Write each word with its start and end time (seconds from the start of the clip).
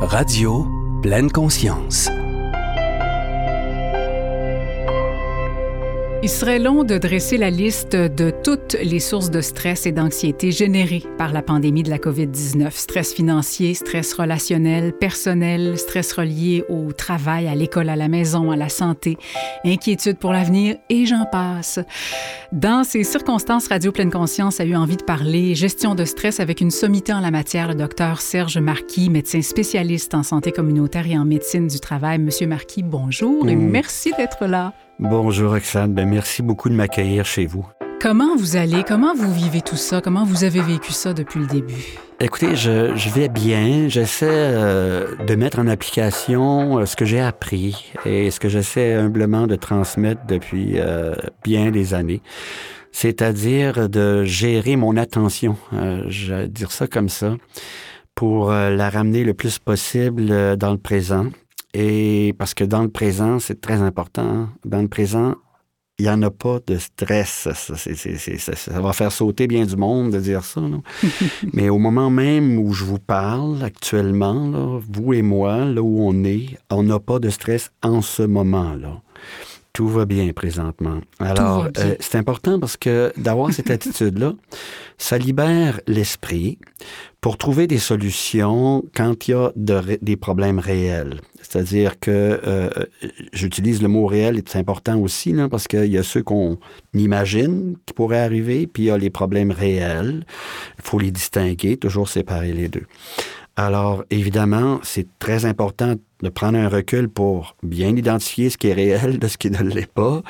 Radio 0.00 0.64
Pleine 1.02 1.28
Conscience. 1.30 2.08
Il 6.20 6.28
serait 6.28 6.58
long 6.58 6.82
de 6.82 6.98
dresser 6.98 7.36
la 7.36 7.48
liste 7.48 7.94
de 7.94 8.32
toutes 8.42 8.76
les 8.82 8.98
sources 8.98 9.30
de 9.30 9.40
stress 9.40 9.86
et 9.86 9.92
d'anxiété 9.92 10.50
générées 10.50 11.04
par 11.16 11.32
la 11.32 11.42
pandémie 11.42 11.84
de 11.84 11.90
la 11.90 11.98
COVID-19. 11.98 12.72
Stress 12.72 13.14
financier, 13.14 13.72
stress 13.74 14.14
relationnel, 14.14 14.92
personnel, 14.92 15.78
stress 15.78 16.12
relié 16.12 16.64
au 16.68 16.92
travail, 16.92 17.46
à 17.46 17.54
l'école, 17.54 17.88
à 17.88 17.94
la 17.94 18.08
maison, 18.08 18.50
à 18.50 18.56
la 18.56 18.68
santé, 18.68 19.16
inquiétude 19.64 20.18
pour 20.18 20.32
l'avenir 20.32 20.76
et 20.90 21.06
j'en 21.06 21.24
passe. 21.24 21.78
Dans 22.50 22.82
ces 22.82 23.04
circonstances, 23.04 23.68
Radio 23.68 23.92
Pleine 23.92 24.10
Conscience 24.10 24.58
a 24.58 24.64
eu 24.64 24.74
envie 24.74 24.96
de 24.96 25.04
parler 25.04 25.54
gestion 25.54 25.94
de 25.94 26.04
stress 26.04 26.40
avec 26.40 26.60
une 26.60 26.72
sommité 26.72 27.12
en 27.12 27.20
la 27.20 27.30
matière, 27.30 27.68
le 27.68 27.76
docteur 27.76 28.20
Serge 28.20 28.58
Marquis, 28.58 29.08
médecin 29.08 29.40
spécialiste 29.40 30.14
en 30.14 30.24
santé 30.24 30.50
communautaire 30.50 31.06
et 31.06 31.16
en 31.16 31.24
médecine 31.24 31.68
du 31.68 31.78
travail. 31.78 32.18
Monsieur 32.18 32.48
Marquis, 32.48 32.82
bonjour 32.82 33.48
et 33.48 33.54
merci 33.54 34.10
d'être 34.18 34.46
là. 34.46 34.74
Bonjour 35.00 35.52
Roxane, 35.52 35.94
ben, 35.94 36.08
merci 36.08 36.42
beaucoup 36.42 36.68
de 36.68 36.74
m'accueillir 36.74 37.24
chez 37.24 37.46
vous. 37.46 37.64
Comment 38.00 38.34
vous 38.36 38.56
allez? 38.56 38.82
Comment 38.82 39.14
vous 39.14 39.32
vivez 39.32 39.60
tout 39.60 39.76
ça? 39.76 40.00
Comment 40.00 40.24
vous 40.24 40.42
avez 40.42 40.60
vécu 40.60 40.90
ça 40.90 41.12
depuis 41.14 41.38
le 41.38 41.46
début? 41.46 41.84
Écoutez, 42.18 42.56
je, 42.56 42.96
je 42.96 43.10
vais 43.10 43.28
bien. 43.28 43.88
J'essaie 43.88 44.26
euh, 44.28 45.14
de 45.24 45.34
mettre 45.36 45.60
en 45.60 45.68
application 45.68 46.78
euh, 46.78 46.84
ce 46.84 46.96
que 46.96 47.04
j'ai 47.04 47.20
appris 47.20 47.92
et 48.04 48.32
ce 48.32 48.40
que 48.40 48.48
j'essaie 48.48 48.94
humblement 48.94 49.46
de 49.46 49.54
transmettre 49.54 50.26
depuis 50.26 50.80
euh, 50.80 51.14
bien 51.44 51.70
des 51.70 51.94
années. 51.94 52.20
C'est-à-dire 52.90 53.88
de 53.88 54.24
gérer 54.24 54.74
mon 54.74 54.96
attention, 54.96 55.56
euh, 55.74 56.02
je 56.08 56.34
vais 56.34 56.48
dire 56.48 56.72
ça 56.72 56.88
comme 56.88 57.08
ça, 57.08 57.36
pour 58.16 58.50
euh, 58.50 58.70
la 58.70 58.90
ramener 58.90 59.22
le 59.22 59.34
plus 59.34 59.60
possible 59.60 60.26
euh, 60.30 60.56
dans 60.56 60.72
le 60.72 60.78
présent. 60.78 61.26
Et 61.74 62.34
parce 62.38 62.54
que 62.54 62.64
dans 62.64 62.82
le 62.82 62.88
présent, 62.88 63.38
c'est 63.38 63.60
très 63.60 63.80
important. 63.82 64.48
Dans 64.64 64.80
le 64.80 64.88
présent, 64.88 65.34
il 65.98 66.04
n'y 66.04 66.10
en 66.10 66.22
a 66.22 66.30
pas 66.30 66.60
de 66.66 66.76
stress. 66.76 67.48
Ça, 67.52 68.80
va 68.80 68.92
faire 68.92 69.10
sauter 69.10 69.48
bien 69.48 69.66
du 69.66 69.76
monde 69.76 70.12
de 70.12 70.20
dire 70.20 70.44
ça. 70.44 70.60
non? 70.60 70.82
Mais 71.52 71.68
au 71.68 71.78
moment 71.78 72.08
même 72.08 72.58
où 72.58 72.72
je 72.72 72.84
vous 72.84 73.00
parle 73.00 73.62
actuellement, 73.64 74.48
là, 74.48 74.80
vous 74.88 75.12
et 75.12 75.22
moi, 75.22 75.64
là 75.64 75.82
où 75.82 76.00
on 76.00 76.24
est, 76.24 76.56
on 76.70 76.84
n'a 76.84 77.00
pas 77.00 77.18
de 77.18 77.30
stress 77.30 77.72
en 77.82 78.00
ce 78.00 78.22
moment-là. 78.22 79.02
Tout 79.78 79.86
va 79.86 80.06
bien 80.06 80.32
présentement. 80.32 80.98
Alors, 81.20 81.68
euh, 81.78 81.94
c'est 82.00 82.18
important 82.18 82.58
parce 82.58 82.76
que 82.76 83.12
d'avoir 83.16 83.52
cette 83.52 83.70
attitude-là, 83.70 84.32
ça 84.98 85.18
libère 85.18 85.80
l'esprit 85.86 86.58
pour 87.20 87.38
trouver 87.38 87.68
des 87.68 87.78
solutions 87.78 88.82
quand 88.92 89.28
il 89.28 89.30
y 89.30 89.34
a 89.34 89.52
de 89.54 89.96
des 90.02 90.16
problèmes 90.16 90.58
réels. 90.58 91.20
C'est-à-dire 91.42 92.00
que 92.00 92.40
euh, 92.44 92.70
j'utilise 93.32 93.80
le 93.80 93.86
mot 93.86 94.06
réel, 94.06 94.42
c'est 94.46 94.58
important 94.58 94.98
aussi, 94.98 95.30
là, 95.30 95.48
parce 95.48 95.68
qu'il 95.68 95.92
y 95.92 95.98
a 95.98 96.02
ceux 96.02 96.24
qu'on 96.24 96.58
imagine 96.92 97.76
qui 97.86 97.94
pourraient 97.94 98.24
arriver, 98.24 98.66
puis 98.66 98.82
il 98.82 98.86
y 98.86 98.90
a 98.90 98.98
les 98.98 99.10
problèmes 99.10 99.52
réels. 99.52 100.26
Il 100.78 100.82
faut 100.82 100.98
les 100.98 101.12
distinguer, 101.12 101.76
toujours 101.76 102.08
séparer 102.08 102.52
les 102.52 102.66
deux. 102.66 102.86
Alors, 103.54 104.04
évidemment, 104.10 104.80
c'est 104.82 105.06
très 105.20 105.44
important 105.44 105.94
de 106.22 106.28
prendre 106.28 106.58
un 106.58 106.68
recul 106.68 107.08
pour 107.08 107.56
bien 107.62 107.96
identifier 107.96 108.50
ce 108.50 108.58
qui 108.58 108.68
est 108.68 108.74
réel 108.74 109.18
de 109.18 109.28
ce 109.28 109.36
qui 109.36 109.50
ne 109.50 109.62
l'est 109.62 109.90
pas, 109.90 110.22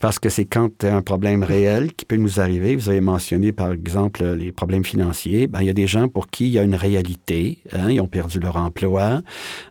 parce 0.00 0.18
que 0.18 0.28
c'est 0.28 0.44
quand 0.44 0.84
un 0.84 1.02
problème 1.02 1.42
réel 1.42 1.92
qui 1.92 2.04
peut 2.04 2.16
nous 2.16 2.40
arriver. 2.40 2.76
Vous 2.76 2.88
avez 2.88 3.00
mentionné, 3.00 3.52
par 3.52 3.72
exemple, 3.72 4.24
les 4.24 4.52
problèmes 4.52 4.84
financiers. 4.84 5.46
Ben, 5.46 5.60
il 5.62 5.66
y 5.66 5.70
a 5.70 5.74
des 5.74 5.86
gens 5.86 6.08
pour 6.08 6.28
qui 6.28 6.46
il 6.46 6.52
y 6.52 6.58
a 6.58 6.62
une 6.62 6.74
réalité. 6.74 7.58
hein, 7.72 7.90
ils 7.90 8.00
ont 8.00 8.08
perdu 8.08 8.38
leur 8.40 8.56
emploi. 8.56 9.22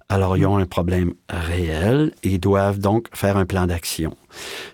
Alors, 0.09 0.37
ils 0.37 0.45
ont 0.45 0.57
un 0.57 0.65
problème 0.65 1.13
réel 1.29 2.13
et 2.23 2.29
ils 2.29 2.39
doivent 2.39 2.79
donc 2.79 3.07
faire 3.13 3.37
un 3.37 3.45
plan 3.45 3.67
d'action. 3.67 4.15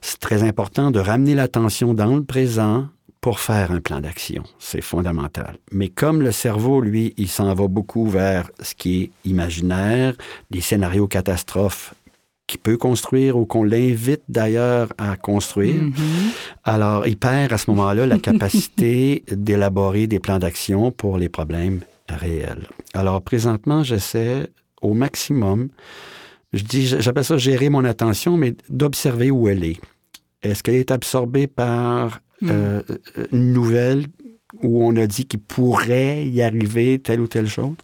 C'est 0.01 0.19
très 0.19 0.43
important 0.43 0.91
de 0.91 0.99
ramener 0.99 1.35
l'attention 1.35 1.93
dans 1.93 2.15
le 2.15 2.23
présent 2.23 2.87
pour 3.21 3.39
faire 3.39 3.71
un 3.71 3.79
plan 3.79 4.01
d'action. 4.01 4.43
C'est 4.57 4.81
fondamental. 4.81 5.57
Mais 5.71 5.89
comme 5.89 6.21
le 6.23 6.31
cerveau, 6.31 6.81
lui, 6.81 7.13
il 7.17 7.27
s'en 7.27 7.53
va 7.53 7.67
beaucoup 7.67 8.07
vers 8.07 8.49
ce 8.59 8.73
qui 8.73 9.03
est 9.03 9.11
imaginaire, 9.29 10.15
des 10.49 10.61
scénarios 10.61 11.07
catastrophes 11.07 11.93
qu'il 12.47 12.59
peut 12.59 12.77
construire 12.77 13.37
ou 13.37 13.45
qu'on 13.45 13.63
l'invite 13.63 14.23
d'ailleurs 14.27 14.89
à 14.97 15.15
construire, 15.15 15.81
Mhm. 15.83 15.93
alors 16.63 17.07
il 17.07 17.15
perd 17.15 17.53
à 17.53 17.57
ce 17.57 17.69
moment-là 17.69 18.05
la 18.07 18.17
capacité 18.29 19.23
d'élaborer 19.31 20.07
des 20.07 20.19
plans 20.19 20.39
d'action 20.39 20.91
pour 20.91 21.17
les 21.17 21.29
problèmes 21.29 21.81
réels. 22.09 22.67
Alors 22.93 23.21
présentement, 23.21 23.83
j'essaie 23.83 24.49
au 24.81 24.93
maximum, 24.95 25.69
je 26.51 26.63
dis, 26.63 26.87
j'appelle 26.87 27.23
ça 27.23 27.37
gérer 27.37 27.69
mon 27.69 27.85
attention, 27.85 28.35
mais 28.35 28.55
d'observer 28.67 29.31
où 29.31 29.47
elle 29.47 29.63
est. 29.63 29.79
Est-ce 30.43 30.63
qu'elle 30.63 30.75
est 30.75 30.91
absorbée 30.91 31.47
par 31.47 32.19
euh, 32.43 32.81
une 33.31 33.53
nouvelle 33.53 34.05
où 34.63 34.85
on 34.85 34.95
a 34.95 35.07
dit 35.07 35.25
qu'il 35.25 35.39
pourrait 35.39 36.27
y 36.27 36.41
arriver 36.41 36.99
telle 36.99 37.21
ou 37.21 37.27
telle 37.27 37.47
chose, 37.47 37.75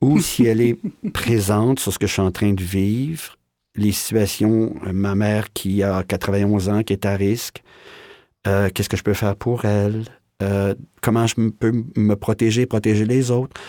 ou 0.00 0.20
si 0.20 0.44
elle 0.44 0.60
est 0.60 0.78
présente 1.12 1.80
sur 1.80 1.92
ce 1.92 1.98
que 1.98 2.06
je 2.06 2.12
suis 2.12 2.22
en 2.22 2.30
train 2.30 2.52
de 2.52 2.62
vivre, 2.62 3.36
les 3.74 3.92
situations, 3.92 4.74
euh, 4.86 4.92
ma 4.92 5.14
mère 5.14 5.52
qui 5.52 5.82
a 5.82 6.02
91 6.02 6.68
ans, 6.68 6.82
qui 6.82 6.92
est 6.92 7.06
à 7.06 7.14
risque, 7.16 7.62
euh, 8.46 8.68
qu'est-ce 8.72 8.88
que 8.88 8.96
je 8.96 9.02
peux 9.02 9.14
faire 9.14 9.36
pour 9.36 9.64
elle, 9.64 10.04
Euh, 10.40 10.74
comment 11.02 11.26
je 11.26 11.34
peux 11.50 11.84
me 11.96 12.14
protéger, 12.14 12.64
protéger 12.66 13.04
les 13.04 13.30
autres? 13.30 13.60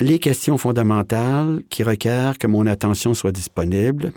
Les 0.00 0.18
questions 0.18 0.58
fondamentales 0.58 1.62
qui 1.70 1.84
requièrent 1.84 2.38
que 2.38 2.48
mon 2.48 2.66
attention 2.66 3.14
soit 3.14 3.30
disponible 3.30 4.12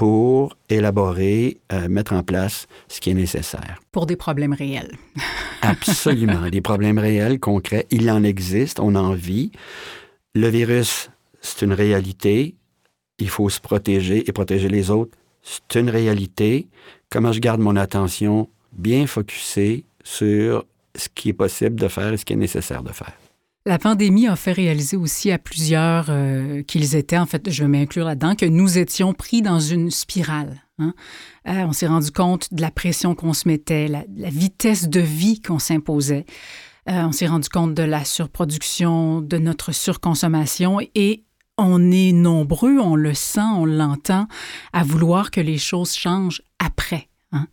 pour 0.00 0.56
élaborer, 0.70 1.58
euh, 1.74 1.86
mettre 1.90 2.14
en 2.14 2.22
place 2.22 2.66
ce 2.88 3.02
qui 3.02 3.10
est 3.10 3.14
nécessaire. 3.14 3.82
Pour 3.92 4.06
des 4.06 4.16
problèmes 4.16 4.54
réels. 4.54 4.96
Absolument. 5.60 6.48
Des 6.48 6.62
problèmes 6.62 6.98
réels, 6.98 7.38
concrets, 7.38 7.86
il 7.90 8.10
en 8.10 8.24
existe, 8.24 8.80
on 8.80 8.94
en 8.94 9.12
vit. 9.12 9.52
Le 10.34 10.48
virus, 10.48 11.10
c'est 11.42 11.66
une 11.66 11.74
réalité. 11.74 12.54
Il 13.18 13.28
faut 13.28 13.50
se 13.50 13.60
protéger 13.60 14.26
et 14.26 14.32
protéger 14.32 14.70
les 14.70 14.90
autres. 14.90 15.18
C'est 15.42 15.78
une 15.78 15.90
réalité. 15.90 16.66
Comment 17.10 17.32
je 17.32 17.40
garde 17.40 17.60
mon 17.60 17.76
attention 17.76 18.48
bien 18.72 19.06
focusée 19.06 19.84
sur 20.02 20.64
ce 20.96 21.10
qui 21.14 21.28
est 21.28 21.34
possible 21.34 21.78
de 21.78 21.88
faire 21.88 22.14
et 22.14 22.16
ce 22.16 22.24
qui 22.24 22.32
est 22.32 22.36
nécessaire 22.36 22.82
de 22.82 22.92
faire? 22.92 23.18
La 23.66 23.78
pandémie 23.78 24.26
a 24.26 24.36
fait 24.36 24.52
réaliser 24.52 24.96
aussi 24.96 25.30
à 25.30 25.38
plusieurs 25.38 26.06
euh, 26.08 26.62
qu'ils 26.62 26.96
étaient, 26.96 27.18
en 27.18 27.26
fait, 27.26 27.50
je 27.50 27.62
vais 27.62 27.68
m'inclure 27.68 28.06
là-dedans, 28.06 28.34
que 28.34 28.46
nous 28.46 28.78
étions 28.78 29.12
pris 29.12 29.42
dans 29.42 29.60
une 29.60 29.90
spirale. 29.90 30.62
hein. 30.78 30.94
Euh, 31.46 31.64
on 31.66 31.72
s'est 31.72 31.86
rendu 31.86 32.10
compte 32.10 32.54
de 32.54 32.62
la 32.62 32.70
pression 32.70 33.14
qu'on 33.14 33.34
se 33.34 33.46
mettait, 33.46 33.86
la, 33.86 34.04
la 34.16 34.30
vitesse 34.30 34.88
de 34.88 35.00
vie 35.00 35.42
qu'on 35.42 35.58
s'imposait. 35.58 36.24
Euh, 36.88 37.02
on 37.04 37.12
s'est 37.12 37.26
rendu 37.26 37.50
compte 37.50 37.74
de 37.74 37.82
la 37.82 38.04
surproduction, 38.06 39.20
de 39.20 39.36
notre 39.36 39.72
surconsommation 39.72 40.78
et 40.94 41.24
on 41.58 41.90
est 41.92 42.12
nombreux, 42.12 42.78
on 42.78 42.96
le 42.96 43.12
sent, 43.12 43.40
on 43.42 43.66
l'entend, 43.66 44.26
à 44.72 44.82
vouloir 44.84 45.30
que 45.30 45.42
les 45.42 45.58
choses 45.58 45.94
changent 45.94 46.40
après. 46.58 47.10
hein. 47.32 47.46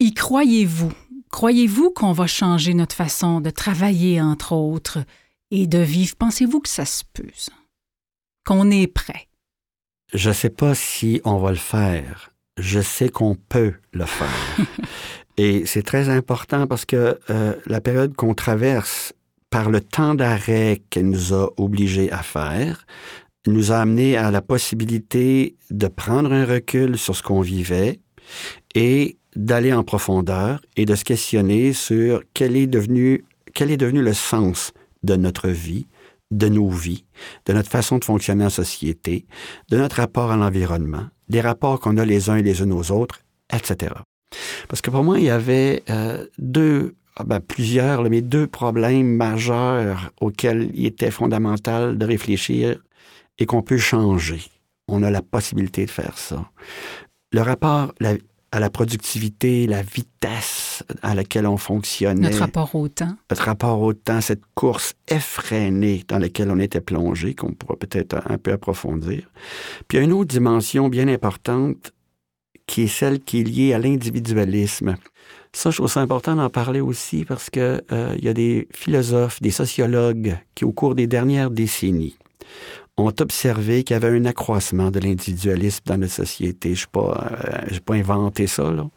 Y 0.00 0.12
croyez-vous? 0.12 0.92
Croyez-vous 1.30 1.90
qu'on 1.90 2.12
va 2.12 2.26
changer 2.26 2.74
notre 2.74 2.96
façon 2.96 3.40
de 3.40 3.50
travailler, 3.50 4.20
entre 4.20 4.52
autres, 4.52 4.98
et 5.50 5.66
de 5.66 5.78
vivre? 5.78 6.16
Pensez-vous 6.16 6.60
que 6.60 6.68
ça 6.68 6.84
se 6.84 7.04
peut, 7.12 7.30
ça? 7.34 7.52
Qu'on 8.44 8.70
est 8.70 8.86
prêt? 8.86 9.28
Je 10.12 10.30
ne 10.30 10.34
sais 10.34 10.50
pas 10.50 10.74
si 10.74 11.20
on 11.24 11.38
va 11.38 11.50
le 11.50 11.56
faire. 11.56 12.32
Je 12.58 12.80
sais 12.80 13.08
qu'on 13.08 13.36
peut 13.36 13.74
le 13.92 14.06
faire. 14.06 14.56
Et 15.36 15.64
c'est 15.66 15.84
très 15.84 16.08
important 16.08 16.66
parce 16.66 16.84
que 16.84 17.18
euh, 17.30 17.54
la 17.66 17.80
période 17.80 18.14
qu'on 18.14 18.34
traverse, 18.34 19.14
par 19.50 19.70
le 19.70 19.80
temps 19.80 20.14
d'arrêt 20.14 20.82
qu'elle 20.90 21.08
nous 21.08 21.32
a 21.32 21.50
obligés 21.56 22.10
à 22.12 22.22
faire, 22.22 22.86
nous 23.46 23.72
a 23.72 23.78
amené 23.78 24.16
à 24.16 24.30
la 24.30 24.42
possibilité 24.42 25.56
de 25.70 25.86
prendre 25.86 26.32
un 26.32 26.44
recul 26.44 26.98
sur 26.98 27.16
ce 27.16 27.22
qu'on 27.22 27.40
vivait 27.40 28.00
et 28.74 29.18
d'aller 29.36 29.72
en 29.72 29.84
profondeur 29.84 30.60
et 30.76 30.84
de 30.86 30.94
se 30.94 31.04
questionner 31.04 31.72
sur 31.72 32.22
quel 32.34 32.56
est 32.56 32.66
devenu, 32.66 33.24
quel 33.54 33.70
est 33.70 33.76
devenu 33.76 34.02
le 34.02 34.12
sens 34.12 34.72
de 35.02 35.16
notre 35.16 35.48
vie, 35.48 35.86
de 36.30 36.48
nos 36.48 36.68
vies, 36.68 37.04
de 37.46 37.52
notre 37.52 37.70
façon 37.70 37.98
de 37.98 38.04
fonctionner 38.04 38.44
en 38.44 38.50
société, 38.50 39.26
de 39.70 39.76
notre 39.76 39.96
rapport 39.96 40.30
à 40.30 40.36
l'environnement, 40.36 41.06
des 41.28 41.40
rapports 41.40 41.80
qu'on 41.80 41.96
a 41.96 42.04
les 42.04 42.30
uns 42.30 42.36
et 42.36 42.42
les 42.42 42.60
unes 42.62 42.72
aux 42.72 42.90
autres, 42.92 43.20
etc. 43.52 43.94
Parce 44.68 44.80
que 44.80 44.90
pour 44.90 45.02
moi, 45.02 45.18
il 45.18 45.24
y 45.24 45.30
avait 45.30 45.82
euh, 45.90 46.24
deux, 46.38 46.94
ah 47.16 47.24
ben, 47.24 47.40
plusieurs, 47.40 48.02
mais 48.08 48.20
deux 48.20 48.46
problèmes 48.46 49.16
majeurs 49.16 50.12
auxquels 50.20 50.70
il 50.74 50.86
était 50.86 51.10
fondamental 51.10 51.98
de 51.98 52.04
réfléchir 52.06 52.80
et 53.38 53.46
qu'on 53.46 53.62
peut 53.62 53.78
changer. 53.78 54.42
On 54.86 55.02
a 55.02 55.10
la 55.10 55.22
possibilité 55.22 55.84
de 55.86 55.90
faire 55.90 56.16
ça. 56.18 56.48
Le 57.32 57.40
rapport 57.42 57.92
la- 58.00 58.14
à 58.52 58.58
la 58.58 58.70
productivité, 58.70 59.66
la 59.66 59.82
vitesse 59.82 60.82
à 61.02 61.14
laquelle 61.14 61.46
on 61.46 61.56
fonctionnait. 61.56 62.28
Notre 62.28 62.40
rapport 62.40 62.74
au 62.74 62.88
temps. 62.88 63.16
Notre 63.30 63.44
rapport 63.44 63.80
au 63.80 63.92
temps, 63.92 64.20
cette 64.20 64.42
course 64.54 64.94
effrénée 65.08 66.04
dans 66.08 66.18
laquelle 66.18 66.50
on 66.50 66.58
était 66.58 66.80
plongé, 66.80 67.34
qu'on 67.34 67.52
pourra 67.52 67.76
peut-être 67.76 68.22
un 68.28 68.38
peu 68.38 68.52
approfondir. 68.52 69.30
Puis 69.86 69.98
il 69.98 70.00
y 70.00 70.00
a 70.00 70.04
une 70.04 70.12
autre 70.12 70.28
dimension 70.28 70.88
bien 70.88 71.06
importante 71.08 71.92
qui 72.66 72.82
est 72.82 72.88
celle 72.88 73.20
qui 73.20 73.40
est 73.40 73.44
liée 73.44 73.72
à 73.72 73.78
l'individualisme. 73.78 74.96
Ça, 75.52 75.70
je 75.70 75.76
trouve 75.76 75.90
ça 75.90 76.00
important 76.00 76.36
d'en 76.36 76.50
parler 76.50 76.80
aussi 76.80 77.24
parce 77.24 77.50
que 77.50 77.82
euh, 77.90 78.14
il 78.18 78.24
y 78.24 78.28
a 78.28 78.32
des 78.34 78.68
philosophes, 78.72 79.40
des 79.42 79.50
sociologues 79.50 80.38
qui, 80.54 80.64
au 80.64 80.72
cours 80.72 80.94
des 80.94 81.08
dernières 81.08 81.50
décennies, 81.50 82.16
ont 83.00 83.14
observé 83.20 83.84
qu'il 83.84 83.94
y 83.94 83.96
avait 83.96 84.16
un 84.16 84.24
accroissement 84.24 84.90
de 84.90 85.00
l'individualisme 85.00 85.82
dans 85.86 85.98
notre 85.98 86.12
société. 86.12 86.74
Je 86.74 86.84
n'ai 86.84 86.90
pas, 86.92 87.30
euh, 87.72 87.78
pas 87.84 87.94
inventé 87.94 88.46
ça. 88.46 88.70
Là. 88.70 88.88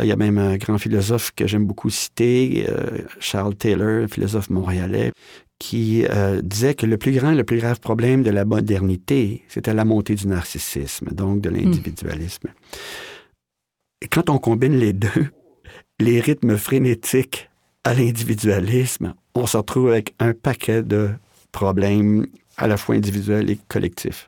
Il 0.00 0.06
y 0.06 0.12
a 0.12 0.16
même 0.16 0.38
un 0.38 0.56
grand 0.56 0.78
philosophe 0.78 1.32
que 1.34 1.46
j'aime 1.46 1.66
beaucoup 1.66 1.90
citer, 1.90 2.66
euh, 2.68 3.02
Charles 3.18 3.54
Taylor, 3.54 4.08
philosophe 4.08 4.50
montréalais, 4.50 5.12
qui 5.58 6.04
euh, 6.10 6.42
disait 6.42 6.74
que 6.74 6.86
le 6.86 6.98
plus 6.98 7.12
grand, 7.12 7.32
le 7.32 7.44
plus 7.44 7.58
grave 7.58 7.80
problème 7.80 8.22
de 8.22 8.30
la 8.30 8.44
modernité, 8.44 9.42
c'était 9.48 9.72
la 9.72 9.84
montée 9.84 10.14
du 10.14 10.26
narcissisme, 10.26 11.10
donc 11.12 11.40
de 11.40 11.48
l'individualisme. 11.48 12.48
Et 14.02 14.08
quand 14.08 14.28
on 14.28 14.38
combine 14.38 14.76
les 14.76 14.92
deux, 14.92 15.28
les 16.00 16.20
rythmes 16.20 16.58
frénétiques 16.58 17.48
à 17.84 17.94
l'individualisme, 17.94 19.14
on 19.34 19.46
se 19.46 19.56
retrouve 19.56 19.90
avec 19.90 20.14
un 20.18 20.34
paquet 20.34 20.82
de 20.82 21.10
problèmes 21.52 22.26
à 22.56 22.66
la 22.66 22.76
fois 22.76 22.94
individuels 22.94 23.50
et 23.50 23.58
collectifs. 23.68 24.26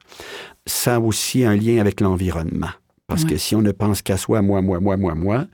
Ça 0.67 0.97
a 0.97 1.01
aussi 1.01 1.45
un 1.45 1.57
lien 1.57 1.79
avec 1.79 2.01
l'environnement. 2.01 2.71
Parce 3.07 3.25
que 3.25 3.39
si 3.39 3.57
on 3.57 3.63
ne 3.63 3.73
pense 3.73 4.03
qu'à 4.03 4.19
soi, 4.19 4.43
moi, 4.43 4.61
moi, 4.61 4.81
moi, 4.81 4.99
moi, 4.99 5.15
moi, 5.15 5.47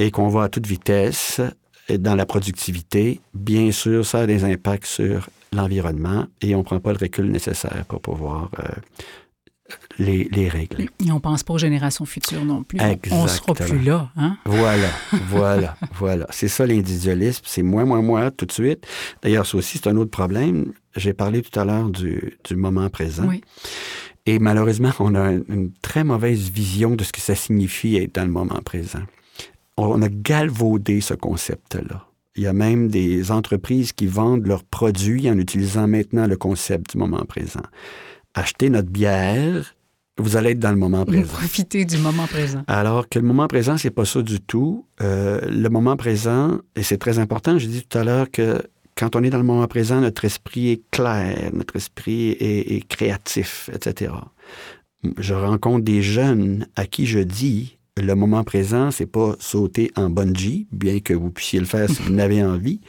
et 0.00 0.10
qu'on 0.10 0.28
va 0.28 0.42
à 0.44 0.48
toute 0.48 0.66
vitesse 0.66 1.40
dans 1.88 2.16
la 2.16 2.26
productivité, 2.26 3.20
bien 3.32 3.70
sûr, 3.70 4.04
ça 4.04 4.20
a 4.20 4.26
des 4.26 4.42
impacts 4.42 4.86
sur 4.86 5.28
l'environnement 5.52 6.26
et 6.40 6.56
on 6.56 6.58
ne 6.58 6.64
prend 6.64 6.80
pas 6.80 6.92
le 6.92 6.98
recul 6.98 7.30
nécessaire 7.30 7.84
pour 7.86 8.00
pouvoir 8.00 8.50
euh, 8.58 8.64
les, 9.98 10.24
les, 10.24 10.48
régler. 10.48 10.88
Et 11.04 11.10
on 11.10 11.16
ne 11.16 11.20
pense 11.20 11.42
pas 11.42 11.54
aux 11.54 11.58
générations 11.58 12.04
futures 12.04 12.44
non 12.44 12.62
plus. 12.62 12.78
On 13.10 13.24
ne 13.24 13.28
sera 13.28 13.54
plus 13.54 13.80
là. 13.80 14.10
Hein? 14.16 14.36
Voilà, 14.44 14.88
voilà, 15.28 15.76
voilà. 15.94 16.26
C'est 16.30 16.48
ça 16.48 16.66
l'individualisme. 16.66 17.42
C'est 17.44 17.62
moi, 17.62 17.84
moi, 17.84 18.00
moi, 18.02 18.30
tout 18.30 18.46
de 18.46 18.52
suite. 18.52 18.86
D'ailleurs, 19.22 19.46
ça 19.46 19.58
aussi, 19.58 19.78
c'est 19.78 19.88
un 19.88 19.96
autre 19.96 20.10
problème. 20.10 20.72
J'ai 20.96 21.12
parlé 21.12 21.42
tout 21.42 21.58
à 21.58 21.64
l'heure 21.64 21.90
du, 21.90 22.38
du, 22.44 22.56
moment 22.56 22.88
présent. 22.88 23.26
Oui. 23.26 23.42
Et 24.26 24.38
malheureusement, 24.38 24.90
on 24.98 25.14
a 25.14 25.32
une 25.32 25.72
très 25.82 26.04
mauvaise 26.04 26.50
vision 26.50 26.94
de 26.96 27.04
ce 27.04 27.12
que 27.12 27.20
ça 27.20 27.34
signifie 27.34 27.96
être 27.96 28.14
dans 28.14 28.24
le 28.24 28.30
moment 28.30 28.60
présent. 28.64 29.02
On 29.76 30.02
a 30.02 30.08
galvaudé 30.08 31.00
ce 31.00 31.14
concept-là. 31.14 32.06
Il 32.36 32.44
y 32.44 32.46
a 32.46 32.52
même 32.52 32.88
des 32.88 33.32
entreprises 33.32 33.92
qui 33.92 34.06
vendent 34.06 34.46
leurs 34.46 34.64
produits 34.64 35.28
en 35.28 35.38
utilisant 35.38 35.88
maintenant 35.88 36.26
le 36.26 36.36
concept 36.36 36.92
du 36.92 36.98
moment 36.98 37.24
présent. 37.24 37.62
Achetez 38.34 38.70
notre 38.70 38.90
bière, 38.90 39.74
vous 40.20 40.36
allez 40.36 40.50
être 40.50 40.58
dans 40.58 40.70
le 40.70 40.76
moment 40.76 41.04
présent. 41.04 41.32
Profitez 41.32 41.84
du 41.84 41.98
moment 41.98 42.26
présent. 42.26 42.62
Alors 42.66 43.08
que 43.08 43.18
le 43.18 43.24
moment 43.24 43.48
présent, 43.48 43.76
c'est 43.76 43.90
pas 43.90 44.04
ça 44.04 44.22
du 44.22 44.40
tout. 44.40 44.86
Euh, 45.00 45.40
le 45.48 45.68
moment 45.68 45.96
présent, 45.96 46.58
et 46.76 46.82
c'est 46.82 46.98
très 46.98 47.18
important, 47.18 47.58
j'ai 47.58 47.68
dit 47.68 47.84
tout 47.88 47.98
à 47.98 48.04
l'heure 48.04 48.30
que 48.30 48.62
quand 48.96 49.16
on 49.16 49.22
est 49.22 49.30
dans 49.30 49.38
le 49.38 49.44
moment 49.44 49.66
présent, 49.66 50.00
notre 50.00 50.24
esprit 50.24 50.70
est 50.70 50.82
clair, 50.90 51.50
notre 51.54 51.76
esprit 51.76 52.32
est, 52.38 52.86
créatif, 52.86 53.70
etc. 53.72 54.12
Je 55.16 55.32
rencontre 55.32 55.84
des 55.84 56.02
jeunes 56.02 56.66
à 56.76 56.84
qui 56.84 57.06
je 57.06 57.20
dis 57.20 57.78
le 57.96 58.14
moment 58.14 58.44
présent, 58.44 58.90
c'est 58.90 59.06
pas 59.06 59.36
sauter 59.38 59.90
en 59.96 60.10
bungee, 60.10 60.66
bien 60.70 61.00
que 61.00 61.14
vous 61.14 61.30
puissiez 61.30 61.60
le 61.60 61.66
faire 61.66 61.88
si 61.88 62.02
vous 62.02 62.12
n'avez 62.12 62.44
envie, 62.44 62.80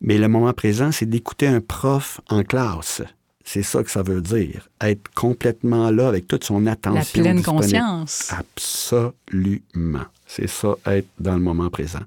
mais 0.00 0.18
le 0.18 0.28
moment 0.28 0.52
présent, 0.52 0.92
c'est 0.92 1.06
d'écouter 1.06 1.46
un 1.46 1.60
prof 1.60 2.20
en 2.28 2.42
classe. 2.42 3.02
C'est 3.44 3.62
ça 3.62 3.82
que 3.82 3.90
ça 3.90 4.02
veut 4.02 4.22
dire. 4.22 4.68
Être 4.80 5.12
complètement 5.14 5.90
là 5.90 6.08
avec 6.08 6.26
toute 6.26 6.44
son 6.44 6.66
attention. 6.66 7.22
La 7.22 7.22
pleine 7.22 7.42
conscience. 7.42 8.32
Absolument. 8.32 10.06
C'est 10.26 10.48
ça, 10.48 10.76
être 10.86 11.08
dans 11.20 11.34
le 11.34 11.40
moment 11.40 11.68
présent. 11.68 12.00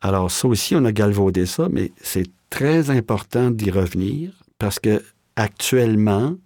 Alors, 0.00 0.30
ça 0.30 0.46
aussi, 0.46 0.76
on 0.76 0.84
a 0.84 0.92
galvaudé 0.92 1.44
ça, 1.44 1.68
mais 1.70 1.90
c'est 2.00 2.30
très 2.48 2.90
important 2.90 3.50
d'y 3.50 3.70
revenir 3.70 4.30
parce 4.58 4.78
que 4.78 5.02
actuellement, 5.36 6.36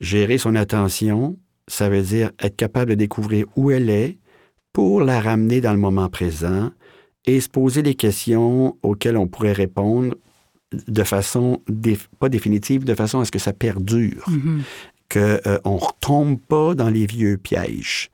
gérer 0.00 0.36
son 0.36 0.54
attention, 0.54 1.38
ça 1.66 1.88
veut 1.88 2.02
dire 2.02 2.30
être 2.40 2.56
capable 2.56 2.90
de 2.90 2.96
découvrir 2.96 3.46
où 3.56 3.70
elle 3.70 3.88
est 3.88 4.18
pour 4.72 5.00
la 5.00 5.20
ramener 5.20 5.60
dans 5.60 5.72
le 5.72 5.78
moment 5.78 6.08
présent 6.08 6.70
et 7.24 7.40
se 7.40 7.48
poser 7.48 7.82
des 7.82 7.94
questions 7.94 8.76
auxquelles 8.82 9.16
on 9.16 9.28
pourrait 9.28 9.52
répondre 9.52 10.14
de 10.88 11.02
façon 11.02 11.62
pas 12.18 12.28
définitive, 12.28 12.84
de 12.84 12.94
façon 12.94 13.20
à 13.20 13.24
ce 13.24 13.30
que 13.30 13.38
ça 13.38 13.52
perdure, 13.52 14.24
mm-hmm. 14.28 14.60
que 15.08 15.40
qu'on 15.42 15.50
euh, 15.50 15.76
ne 15.76 15.80
retombe 15.80 16.40
pas 16.40 16.74
dans 16.74 16.88
les 16.88 17.06
vieux 17.06 17.36
pièges, 17.36 18.10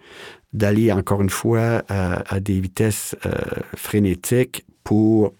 d'aller 0.52 0.92
encore 0.92 1.22
une 1.22 1.30
fois 1.30 1.82
à, 1.88 2.40
des 2.40 2.60
vitesses 2.60 3.16
euh, 3.26 3.30
frénétiques 3.76 4.64
pour 4.84 5.34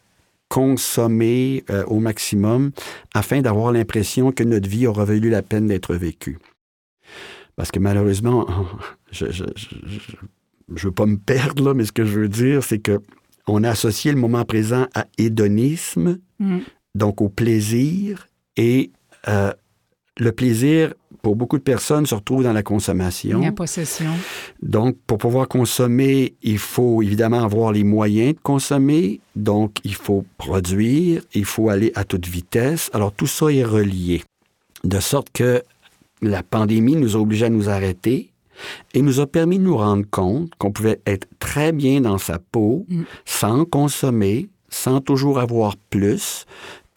consommer 0.48 1.64
euh, 1.70 1.84
au 1.86 2.00
maximum 2.00 2.70
afin 3.14 3.42
d'avoir 3.42 3.72
l'impression 3.72 4.32
que 4.32 4.44
notre 4.44 4.68
vie 4.68 4.86
aura 4.86 5.04
valu 5.04 5.28
la 5.28 5.42
peine 5.42 5.66
d'être 5.66 5.94
vécue. 5.94 6.38
Parce 7.56 7.70
que 7.70 7.78
malheureusement, 7.78 8.46
je 9.10 9.26
ne 9.26 10.78
veux 10.78 10.92
pas 10.92 11.06
me 11.06 11.16
perdre 11.16 11.64
là, 11.64 11.74
mais 11.74 11.84
ce 11.84 11.92
que 11.92 12.04
je 12.04 12.20
veux 12.20 12.28
dire, 12.28 12.62
c'est 12.62 12.78
que 12.78 13.00
on 13.48 13.64
a 13.64 13.70
associé 13.70 14.12
le 14.12 14.18
moment 14.18 14.44
présent 14.44 14.86
à 14.94 15.06
hédonisme, 15.16 16.18
mm. 16.38 16.58
Donc 16.98 17.22
au 17.22 17.28
plaisir, 17.28 18.28
et 18.56 18.90
euh, 19.28 19.52
le 20.18 20.32
plaisir 20.32 20.92
pour 21.22 21.36
beaucoup 21.36 21.58
de 21.58 21.62
personnes, 21.62 22.06
se 22.06 22.14
retrouve 22.14 22.42
dans 22.44 22.52
la 22.52 22.62
consommation. 22.62 23.40
La 23.40 23.52
possession. 23.52 24.10
Donc, 24.62 24.96
pour 25.06 25.18
pouvoir 25.18 25.48
consommer, 25.48 26.34
il 26.42 26.58
faut 26.58 27.02
évidemment 27.02 27.44
avoir 27.44 27.72
les 27.72 27.84
moyens 27.84 28.34
de 28.34 28.40
consommer. 28.40 29.20
Donc, 29.36 29.76
il 29.84 29.94
faut 29.94 30.24
produire, 30.36 31.22
il 31.34 31.44
faut 31.44 31.68
aller 31.68 31.92
à 31.94 32.04
toute 32.04 32.26
vitesse. 32.26 32.90
Alors, 32.92 33.12
tout 33.12 33.26
ça 33.26 33.52
est 33.52 33.64
relié. 33.64 34.22
De 34.84 35.00
sorte 35.00 35.28
que 35.32 35.62
la 36.22 36.42
pandémie 36.42 36.96
nous 36.96 37.16
a 37.16 37.20
obligés 37.20 37.46
à 37.46 37.50
nous 37.50 37.68
arrêter 37.68 38.30
et 38.94 39.02
nous 39.02 39.20
a 39.20 39.26
permis 39.26 39.58
de 39.58 39.64
nous 39.64 39.76
rendre 39.76 40.06
compte 40.10 40.50
qu'on 40.58 40.72
pouvait 40.72 41.00
être 41.06 41.28
très 41.38 41.72
bien 41.72 42.00
dans 42.00 42.18
sa 42.18 42.38
peau 42.38 42.86
mm. 42.88 43.02
sans 43.24 43.64
consommer, 43.64 44.48
sans 44.68 45.00
toujours 45.00 45.38
avoir 45.38 45.76
plus, 45.90 46.46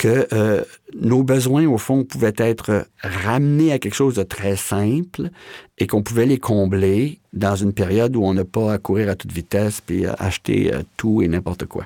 que 0.01 0.27
euh, 0.33 0.63
nos 0.99 1.21
besoins, 1.21 1.67
au 1.67 1.77
fond, 1.77 2.03
pouvaient 2.03 2.33
être 2.37 2.87
ramenés 3.03 3.71
à 3.71 3.77
quelque 3.77 3.93
chose 3.93 4.15
de 4.15 4.23
très 4.23 4.55
simple 4.55 5.29
et 5.77 5.85
qu'on 5.85 6.01
pouvait 6.01 6.25
les 6.25 6.39
combler 6.39 7.19
dans 7.33 7.55
une 7.55 7.71
période 7.71 8.15
où 8.15 8.23
on 8.23 8.33
n'a 8.33 8.43
pas 8.43 8.73
à 8.73 8.79
courir 8.79 9.09
à 9.09 9.15
toute 9.15 9.31
vitesse 9.31 9.79
puis 9.79 10.07
à 10.07 10.15
acheter 10.15 10.73
euh, 10.73 10.81
tout 10.97 11.21
et 11.21 11.27
n'importe 11.27 11.67
quoi. 11.67 11.85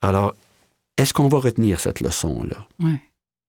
Alors, 0.00 0.34
est-ce 0.96 1.12
qu'on 1.12 1.28
va 1.28 1.40
retenir 1.40 1.78
cette 1.78 2.00
leçon-là? 2.00 2.66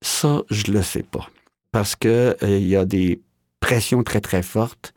Ça, 0.01 0.41
je 0.49 0.69
ne 0.69 0.75
le 0.75 0.83
sais 0.83 1.03
pas. 1.03 1.29
Parce 1.71 1.95
qu'il 1.95 2.09
euh, 2.11 2.59
y 2.59 2.75
a 2.75 2.83
des 2.83 3.21
pressions 3.61 4.03
très, 4.03 4.19
très 4.19 4.43
fortes, 4.43 4.93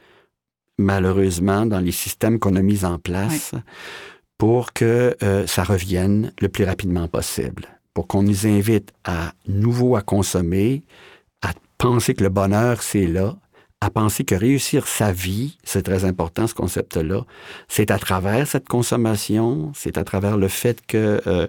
malheureusement, 0.78 1.64
dans 1.64 1.78
les 1.78 1.92
systèmes 1.92 2.40
qu'on 2.40 2.56
a 2.56 2.62
mis 2.62 2.84
en 2.84 2.98
place 2.98 3.52
pour 4.36 4.72
que 4.72 5.16
ça 5.46 5.62
revienne 5.62 6.32
le 6.40 6.48
plus 6.48 6.64
rapidement 6.64 7.06
possible 7.06 7.68
pour 7.94 8.08
qu'on 8.08 8.22
nous 8.22 8.46
invite 8.46 8.92
à 9.04 9.32
nouveau 9.46 9.96
à 9.96 10.02
consommer, 10.02 10.82
à 11.42 11.52
penser 11.78 12.14
que 12.14 12.24
le 12.24 12.28
bonheur, 12.28 12.82
c'est 12.82 13.06
là, 13.06 13.36
à 13.80 13.90
penser 13.90 14.24
que 14.24 14.34
réussir 14.34 14.86
sa 14.86 15.12
vie, 15.12 15.58
c'est 15.62 15.82
très 15.82 16.04
important 16.04 16.46
ce 16.46 16.54
concept-là, 16.54 17.24
c'est 17.68 17.90
à 17.90 17.98
travers 17.98 18.46
cette 18.48 18.66
consommation, 18.66 19.72
c'est 19.74 19.98
à 19.98 20.04
travers 20.04 20.36
le 20.36 20.48
fait 20.48 20.84
que 20.86 21.20
euh, 21.26 21.46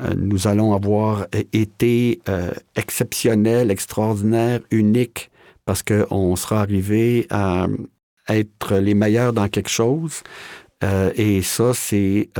euh, 0.00 0.14
nous 0.16 0.46
allons 0.46 0.72
avoir 0.72 1.26
été 1.52 2.20
euh, 2.28 2.52
exceptionnels, 2.76 3.70
extraordinaires, 3.70 4.60
uniques, 4.70 5.30
parce 5.64 5.82
qu'on 5.82 6.36
sera 6.36 6.60
arrivé 6.60 7.26
à 7.28 7.66
être 8.28 8.76
les 8.76 8.94
meilleurs 8.94 9.32
dans 9.32 9.48
quelque 9.48 9.68
chose. 9.68 10.22
et 10.82 11.42
ça, 11.42 11.74
c'est 11.74 12.30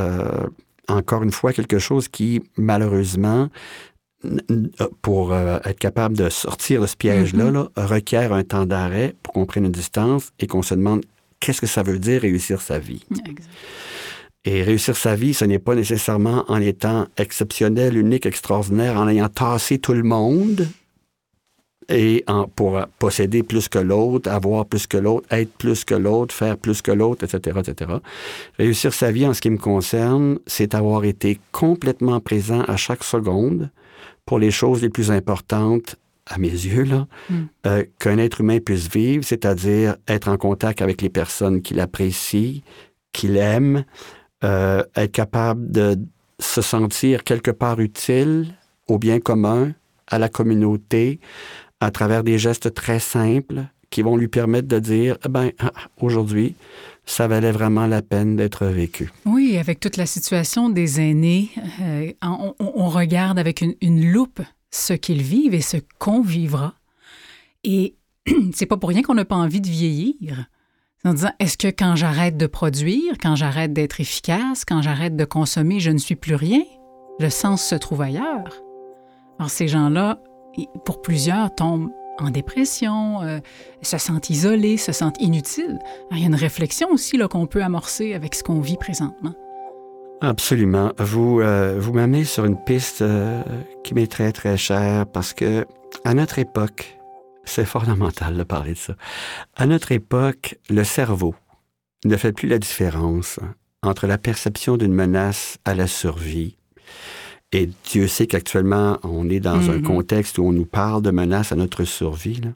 encore 0.89 1.23
une 1.23 1.33
fois 1.33 1.53
quelque 1.53 1.79
chose 1.79 2.09
qui, 2.09 2.43
malheureusement, 2.57 3.49
pour 5.03 5.33
euh, 5.33 5.59
être 5.65 5.79
capable 5.79 6.17
de 6.17 6.29
sortir 6.29 6.81
de 6.81 6.87
ce 6.87 6.97
piège-là, 6.97 7.51
mm-hmm. 7.51 7.85
requiert 7.85 8.33
un 8.33 8.43
temps 8.43 8.67
d'arrêt 8.67 9.15
pour 9.23 9.33
qu'on 9.33 9.47
prenne 9.47 9.67
une 9.67 9.73
distance 9.73 10.33
et 10.41 10.47
qu'on 10.47 10.63
se 10.63 10.75
demande 10.75 11.03
qu'est-ce 11.41 11.61
que 11.61 11.67
ça 11.67 11.83
veut 11.83 11.99
dire 11.99 12.23
réussir 12.23 12.61
sa 12.61 12.79
vie. 12.79 13.05
Et 14.45 14.63
réussir 14.63 14.97
sa 14.97 15.15
vie, 15.15 15.35
ce 15.35 15.45
n'est 15.45 15.59
pas 15.59 15.75
nécessairement 15.75 16.45
en 16.49 16.61
étant 16.61 17.07
exceptionnel, 17.17 17.97
unique, 17.97 18.27
extraordinaire, 18.27 18.97
en 18.97 19.09
ayant 19.09 19.29
tassé 19.29 19.79
tout 19.79 19.93
le 19.93 20.03
monde. 20.03 20.67
Et 21.89 22.23
en, 22.27 22.47
pour 22.49 22.81
posséder 22.99 23.43
plus 23.43 23.69
que 23.69 23.79
l'autre, 23.79 24.31
avoir 24.31 24.67
plus 24.67 24.87
que 24.87 24.99
l'autre, 24.99 25.27
être 25.31 25.53
plus 25.53 25.85
que 25.85 25.95
l'autre, 25.95 26.35
faire 26.35 26.57
plus 26.57 26.83
que 26.83 26.91
l'autre, 26.91 27.25
etc., 27.25 27.59
etc. 27.61 27.93
Réussir 28.59 28.93
sa 28.93 29.11
vie 29.11 29.27
en 29.27 29.33
ce 29.33 29.41
qui 29.41 29.51
me 29.51 29.57
concerne, 29.59 30.39
c'est 30.47 30.75
avoir 30.75 31.05
été 31.05 31.41
complètement 31.53 32.21
présent 32.21 32.61
à 32.63 32.77
chaque 32.77 33.05
seconde 33.05 33.71
pour 34.27 34.39
les 34.39 34.51
choses 34.51 34.83
les 34.83 34.91
plus 34.91 35.11
importantes 35.11 35.97
à 36.27 36.37
mes 36.37 36.51
yeux, 36.51 36.85
là, 36.85 37.07
Mm. 37.31 37.35
euh, 37.67 37.85
qu'un 37.99 38.19
être 38.19 38.43
humain 38.43 38.59
puisse 38.61 38.89
vivre, 38.91 39.25
c'est-à-dire 39.25 39.97
être 40.07 40.29
en 40.29 40.37
contact 40.37 40.83
avec 40.83 41.01
les 41.01 41.09
personnes 41.09 41.63
qu'il 41.63 41.81
apprécie, 41.81 42.63
qu'il 43.13 43.39
aime, 43.39 43.85
euh, 44.45 44.83
être 44.95 45.13
capable 45.13 45.71
de 45.73 45.97
se 46.39 46.61
sentir 46.61 47.25
quelque 47.25 47.51
part 47.51 47.81
utile 47.81 48.55
au 48.89 48.99
bien 48.99 49.21
commun, 49.21 49.73
à 50.07 50.19
la 50.19 50.29
communauté, 50.29 51.19
à 51.81 51.91
travers 51.91 52.25
des 52.25 52.39
gestes 52.39 52.75
très 52.75 52.99
simples 52.99 53.65
qui 53.91 54.03
vont 54.03 54.17
lui 54.17 54.29
permettre 54.29 54.69
de 54.69 54.79
dire, 54.79 55.17
eh 55.25 55.29
ben, 55.29 55.51
ah, 55.59 55.73
aujourd'hui, 56.01 56.55
ça 57.07 57.27
valait 57.27 57.53
vraiment 57.53 57.87
la 57.87 58.03
peine 58.03 58.37
d'être 58.37 58.67
vécu. 58.67 59.11
Oui, 59.25 59.57
avec 59.57 59.81
toute 59.81 59.97
la 59.97 60.07
situation 60.07 60.69
des 60.69 61.01
aînés, 61.01 61.51
euh, 61.81 62.13
on, 62.23 62.89
regarde 62.89 63.39
avec 63.39 63.63
une, 63.63 64.13
loupe 64.13 64.43
ce 64.71 64.93
qu'ils 64.93 65.23
vivent 65.23 65.55
et 65.55 65.63
ce 65.63 65.79
qu'on 65.99 66.21
vivra. 66.21 66.75
Et 67.65 67.97
c'est 68.53 68.67
pas 68.67 68.77
pour 68.77 68.91
rien 68.91 69.03
qu'on 69.03 69.15
n'a 69.15 69.25
pas 69.25 69.37
envie 69.37 69.63
de 69.63 69.69
vieillir. 69.69 70.47
En 71.05 71.15
disant, 71.15 71.33
est-ce 71.39 71.57
que 71.57 71.69
quand 71.69 71.97
j'arrête 71.97 72.37
de 72.37 72.47
produire, 72.47 73.15
quand 73.23 73.37
j'arrête 73.37 73.73
d'être 73.73 74.01
efficace, 74.01 74.65
quand 74.67 74.83
j'arrête 74.83 75.17
de 75.17 75.25
consommer, 75.25 75.81
je 75.81 75.91
ne 75.91 75.99
suis 75.99 76.17
plus 76.17 76.35
rien? 76.35 76.63
Le 77.21 77.31
sens 77.31 77.65
se 77.65 77.77
trouve 77.77 78.03
ailleurs. 78.03 78.63
Alors 79.39 79.51
ces 79.51 79.69
gens-là, 79.69 80.21
pour 80.85 81.03
plusieurs, 81.03 81.55
tombent 81.55 81.91
en 82.19 82.31
dépression, 82.31 83.23
euh, 83.23 83.39
se 83.83 83.99
sentent 83.99 84.31
isolés, 84.31 84.77
se 84.77 84.93
sentent 84.93 85.21
inutiles. 85.21 85.79
Il 86.11 86.19
y 86.19 86.25
a 86.25 86.27
une 86.27 86.35
réflexion 86.35 86.89
aussi 86.91 87.19
qu'on 87.31 87.47
peut 87.47 87.63
amorcer 87.63 88.15
avec 88.15 88.35
ce 88.35 88.43
qu'on 88.43 88.61
vit 88.61 88.77
présentement. 88.77 89.35
Absolument. 90.21 90.93
Vous, 90.99 91.41
euh, 91.41 91.77
vous 91.79 91.93
m'amenez 91.93 92.25
sur 92.25 92.45
une 92.45 92.63
piste 92.63 93.03
euh, 93.03 93.43
qui 93.85 93.95
m'est 93.95 94.11
très, 94.11 94.33
très 94.33 94.57
chère 94.57 95.07
parce 95.07 95.33
que 95.33 95.65
à 96.05 96.15
notre 96.15 96.39
époque, 96.39 96.99
c'est 97.45 97.65
fondamental 97.65 98.37
de 98.37 98.43
parler 98.43 98.73
de 98.73 98.79
ça. 98.79 98.95
À 99.55 99.67
notre 99.67 99.93
époque, 99.93 100.59
le 100.69 100.85
cerveau 100.85 101.35
ne 102.05 102.17
fait 102.17 102.33
plus 102.33 102.49
la 102.49 102.59
différence 102.59 103.39
entre 103.83 104.07
la 104.07 104.19
perception 104.19 104.77
d'une 104.77 104.93
menace 104.93 105.59
à 105.65 105.75
la 105.75 105.87
survie. 105.87 106.57
Et 107.53 107.71
Dieu 107.91 108.09
sait 108.09 108.27
qu'actuellement, 108.27 108.99
on 109.03 109.31
est 109.31 109.41
dans 109.41 109.71
un 109.71 109.77
Mhm. 109.79 109.83
contexte 109.83 110.37
où 110.37 110.43
on 110.45 110.53
nous 110.53 110.67
parle 110.67 111.01
de 111.01 111.11
menaces 111.11 111.51
à 111.51 111.57
notre 111.57 111.85
survie. 111.85 112.41
là. 112.43 112.51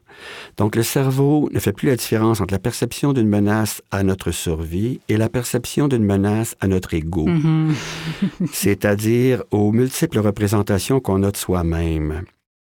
Donc, 0.57 0.75
le 0.75 0.83
cerveau 0.83 1.49
ne 1.51 1.57
fait 1.59 1.71
plus 1.73 1.87
la 1.87 1.95
différence 1.95 2.41
entre 2.41 2.53
la 2.53 2.59
perception 2.59 3.11
d'une 3.11 3.27
menace 3.27 3.81
à 3.89 4.03
notre 4.03 4.29
survie 4.29 4.99
et 5.09 5.17
la 5.17 5.29
perception 5.29 5.87
d'une 5.87 6.03
menace 6.05 6.55
à 6.59 6.67
notre 6.67 6.93
ego 6.93 7.25
Mhm. 7.25 7.73
c'est-à-dire 8.53 9.43
aux 9.51 9.71
multiples 9.71 10.19
représentations 10.19 10.99
qu'on 10.99 11.23
a 11.23 11.31
de 11.31 11.37
soi-même. 11.37 12.23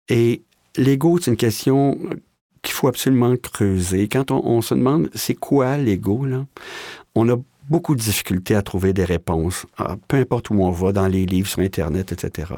Et 0.09 0.43
l'ego, 0.77 1.19
c'est 1.21 1.31
une 1.31 1.37
question 1.37 1.97
qu'il 2.63 2.75
faut 2.75 2.89
absolument 2.89 3.35
creuser. 3.37 4.09
Quand 4.09 4.33
on, 4.33 4.45
on 4.45 4.63
se 4.63 4.75
demande 4.75 5.11
c'est 5.15 5.35
quoi 5.35 5.77
l'ego, 5.79 6.25
là, 6.25 6.45
on 7.15 7.29
a 7.29 7.37
beaucoup 7.69 7.95
de 7.95 8.01
difficultés 8.01 8.55
à 8.55 8.63
trouver 8.63 8.93
des 8.93 9.05
réponses, 9.05 9.67
Ah, 9.79 9.97
peu 10.09 10.17
importe 10.17 10.51
où 10.51 10.55
on 10.63 10.71
va, 10.71 10.93
dans 10.93 11.09
les 11.09 11.27
livres, 11.27 11.49
sur 11.49 11.61
Internet, 11.61 12.13
etc. 12.13 12.53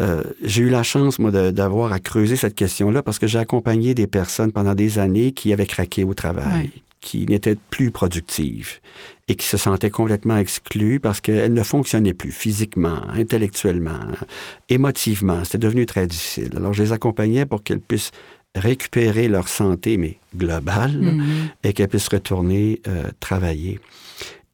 Euh, 0.00 0.22
j'ai 0.42 0.62
eu 0.62 0.68
la 0.68 0.82
chance, 0.82 1.18
moi, 1.18 1.30
d'avoir 1.30 1.92
à 1.92 1.98
creuser 1.98 2.36
cette 2.36 2.54
question-là 2.54 3.02
parce 3.02 3.18
que 3.18 3.26
j'ai 3.26 3.38
accompagné 3.38 3.94
des 3.94 4.06
personnes 4.06 4.52
pendant 4.52 4.74
des 4.74 4.98
années 4.98 5.32
qui 5.32 5.52
avaient 5.52 5.66
craqué 5.66 6.04
au 6.04 6.14
travail, 6.14 6.70
qui 7.00 7.26
n'étaient 7.26 7.56
plus 7.70 7.90
productives 7.90 8.78
et 9.26 9.34
qui 9.34 9.46
se 9.46 9.56
sentaient 9.56 9.90
complètement 9.90 10.36
exclues 10.38 11.00
parce 11.00 11.20
qu'elles 11.20 11.52
ne 11.52 11.62
fonctionnaient 11.62 12.14
plus 12.14 12.30
physiquement, 12.30 13.02
intellectuellement, 13.12 13.98
émotivement. 14.68 15.44
C'était 15.44 15.58
devenu 15.58 15.84
très 15.84 16.06
difficile. 16.06 16.50
Alors, 16.56 16.72
je 16.72 16.84
les 16.84 16.92
accompagnais 16.92 17.44
pour 17.44 17.62
qu'elles 17.62 17.80
puissent 17.80 18.12
récupérer 18.58 19.28
leur 19.28 19.48
santé, 19.48 19.96
mais 19.96 20.18
globale, 20.36 20.98
Mhm. 20.98 21.48
et 21.64 21.72
qu'elles 21.72 21.88
puissent 21.88 22.08
retourner 22.08 22.80
euh, 22.88 23.04
travailler. 23.20 23.80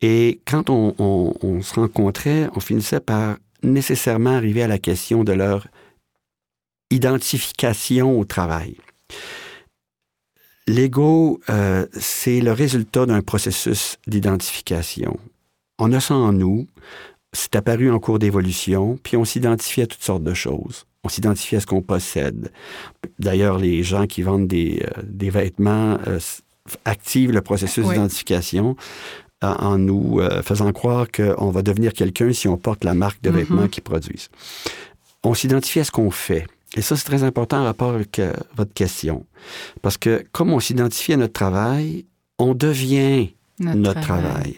Et 0.02 0.40
quand 0.46 0.70
on, 0.70 0.94
on- 0.98 1.34
on 1.42 1.62
se 1.62 1.74
rencontrait, 1.74 2.48
on 2.54 2.60
finissait 2.60 3.00
par 3.00 3.36
nécessairement 3.62 4.30
arriver 4.36 4.62
à 4.62 4.68
la 4.68 4.78
question 4.78 5.24
de 5.24 5.32
leur 5.32 5.66
identification 6.90 8.18
au 8.18 8.24
travail. 8.24 8.76
L'ego, 10.66 11.40
euh, 11.50 11.86
c'est 11.92 12.40
le 12.40 12.52
résultat 12.52 13.06
d'un 13.06 13.20
processus 13.20 13.98
d'identification. 14.06 15.18
On 15.78 15.92
a 15.92 16.00
ça 16.00 16.14
en 16.14 16.32
nous, 16.32 16.66
c'est 17.32 17.56
apparu 17.56 17.90
en 17.90 17.98
cours 17.98 18.18
d'évolution, 18.18 18.98
puis 19.02 19.16
on 19.16 19.24
s'identifie 19.24 19.82
à 19.82 19.86
toutes 19.86 20.02
sortes 20.02 20.22
de 20.24 20.34
choses. 20.34 20.86
On 21.04 21.08
s'identifie 21.08 21.56
à 21.56 21.60
ce 21.60 21.66
qu'on 21.66 21.82
possède. 21.82 22.50
D'ailleurs, 23.18 23.58
les 23.58 23.82
gens 23.82 24.06
qui 24.06 24.22
vendent 24.22 24.48
des, 24.48 24.82
euh, 24.84 25.02
des 25.04 25.30
vêtements 25.30 25.98
euh, 26.06 26.18
activent 26.84 27.30
le 27.32 27.42
processus 27.42 27.84
Oui. 27.84 27.94
d'identification 27.94 28.74
en, 29.42 29.48
en 29.48 29.78
nous 29.78 30.20
euh, 30.20 30.42
faisant 30.42 30.72
croire 30.72 31.06
qu'on 31.14 31.50
va 31.50 31.62
devenir 31.62 31.92
quelqu'un 31.92 32.32
si 32.32 32.48
on 32.48 32.56
porte 32.56 32.84
la 32.84 32.94
marque 32.94 33.20
de 33.22 33.30
Mhm. 33.30 33.36
vêtements 33.36 33.68
qu'ils 33.68 33.82
produisent. 33.82 34.28
On 35.22 35.34
s'identifie 35.34 35.80
à 35.80 35.84
ce 35.84 35.90
qu'on 35.90 36.10
fait. 36.10 36.46
Et 36.76 36.82
ça, 36.82 36.96
c'est 36.96 37.04
très 37.04 37.22
important 37.22 37.58
en 37.60 37.64
rapport 37.64 37.90
avec 37.90 38.18
euh, 38.18 38.32
votre 38.56 38.72
question. 38.72 39.26
Parce 39.82 39.96
que 39.98 40.24
comme 40.32 40.50
on 40.52 40.60
s'identifie 40.60 41.12
à 41.12 41.16
notre 41.18 41.32
travail, 41.34 42.06
on 42.38 42.54
devient 42.54 43.28
notre, 43.60 44.00
travail. 44.00 44.56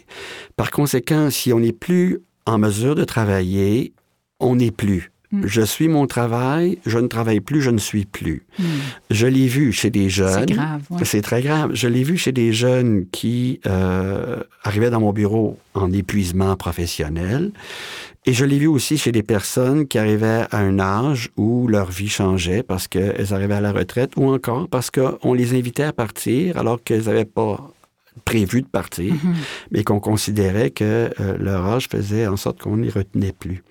Par 0.57 0.71
conséquent, 0.71 1.29
si 1.31 1.53
on 1.53 1.61
n'est 1.61 1.73
plus 1.73 2.21
en 2.47 2.57
mesure 2.59 2.95
de 2.95 3.05
travailler, 3.05 3.93
on 4.41 4.57
n'est 4.57 4.71
plus. 4.71 5.13
Mm. 5.37 5.47
Je 5.47 5.63
suis 5.63 5.89
mon 5.89 6.07
travail, 6.07 6.79
je 6.87 6.99
ne 6.99 7.07
travaille 7.07 7.41
plus, 7.41 7.63
je 7.63 7.71
ne 7.71 7.79
suis 7.79 8.05
plus. 8.05 8.45
Mhm. 8.59 8.67
Je 9.11 9.27
l'ai 9.27 9.47
vu 9.47 9.73
chez 9.73 9.91
des 9.91 10.09
jeunes. 10.09 10.47
C'est 10.49 10.55
grave. 10.55 10.83
ouais. 10.91 11.05
C'est 11.05 11.23
très 11.23 11.43
grave. 11.43 11.71
Je 11.75 11.89
l'ai 11.89 12.03
vu 12.03 12.17
chez 12.17 12.33
des 12.33 12.53
jeunes 12.53 13.07
qui 13.11 13.61
euh, 13.67 14.43
arrivaient 14.63 14.91
dans 14.91 15.01
mon 15.01 15.13
bureau 15.13 15.59
en 15.75 15.93
épuisement 15.93 16.57
professionnel. 16.57 17.53
Et 18.29 18.33
je 18.33 18.45
l'ai 18.45 18.59
vu 18.59 18.67
aussi 18.67 18.99
chez 18.99 19.13
des 19.13 19.23
personnes 19.23 19.87
qui 19.87 19.99
arrivaient 19.99 20.47
à 20.51 20.59
un 20.59 20.81
âge 20.81 21.31
où 21.37 21.69
leur 21.69 21.91
vie 21.93 22.09
changeait 22.09 22.65
parce 22.65 22.89
qu'elles 22.89 23.33
arrivaient 23.33 23.55
à 23.55 23.61
la 23.61 23.71
retraite 23.71 24.13
ou 24.17 24.29
encore 24.29 24.67
parce 24.69 24.91
qu'on 24.91 25.33
les 25.33 25.55
invitait 25.57 25.85
à 25.85 25.93
partir 25.93 26.59
alors 26.59 26.83
qu'elles 26.83 27.05
n'avaient 27.05 27.25
pas 27.25 27.71
prévu 28.25 28.63
de 28.63 28.67
partir, 28.67 29.13
Mhm. 29.15 29.35
mais 29.71 29.85
qu'on 29.85 30.01
considérait 30.01 30.71
que 30.71 31.11
euh, 31.21 31.37
leur 31.39 31.65
âge 31.67 31.89
faisait 31.89 32.27
en 32.27 32.37
sorte 32.37 32.61
qu'on 32.63 32.77
n'y 32.79 32.91
retenait 32.91 33.33
plus. 33.33 33.63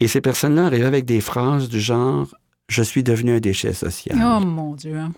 Et 0.00 0.08
ces 0.08 0.20
personnes-là 0.20 0.66
arrivaient 0.66 0.86
avec 0.86 1.04
des 1.04 1.20
phrases 1.20 1.68
du 1.68 1.80
genre 1.80 2.26
«Je 2.68 2.82
suis 2.82 3.02
devenu 3.02 3.32
un 3.36 3.40
déchet 3.40 3.72
social». 3.72 4.18
Oh 4.22 4.44
mon 4.44 4.74
Dieu. 4.74 4.96
hein. 4.96 5.12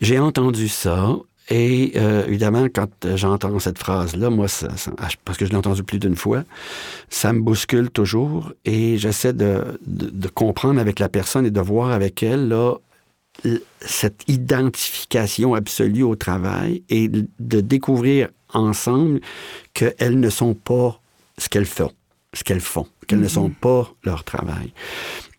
J'ai 0.00 0.18
entendu 0.18 0.68
ça. 0.68 1.16
Et 1.52 1.92
euh, 1.96 2.24
évidemment, 2.28 2.66
quand 2.72 2.88
euh, 3.04 3.16
j'entends 3.16 3.58
cette 3.58 3.78
phrase-là, 3.78 4.30
moi, 4.30 4.46
ça, 4.46 4.76
ça- 4.76 4.92
parce 5.24 5.36
que 5.36 5.44
je 5.46 5.50
l'ai 5.50 5.56
entendu 5.56 5.82
plus 5.82 5.98
d'une 5.98 6.14
fois, 6.14 6.44
ça 7.08 7.32
me 7.32 7.40
bouscule 7.40 7.90
toujours 7.90 8.52
et 8.64 8.98
j'essaie 8.98 9.32
de, 9.32 9.64
de- 9.84 10.10
de 10.10 10.28
comprendre 10.28 10.80
avec 10.80 11.00
la 11.00 11.08
personne 11.08 11.44
et 11.46 11.50
de 11.50 11.60
voir 11.60 11.90
avec 11.90 12.22
elle 12.22 12.46
là, 12.48 12.74
cette 13.80 14.22
identification 14.28 15.54
absolue 15.54 16.02
au 16.02 16.16
travail 16.16 16.82
et 16.88 17.08
de 17.08 17.60
découvrir 17.60 18.28
ensemble 18.52 19.20
qu'elles 19.72 20.18
ne 20.20 20.30
sont 20.30 20.54
pas 20.54 21.00
ce 21.38 21.48
qu'elles 21.48 21.66
font, 21.66 21.92
ce 22.34 22.44
qu'elles 22.44 22.60
font, 22.60 22.86
qu'elles 23.06 23.20
ne 23.20 23.28
sont 23.28 23.50
pas 23.50 23.92
leur 24.04 24.24
travail. 24.24 24.72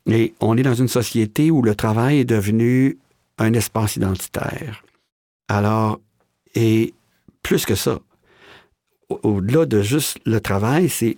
Et 0.07 0.33
on 0.39 0.57
est 0.57 0.63
dans 0.63 0.74
une 0.74 0.88
société 0.88 1.51
où 1.51 1.62
le 1.62 1.75
travail 1.75 2.19
est 2.19 2.25
devenu 2.25 2.98
un 3.38 3.53
espace 3.53 3.98
identitaire. 3.98 4.83
Alors, 5.48 6.00
et 6.55 6.93
plus 7.43 7.65
que 7.65 7.75
ça, 7.75 8.00
au- 9.10 9.19
au-delà 9.24 9.65
de 9.65 9.81
juste 9.81 10.17
le 10.25 10.39
travail, 10.39 10.89
c'est 10.89 11.17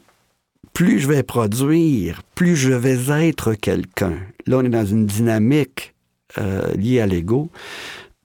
plus 0.74 1.00
je 1.00 1.08
vais 1.08 1.24
produire, 1.24 2.24
plus 2.36 2.56
je 2.56 2.74
vais 2.74 3.27
être 3.27 3.53
quelqu'un. 3.53 4.18
Là, 4.48 4.58
on 4.58 4.63
est 4.65 4.70
dans 4.70 4.86
une 4.86 5.06
dynamique 5.06 5.92
euh, 6.38 6.74
liée 6.75 7.00
à 7.00 7.08
l'ego. 7.08 7.50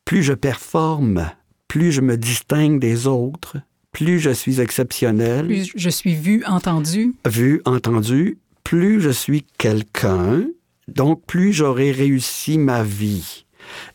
Plus 0.05 0.23
je 0.23 0.33
performe, 0.33 1.31
plus 1.69 1.93
je 1.93 2.00
me 2.00 2.17
distingue 2.17 2.81
des 2.81 3.07
autres, 3.07 3.59
plus 3.93 4.19
je 4.21 4.31
suis 4.31 4.61
exceptionnel, 4.61 5.47
Plus 5.47 5.73
je 5.75 5.91
suis 5.91 6.15
vue, 6.15 6.45
entendue. 6.47 7.15
vu, 7.27 7.61
entendu, 7.65 8.38
plus 8.65 9.00
je 9.00 9.11
suis 9.11 9.45
quelqu'un, 9.59 10.45
donc 10.88 11.23
plus 11.27 11.53
j'aurai 11.53 11.91
réussi 11.93 12.59
ma 12.59 12.83
vie. 12.83 13.45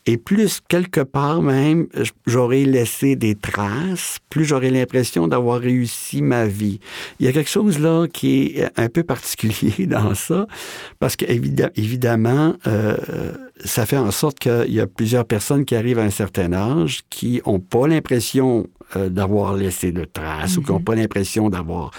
Et 0.05 0.17
plus, 0.17 0.61
quelque 0.67 1.01
part 1.01 1.41
même, 1.41 1.87
j'aurais 2.25 2.63
laissé 2.63 3.15
des 3.15 3.35
traces, 3.35 4.19
plus 4.29 4.45
j'aurais 4.45 4.69
l'impression 4.69 5.27
d'avoir 5.27 5.59
réussi 5.59 6.21
ma 6.21 6.45
vie. 6.45 6.79
Il 7.19 7.25
y 7.25 7.29
a 7.29 7.31
quelque 7.31 7.49
chose 7.49 7.79
là 7.79 8.07
qui 8.07 8.57
est 8.57 8.69
un 8.79 8.89
peu 8.89 9.03
particulier 9.03 9.85
dans 9.87 10.15
ça, 10.15 10.47
parce 10.99 11.15
qu'évidemment, 11.15 12.55
euh, 12.67 12.97
ça 13.63 13.85
fait 13.85 13.97
en 13.97 14.11
sorte 14.11 14.39
qu'il 14.39 14.73
y 14.73 14.79
a 14.79 14.87
plusieurs 14.87 15.25
personnes 15.25 15.65
qui 15.65 15.75
arrivent 15.75 15.99
à 15.99 16.03
un 16.03 16.09
certain 16.09 16.53
âge 16.53 17.01
qui 17.09 17.41
n'ont 17.45 17.59
pas 17.59 17.87
l'impression 17.87 18.67
euh, 18.95 19.09
d'avoir 19.09 19.55
laissé 19.55 19.91
de 19.91 20.05
traces 20.05 20.57
ou 20.57 20.61
qui 20.61 20.71
n'ont 20.71 20.79
mhm. 20.79 20.85
pas 20.85 20.95
l'impression 20.95 21.49
d'avoir 21.49 21.91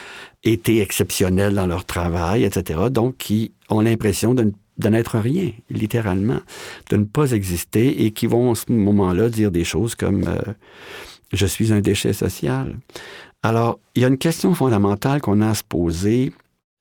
été 0.44 0.80
exceptionnels 0.80 1.54
dans 1.54 1.66
leur 1.66 1.84
travail, 1.84 2.44
etc. 2.44 2.80
Donc, 2.90 3.16
qui 3.16 3.52
ont 3.70 3.80
l'impression 3.80 4.34
de, 4.34 4.52
n'être 4.88 5.18
rien, 5.18 5.52
littéralement, 5.70 6.40
de 6.90 6.96
ne 6.96 7.04
pas 7.04 7.32
exister 7.32 8.04
et 8.04 8.10
qui 8.10 8.26
vont 8.26 8.52
à 8.52 8.54
ce 8.54 8.72
moment-là 8.72 9.28
dire 9.28 9.50
des 9.50 9.64
choses 9.64 9.94
comme 9.94 10.24
euh, 10.26 10.52
je 11.32 11.46
suis 11.46 11.72
un 11.72 11.80
déchet 11.80 12.12
social. 12.12 12.76
Alors, 13.42 13.78
il 13.94 14.02
y 14.02 14.04
a 14.04 14.08
une 14.08 14.18
question 14.18 14.54
fondamentale 14.54 15.20
qu'on 15.20 15.40
a 15.40 15.50
à 15.50 15.54
se 15.54 15.62
poser, 15.62 16.32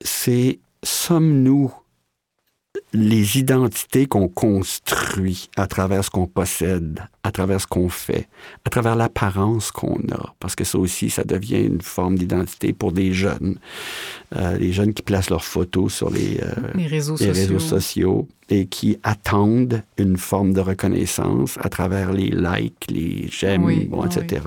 c'est 0.02 0.60
sommes-nous 0.84 1.74
les 2.92 3.38
identités 3.38 4.06
qu'on 4.06 4.28
construit 4.28 5.50
à 5.58 5.68
travers 5.68 6.04
ce 6.04 6.10
qu'on 6.10 6.28
possède, 6.28 7.02
à 7.24 7.32
travers 7.32 7.62
ce 7.62 7.68
qu'on 7.68 7.90
fait, 7.90 8.28
à 8.66 8.70
travers 8.70 8.96
l'apparence 8.96 9.72
qu'on 9.72 10.00
a, 10.12 10.34
parce 10.40 10.56
que 10.56 10.64
ça 10.64 10.78
aussi, 10.78 11.10
ça 11.10 11.24
devient 11.24 11.62
une 11.62 11.82
forme 11.82 12.18
d'identité 12.18 12.74
pour 12.74 12.92
des 12.92 13.14
jeunes, 13.14 13.58
euh, 14.36 14.58
les 14.58 14.74
jeunes 14.74 14.94
qui 14.94 15.04
placent 15.04 15.30
leurs 15.30 15.44
photos 15.44 15.94
sur 15.94 16.10
les, 16.10 16.40
euh, 16.42 16.72
les, 16.76 16.88
réseaux, 16.88 17.16
réseaux, 17.16 17.60
sociaux. 17.60 18.28
et 18.50 18.66
qui 18.66 18.98
attendent 19.04 19.84
une 19.98 20.18
forme 20.18 20.54
de 20.54 20.60
reconnaissance 20.60 21.58
à 21.62 21.70
travers 21.70 22.12
les 22.12 22.30
likes, 22.30 22.86
les 22.90 23.28
j'aime, 23.30 23.88
bon, 23.88 24.06
etc. 24.06 24.42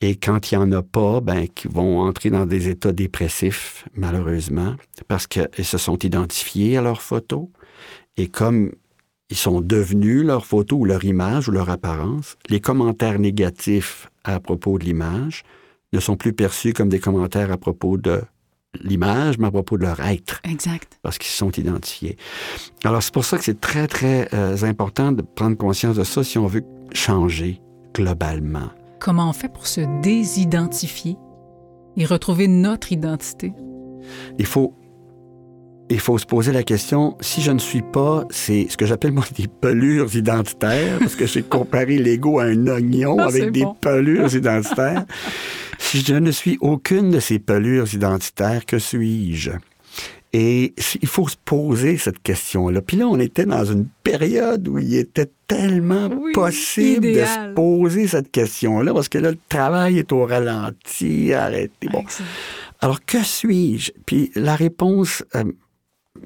Et 0.00 0.16
quand 0.16 0.50
il 0.50 0.58
n'y 0.58 0.64
en 0.64 0.72
a 0.72 0.82
pas, 0.82 1.20
ben, 1.20 1.48
qui 1.48 1.68
vont 1.68 2.00
entrer 2.00 2.30
dans 2.30 2.46
des 2.46 2.68
états 2.68 2.92
dépressifs, 2.92 3.86
malheureusement, 3.94 4.76
parce 5.08 5.26
qu'ils 5.26 5.64
se 5.64 5.78
sont 5.78 5.98
identifiés 5.98 6.76
à 6.76 6.82
leurs 6.82 7.00
photos. 7.00 7.46
Et 8.18 8.28
comme 8.28 8.72
ils 9.30 9.36
sont 9.36 9.60
devenus 9.60 10.22
leur 10.24 10.46
photo 10.46 10.76
ou 10.76 10.84
leur 10.84 11.04
image 11.04 11.48
ou 11.48 11.52
leur 11.52 11.70
apparence, 11.70 12.36
les 12.48 12.60
commentaires 12.60 13.18
négatifs 13.18 14.10
à 14.24 14.38
propos 14.38 14.78
de 14.78 14.84
l'image 14.84 15.44
ne 15.92 16.00
sont 16.00 16.16
plus 16.16 16.32
perçus 16.32 16.72
comme 16.72 16.88
des 16.88 17.00
commentaires 17.00 17.50
à 17.50 17.56
propos 17.56 17.96
de 17.96 18.22
l'image, 18.82 19.38
mais 19.38 19.46
à 19.46 19.50
propos 19.50 19.78
de 19.78 19.82
leur 19.82 20.00
être. 20.00 20.40
Exact. 20.44 20.98
Parce 21.02 21.18
qu'ils 21.18 21.30
se 21.30 21.38
sont 21.38 21.52
identifiés. 21.52 22.16
Alors, 22.84 23.02
c'est 23.02 23.14
pour 23.14 23.24
ça 23.24 23.38
que 23.38 23.44
c'est 23.44 23.60
très, 23.60 23.88
très 23.88 24.28
euh, 24.34 24.56
important 24.62 25.12
de 25.12 25.22
prendre 25.22 25.56
conscience 25.56 25.96
de 25.96 26.04
ça 26.04 26.22
si 26.22 26.36
on 26.38 26.46
veut 26.46 26.64
changer 26.92 27.60
globalement. 27.94 28.70
Comment 29.00 29.28
on 29.30 29.32
fait 29.32 29.48
pour 29.48 29.66
se 29.66 29.80
désidentifier 30.02 31.16
et 31.96 32.04
retrouver 32.04 32.48
notre 32.48 32.92
identité? 32.92 33.52
Il 34.38 34.46
faut, 34.46 34.74
il 35.90 36.00
faut 36.00 36.18
se 36.18 36.26
poser 36.26 36.52
la 36.52 36.62
question, 36.62 37.16
si 37.20 37.42
je 37.42 37.52
ne 37.52 37.58
suis 37.58 37.82
pas, 37.82 38.24
c'est 38.30 38.66
ce 38.68 38.76
que 38.76 38.86
j'appelle 38.86 39.12
moi 39.12 39.24
des 39.36 39.48
pelures 39.48 40.14
identitaires, 40.14 40.98
parce 40.98 41.16
que 41.16 41.26
j'ai 41.26 41.42
comparé 41.48 41.98
l'ego 41.98 42.38
à 42.38 42.44
un 42.44 42.66
oignon 42.66 43.16
ah, 43.18 43.26
avec 43.26 43.52
des 43.52 43.64
pelures 43.80 44.34
identitaires. 44.34 45.04
si 45.78 46.00
je 46.00 46.14
ne 46.14 46.30
suis 46.30 46.58
aucune 46.60 47.10
de 47.10 47.20
ces 47.20 47.38
pelures 47.38 47.92
identitaires, 47.92 48.64
que 48.66 48.78
suis-je? 48.78 49.52
Et 50.38 50.74
il 51.00 51.08
faut 51.08 51.28
se 51.28 51.36
poser 51.42 51.96
cette 51.96 52.22
question-là. 52.22 52.82
Puis 52.82 52.98
là, 52.98 53.08
on 53.08 53.18
était 53.18 53.46
dans 53.46 53.64
une 53.64 53.86
période 54.02 54.68
où 54.68 54.76
il 54.76 54.94
était 54.94 55.30
tellement 55.46 56.10
possible 56.34 57.06
de 57.06 57.24
se 57.24 57.54
poser 57.54 58.06
cette 58.06 58.30
question-là, 58.30 58.92
parce 58.92 59.08
que 59.08 59.16
là, 59.16 59.30
le 59.30 59.38
travail 59.48 59.98
est 59.98 60.12
au 60.12 60.26
ralenti, 60.26 61.32
arrêtez. 61.32 61.88
Bon. 61.88 62.04
Alors, 62.82 63.02
que 63.02 63.22
suis-je? 63.22 63.92
Puis 64.04 64.30
la 64.34 64.56
réponse, 64.56 65.24
euh, 65.36 65.44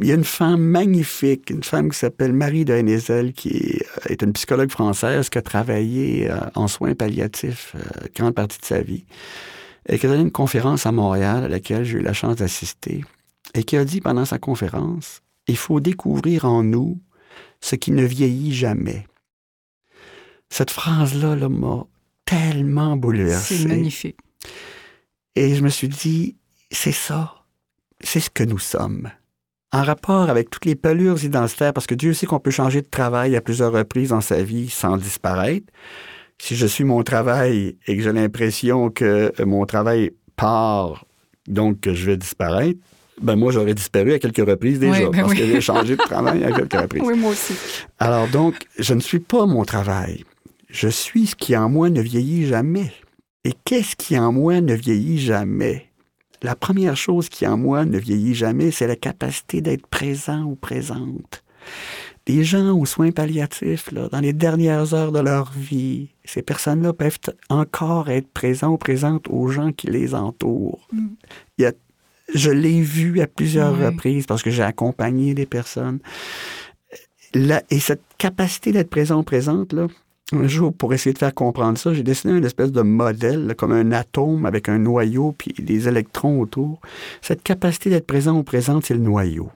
il 0.00 0.08
y 0.08 0.10
a 0.10 0.16
une 0.16 0.24
femme 0.24 0.60
magnifique, 0.60 1.48
une 1.48 1.62
femme 1.62 1.88
qui 1.92 1.98
s'appelle 1.98 2.32
Marie 2.32 2.64
de 2.64 2.74
Hennezel, 2.74 3.32
qui 3.32 3.50
est, 3.50 3.86
euh, 4.10 4.16
une 4.22 4.32
psychologue 4.32 4.72
française 4.72 5.28
qui 5.28 5.38
a 5.38 5.42
travaillé 5.42 6.28
euh, 6.28 6.36
en 6.56 6.66
soins 6.66 6.96
palliatifs 6.96 7.76
grande 8.16 8.34
partie 8.34 8.58
de 8.58 8.64
sa 8.64 8.80
vie, 8.80 9.04
et 9.88 10.00
qui 10.00 10.06
a 10.06 10.08
donné 10.08 10.22
une 10.22 10.32
conférence 10.32 10.84
à 10.84 10.90
Montréal 10.90 11.44
à 11.44 11.48
laquelle 11.48 11.84
j'ai 11.84 11.98
eu 11.98 12.02
la 12.02 12.12
chance 12.12 12.34
d'assister 12.34 13.04
et 13.54 13.64
qui 13.64 13.76
a 13.76 13.84
dit 13.84 14.00
pendant 14.00 14.24
sa 14.24 14.38
conférence, 14.38 15.22
il 15.46 15.56
faut 15.56 15.80
découvrir 15.80 16.44
en 16.44 16.62
nous 16.62 17.00
ce 17.60 17.74
qui 17.76 17.90
ne 17.90 18.04
vieillit 18.04 18.54
jamais. 18.54 19.06
Cette 20.48 20.70
phrase-là 20.70 21.48
m'a 21.48 21.86
tellement 22.24 22.96
bouleversé. 22.96 23.56
C'est 23.56 23.68
magnifique. 23.68 24.18
Et 25.36 25.54
je 25.54 25.62
me 25.62 25.68
suis 25.68 25.88
dit, 25.88 26.36
c'est 26.70 26.92
ça, 26.92 27.44
c'est 28.00 28.20
ce 28.20 28.30
que 28.30 28.42
nous 28.44 28.58
sommes. 28.58 29.10
En 29.72 29.84
rapport 29.84 30.28
avec 30.28 30.50
toutes 30.50 30.64
les 30.64 30.74
pelures 30.74 31.22
identitaires, 31.22 31.72
parce 31.72 31.86
que 31.86 31.94
Dieu 31.94 32.12
sait 32.12 32.26
qu'on 32.26 32.40
peut 32.40 32.50
changer 32.50 32.82
de 32.82 32.88
travail 32.88 33.36
à 33.36 33.40
plusieurs 33.40 33.72
reprises 33.72 34.08
dans 34.08 34.20
sa 34.20 34.42
vie 34.42 34.68
sans 34.68 34.96
disparaître. 34.96 35.66
Si 36.38 36.56
je 36.56 36.66
suis 36.66 36.84
mon 36.84 37.02
travail 37.02 37.76
et 37.86 37.96
que 37.96 38.02
j'ai 38.02 38.12
l'impression 38.12 38.90
que 38.90 39.32
mon 39.44 39.66
travail 39.66 40.10
part, 40.34 41.04
donc 41.46 41.80
que 41.80 41.94
je 41.94 42.06
vais 42.06 42.16
disparaître, 42.16 42.80
ben 43.20 43.36
moi, 43.36 43.52
j'aurais 43.52 43.74
disparu 43.74 44.12
à 44.12 44.18
quelques 44.18 44.46
reprises 44.46 44.78
déjà, 44.78 45.10
ben 45.10 45.22
parce 45.22 45.34
que 45.34 45.46
j'ai 45.46 45.60
changé 45.60 45.96
de 45.96 46.02
travail 46.02 46.44
à 46.44 46.52
quelques 46.52 46.72
reprises. 46.72 47.02
Oui, 47.06 47.18
moi 47.18 47.30
aussi. 47.30 47.54
Alors 47.98 48.28
donc, 48.28 48.66
je 48.78 48.94
ne 48.94 49.00
suis 49.00 49.20
pas 49.20 49.46
mon 49.46 49.64
travail. 49.64 50.24
Je 50.68 50.88
suis 50.88 51.26
ce 51.26 51.34
qui 51.34 51.56
en 51.56 51.68
moi 51.68 51.90
ne 51.90 52.00
vieillit 52.00 52.46
jamais. 52.46 52.92
Et 53.44 53.52
qu'est-ce 53.64 53.96
qui 53.96 54.18
en 54.18 54.32
moi 54.32 54.60
ne 54.60 54.74
vieillit 54.74 55.18
jamais? 55.18 55.86
La 56.42 56.54
première 56.54 56.96
chose 56.96 57.28
qui 57.28 57.46
en 57.46 57.56
moi 57.56 57.84
ne 57.84 57.98
vieillit 57.98 58.34
jamais, 58.34 58.70
c'est 58.70 58.86
la 58.86 58.96
capacité 58.96 59.60
d'être 59.60 59.86
présent 59.86 60.42
ou 60.44 60.54
présente. 60.56 61.42
Les 62.26 62.44
gens 62.44 62.78
aux 62.78 62.86
soins 62.86 63.10
palliatifs, 63.10 63.90
là, 63.90 64.08
dans 64.08 64.20
les 64.20 64.32
dernières 64.32 64.94
heures 64.94 65.10
de 65.10 65.18
leur 65.18 65.50
vie, 65.50 66.10
ces 66.24 66.42
personnes-là 66.42 66.92
peuvent 66.92 67.18
encore 67.48 68.08
être 68.08 68.28
présents 68.28 68.74
ou 68.74 68.78
présentes 68.78 69.26
aux 69.28 69.48
gens 69.48 69.72
qui 69.72 69.88
les 69.88 70.14
entourent. 70.14 70.86
Mm. 70.92 71.08
Il 71.58 71.62
y 71.62 71.66
a 71.66 71.72
je 72.34 72.50
l'ai 72.50 72.80
vu 72.80 73.20
à 73.20 73.26
plusieurs 73.26 73.78
reprises 73.78 74.26
parce 74.26 74.42
que 74.42 74.50
j'ai 74.50 74.62
accompagné 74.62 75.34
des 75.34 75.46
personnes. 75.46 76.00
et 77.34 77.80
cette 77.80 78.02
capacité 78.18 78.72
d'être 78.72 78.90
présent 78.90 79.22
présente, 79.22 79.72
là, 79.72 79.86
un 80.32 80.46
jour, 80.46 80.72
pour 80.72 80.94
essayer 80.94 81.12
de 81.12 81.18
faire 81.18 81.34
comprendre 81.34 81.76
ça, 81.76 81.92
j'ai 81.92 82.04
dessiné 82.04 82.34
une 82.36 82.44
espèce 82.44 82.70
de 82.70 82.82
modèle, 82.82 83.54
comme 83.56 83.72
un 83.72 83.90
atome 83.90 84.46
avec 84.46 84.68
un 84.68 84.78
noyau 84.78 85.34
puis 85.36 85.52
des 85.58 85.88
électrons 85.88 86.40
autour. 86.40 86.80
Cette 87.20 87.42
capacité 87.42 87.90
d'être 87.90 88.06
présent 88.06 88.38
ou 88.38 88.44
présente, 88.44 88.86
c'est 88.86 88.94
le 88.94 89.00
noyau. 89.00 89.50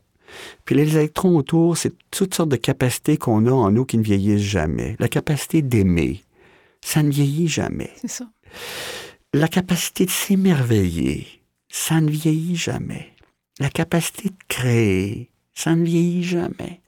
Puis 0.65 0.75
les 0.75 0.97
électrons 0.97 1.37
autour, 1.37 1.77
c'est 1.77 1.93
toutes 2.11 2.35
sortes 2.35 2.49
de 2.49 2.57
capacités 2.57 3.17
qu'on 3.17 3.47
a 3.47 3.53
en 3.53 3.71
nous 3.71 3.85
qui 3.85 3.99
ne 3.99 4.03
vieillissent 4.03 4.43
jamais. 4.43 4.97
La 4.99 5.09
capacité 5.09 5.63
d'aimer, 5.63 6.23
ça 6.81 7.05
ne 7.05 7.11
vieillit 7.11 7.49
jamais. 7.49 7.91
C'est 8.01 8.11
ça. 8.11 8.27
La 9.33 9.47
capacité 9.47 10.07
de 10.07 10.11
s'émerveiller, 10.11 11.27
ça 11.77 12.01
ne 12.01 12.09
vieillit 12.09 12.55
jamais. 12.55 13.09
La 13.59 13.69
capacité 13.69 14.29
de 14.29 14.45
créer, 14.47 15.29
ça 15.55 15.75
ne 15.75 15.85
vieillit 15.85 16.23
jamais. 16.23 16.81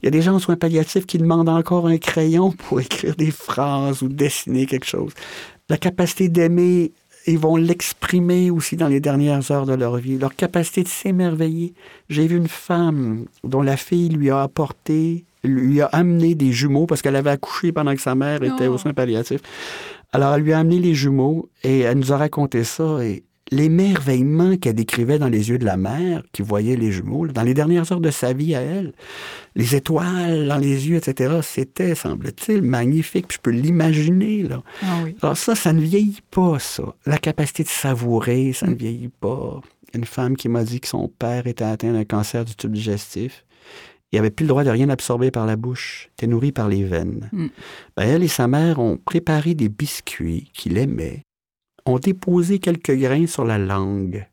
Il 0.00 0.06
y 0.06 0.08
a 0.08 0.10
des 0.10 0.22
gens 0.22 0.34
en 0.34 0.38
soins 0.38 0.56
palliatifs 0.56 1.04
qui 1.04 1.18
demandent 1.18 1.50
encore 1.50 1.86
un 1.88 1.98
crayon 1.98 2.50
pour 2.50 2.80
écrire 2.80 3.16
des 3.16 3.30
phrases 3.30 4.00
ou 4.00 4.08
dessiner 4.08 4.64
quelque 4.64 4.86
chose. 4.86 5.12
La 5.68 5.76
capacité 5.76 6.30
d'aimer, 6.30 6.92
ils 7.26 7.38
vont 7.38 7.56
l'exprimer 7.56 8.50
aussi 8.50 8.76
dans 8.76 8.88
les 8.88 8.98
dernières 8.98 9.50
heures 9.50 9.66
de 9.66 9.74
leur 9.74 9.98
vie. 9.98 10.16
Leur 10.16 10.34
capacité 10.34 10.82
de 10.82 10.88
s'émerveiller. 10.88 11.74
J'ai 12.08 12.26
vu 12.26 12.38
une 12.38 12.48
femme 12.48 13.26
dont 13.44 13.62
la 13.62 13.76
fille 13.76 14.08
lui 14.08 14.30
a 14.30 14.40
apporté, 14.40 15.26
lui 15.44 15.82
a 15.82 15.86
amené 15.86 16.34
des 16.34 16.50
jumeaux 16.50 16.86
parce 16.86 17.02
qu'elle 17.02 17.16
avait 17.16 17.30
accouché 17.30 17.72
pendant 17.72 17.94
que 17.94 18.00
sa 18.00 18.14
mère 18.14 18.42
était 18.42 18.68
aux 18.68 18.78
soins 18.78 18.94
palliatifs. 18.94 19.42
Alors, 20.12 20.34
elle 20.34 20.42
lui 20.42 20.54
a 20.54 20.60
amené 20.60 20.78
les 20.78 20.94
jumeaux 20.94 21.50
et 21.62 21.80
elle 21.80 21.98
nous 21.98 22.12
a 22.12 22.16
raconté 22.16 22.64
ça 22.64 23.04
et 23.04 23.22
l'émerveillement 23.50 24.56
qu'elle 24.56 24.74
décrivait 24.74 25.18
dans 25.18 25.28
les 25.28 25.50
yeux 25.50 25.58
de 25.58 25.64
la 25.64 25.76
mère 25.76 26.22
qui 26.32 26.42
voyait 26.42 26.76
les 26.76 26.92
jumeaux, 26.92 27.26
dans 27.26 27.42
les 27.42 27.54
dernières 27.54 27.90
heures 27.92 28.00
de 28.00 28.10
sa 28.10 28.32
vie 28.32 28.54
à 28.54 28.60
elle, 28.60 28.92
les 29.54 29.74
étoiles 29.74 30.48
dans 30.48 30.58
les 30.58 30.88
yeux, 30.88 30.96
etc., 30.96 31.40
c'était, 31.42 31.94
semble-t-il, 31.94 32.62
magnifique. 32.62 33.32
je 33.32 33.38
peux 33.38 33.50
l'imaginer. 33.50 34.42
Là. 34.42 34.62
Ah 34.82 35.04
Alors 35.22 35.36
ça, 35.36 35.54
ça 35.54 35.72
ne 35.72 35.80
vieillit 35.80 36.22
pas, 36.30 36.58
ça. 36.58 36.94
La 37.06 37.18
capacité 37.18 37.62
de 37.62 37.68
savourer, 37.68 38.52
ça 38.52 38.66
ne 38.66 38.74
vieillit 38.74 39.08
pas. 39.20 39.60
Une 39.94 40.04
femme 40.04 40.36
qui 40.36 40.48
m'a 40.48 40.64
dit 40.64 40.80
que 40.80 40.88
son 40.88 41.08
père 41.08 41.46
était 41.46 41.64
atteint 41.64 41.92
d'un 41.92 42.04
cancer 42.04 42.44
du 42.44 42.56
tube 42.56 42.72
digestif. 42.72 43.44
Il 44.10 44.16
n'avait 44.16 44.30
plus 44.30 44.44
le 44.44 44.48
droit 44.48 44.64
de 44.64 44.70
rien 44.70 44.88
absorber 44.90 45.30
par 45.30 45.46
la 45.46 45.56
bouche. 45.56 46.08
Il 46.08 46.12
était 46.12 46.26
nourri 46.28 46.52
par 46.52 46.68
les 46.68 46.84
veines. 46.84 47.28
Mm. 47.32 47.46
Ben, 47.96 48.08
elle 48.08 48.22
et 48.22 48.28
sa 48.28 48.48
mère 48.48 48.78
ont 48.78 48.96
préparé 48.96 49.54
des 49.54 49.68
biscuits 49.68 50.50
qu'il 50.54 50.78
aimait 50.78 51.22
ont 51.86 51.98
déposé 51.98 52.58
quelques 52.58 52.94
grains 52.96 53.26
sur 53.26 53.44
la 53.44 53.58
langue. 53.58 54.26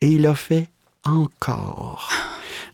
Et 0.00 0.08
il 0.08 0.26
a 0.26 0.34
fait 0.34 0.68
encore. 1.04 2.10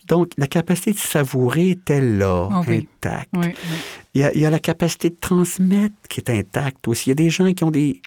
Donc, 0.09 0.31
la 0.39 0.47
capacité 0.47 0.93
de 0.93 0.99
savourer 0.99 1.79
est 1.89 2.01
là, 2.01 2.49
Ah 2.53 2.63
oui. 2.69 2.87
intacte. 3.05 3.29
Oui, 3.35 3.47
oui. 3.49 3.77
Il 4.15 4.21
y, 4.21 4.25
a, 4.25 4.33
il 4.35 4.41
y 4.41 4.47
a 4.47 4.51
la 4.51 4.61
capacité 4.61 5.11
de 5.11 5.17
transmettre 5.21 5.95
qui 6.09 6.21
est 6.21 6.31
intacte 6.31 6.87
aussi. 6.89 7.09
Il 7.09 7.11
y 7.11 7.13
a 7.13 7.17
des 7.17 7.31
gens 7.31 7.53
qui 7.53 7.65
ont 7.65 7.71
des 7.71 8.01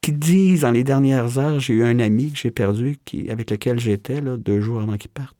qui 0.00 0.12
disent 0.12 0.62
dans 0.62 0.70
les 0.70 0.84
dernières 0.84 1.38
heures, 1.38 1.60
j'ai 1.60 1.72
eu 1.74 1.84
un 1.84 1.98
ami 1.98 2.30
que 2.32 2.38
j'ai 2.38 2.50
perdu, 2.50 2.98
qui, 3.06 3.30
avec 3.30 3.50
lequel 3.50 3.80
j'étais 3.80 4.20
là, 4.20 4.36
deux 4.36 4.60
jours 4.60 4.82
avant 4.82 4.98
qu'il 4.98 5.08
parte, 5.10 5.34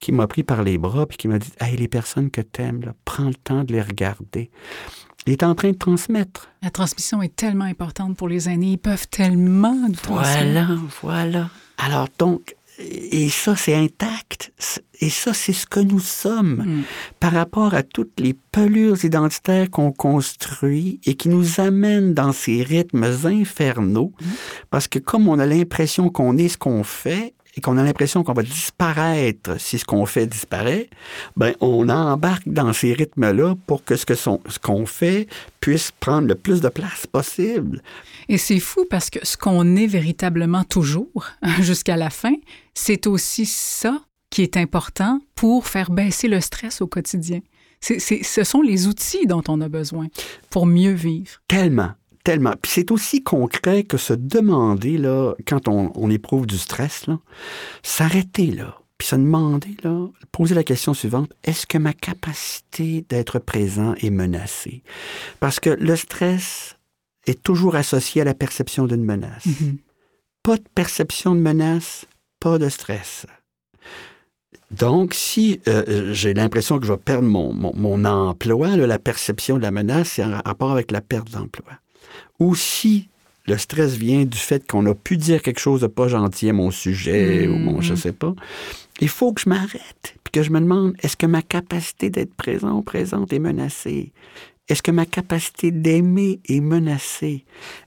qui 0.00 0.10
m'a 0.10 0.26
pris 0.26 0.42
par 0.42 0.62
les 0.62 0.78
bras 0.78 1.04
puis 1.06 1.18
qui 1.18 1.28
m'a 1.28 1.38
dit 1.38 1.50
Hey, 1.60 1.76
les 1.76 1.88
personnes 1.88 2.30
que 2.30 2.40
t'aimes, 2.40 2.80
là, 2.82 2.94
prends 3.04 3.28
le 3.28 3.34
temps 3.34 3.64
de 3.64 3.72
les 3.74 3.82
regarder. 3.82 4.50
Il 5.26 5.32
est 5.32 5.42
en 5.42 5.54
train 5.54 5.70
de 5.72 5.76
transmettre. 5.76 6.48
La 6.62 6.70
transmission 6.70 7.20
est 7.22 7.34
tellement 7.34 7.64
importante 7.64 8.16
pour 8.16 8.28
les 8.28 8.48
aînés. 8.48 8.72
Ils 8.72 8.78
peuvent 8.78 9.08
tellement 9.08 9.74
nous 9.74 9.94
transmettre. 9.94 10.66
Voilà, 10.66 10.68
voilà. 11.02 11.50
Alors 11.78 12.08
donc, 12.18 12.54
et 12.78 13.30
ça, 13.30 13.56
c'est 13.56 13.74
intact. 13.74 14.52
Et 15.00 15.08
ça, 15.08 15.32
c'est 15.32 15.52
ce 15.54 15.66
que 15.66 15.80
nous 15.80 15.98
sommes 16.00 16.62
Mm. 16.66 16.82
par 17.20 17.32
rapport 17.32 17.72
à 17.74 17.82
toutes 17.82 18.20
les 18.20 18.34
pelures 18.52 19.02
identitaires 19.04 19.70
qu'on 19.70 19.92
construit 19.92 21.00
et 21.06 21.14
qui 21.14 21.28
nous 21.30 21.58
amènent 21.60 22.12
dans 22.12 22.32
ces 22.32 22.62
rythmes 22.62 23.04
infernaux. 23.24 24.12
Parce 24.70 24.88
que 24.88 24.98
comme 24.98 25.26
on 25.28 25.38
a 25.38 25.46
l'impression 25.46 26.10
qu'on 26.10 26.36
est 26.36 26.48
ce 26.48 26.58
qu'on 26.58 26.84
fait 26.84 27.32
et 27.56 27.60
qu'on 27.60 27.78
a 27.78 27.82
l'impression 27.82 28.22
qu'on 28.22 28.34
va 28.34 28.42
disparaître 28.42 29.58
si 29.60 29.78
ce 29.78 29.84
qu'on 29.84 30.04
fait 30.06 30.26
disparaît, 30.26 30.88
ben 31.36 31.54
on 31.60 31.88
embarque 31.88 32.42
dans 32.46 32.72
ces 32.72 32.92
rythmes-là 32.92 33.54
pour 33.66 33.82
que 33.84 33.96
ce 33.96 34.04
que 34.06 34.14
son- 34.14 34.40
ce 34.48 34.58
qu'on 34.58 34.84
fait 34.86 35.26
puisse 35.60 35.90
prendre 35.98 36.28
le 36.28 36.34
plus 36.34 36.60
de 36.60 36.68
place 36.68 37.06
possible. 37.06 37.82
Et 38.28 38.38
c'est 38.38 38.60
fou 38.60 38.84
parce 38.90 39.08
que 39.10 39.18
ce 39.24 39.36
qu'on 39.36 39.76
est 39.76 39.86
véritablement 39.86 40.64
toujours 40.64 41.26
jusqu'à 41.60 41.96
la 41.96 42.10
fin, 42.10 42.34
c'est 42.74 43.06
aussi 43.06 43.46
ça 43.46 44.00
qui 44.30 44.42
est 44.42 44.56
important 44.56 45.20
pour 45.34 45.66
faire 45.66 45.90
baisser 45.90 46.28
le 46.28 46.40
stress 46.40 46.80
au 46.82 46.86
quotidien. 46.86 47.40
C'est, 47.80 47.98
c'est- 48.00 48.22
ce 48.22 48.42
sont 48.44 48.60
les 48.62 48.86
outils 48.86 49.26
dont 49.26 49.42
on 49.48 49.60
a 49.60 49.68
besoin 49.68 50.08
pour 50.50 50.66
mieux 50.66 50.92
vivre. 50.92 51.40
Tellement, 51.48 51.90
tellement. 52.26 52.54
Puis 52.60 52.72
c'est 52.72 52.90
aussi 52.90 53.22
concret 53.22 53.84
que 53.84 53.96
se 53.96 54.12
demander, 54.12 54.98
là, 54.98 55.34
quand 55.46 55.68
on, 55.68 55.92
on 55.94 56.10
éprouve 56.10 56.44
du 56.44 56.58
stress, 56.58 57.06
là, 57.06 57.20
s'arrêter 57.84 58.50
là, 58.50 58.76
puis 58.98 59.06
se 59.06 59.14
demander, 59.14 59.76
là, 59.84 60.08
poser 60.32 60.56
la 60.56 60.64
question 60.64 60.92
suivante, 60.92 61.32
est-ce 61.44 61.68
que 61.68 61.78
ma 61.78 61.92
capacité 61.92 63.06
d'être 63.08 63.38
présent 63.38 63.94
est 64.00 64.10
menacée? 64.10 64.82
Parce 65.38 65.60
que 65.60 65.70
le 65.70 65.94
stress 65.94 66.74
est 67.28 67.40
toujours 67.44 67.76
associé 67.76 68.22
à 68.22 68.24
la 68.24 68.34
perception 68.34 68.86
d'une 68.86 69.04
menace. 69.04 69.46
Mhm. 69.46 69.78
Pas 70.42 70.56
de 70.56 70.64
perception 70.74 71.36
de 71.36 71.40
menace, 71.40 72.06
pas 72.40 72.58
de 72.58 72.68
stress. 72.68 73.26
Donc, 74.72 75.14
si 75.14 75.60
euh, 75.68 76.12
j'ai 76.12 76.34
l'impression 76.34 76.80
que 76.80 76.86
je 76.86 76.92
vais 76.92 76.98
perdre 76.98 77.28
mon, 77.28 77.52
mon, 77.52 77.72
mon 77.76 78.04
emploi, 78.04 78.76
là, 78.76 78.88
la 78.88 78.98
perception 78.98 79.58
de 79.58 79.62
la 79.62 79.70
menace, 79.70 80.08
c'est 80.14 80.24
en 80.24 80.40
rapport 80.44 80.72
avec 80.72 80.90
la 80.90 81.00
perte 81.00 81.30
d'emploi. 81.30 81.78
Ou 82.38 82.54
si 82.54 83.08
le 83.46 83.56
stress 83.58 83.94
vient 83.94 84.24
du 84.24 84.38
fait 84.38 84.66
qu'on 84.66 84.84
a 84.86 84.94
pu 84.94 85.16
dire 85.16 85.42
quelque 85.42 85.60
chose 85.60 85.80
de 85.80 85.86
pas 85.86 86.08
gentil 86.08 86.48
à 86.48 86.52
mon 86.52 86.70
sujet 86.70 87.46
ou 87.46 87.56
mon 87.56 87.80
je 87.80 87.94
sais 87.94 88.12
pas, 88.12 88.34
il 89.00 89.08
faut 89.08 89.32
que 89.32 89.40
je 89.40 89.48
m'arrête 89.48 90.16
puis 90.24 90.32
que 90.32 90.42
je 90.42 90.50
me 90.50 90.60
demande 90.60 90.94
est-ce 91.02 91.16
que 91.16 91.26
ma 91.26 91.42
capacité 91.42 92.10
d'être 92.10 92.34
présent 92.34 92.72
ou 92.78 92.82
présente 92.82 93.32
est 93.32 93.38
menacée? 93.38 94.12
Est-ce 94.68 94.82
que 94.82 94.90
ma 94.90 95.06
capacité 95.06 95.70
d'aimer 95.70 96.40
est 96.48 96.60
menacée? 96.60 97.44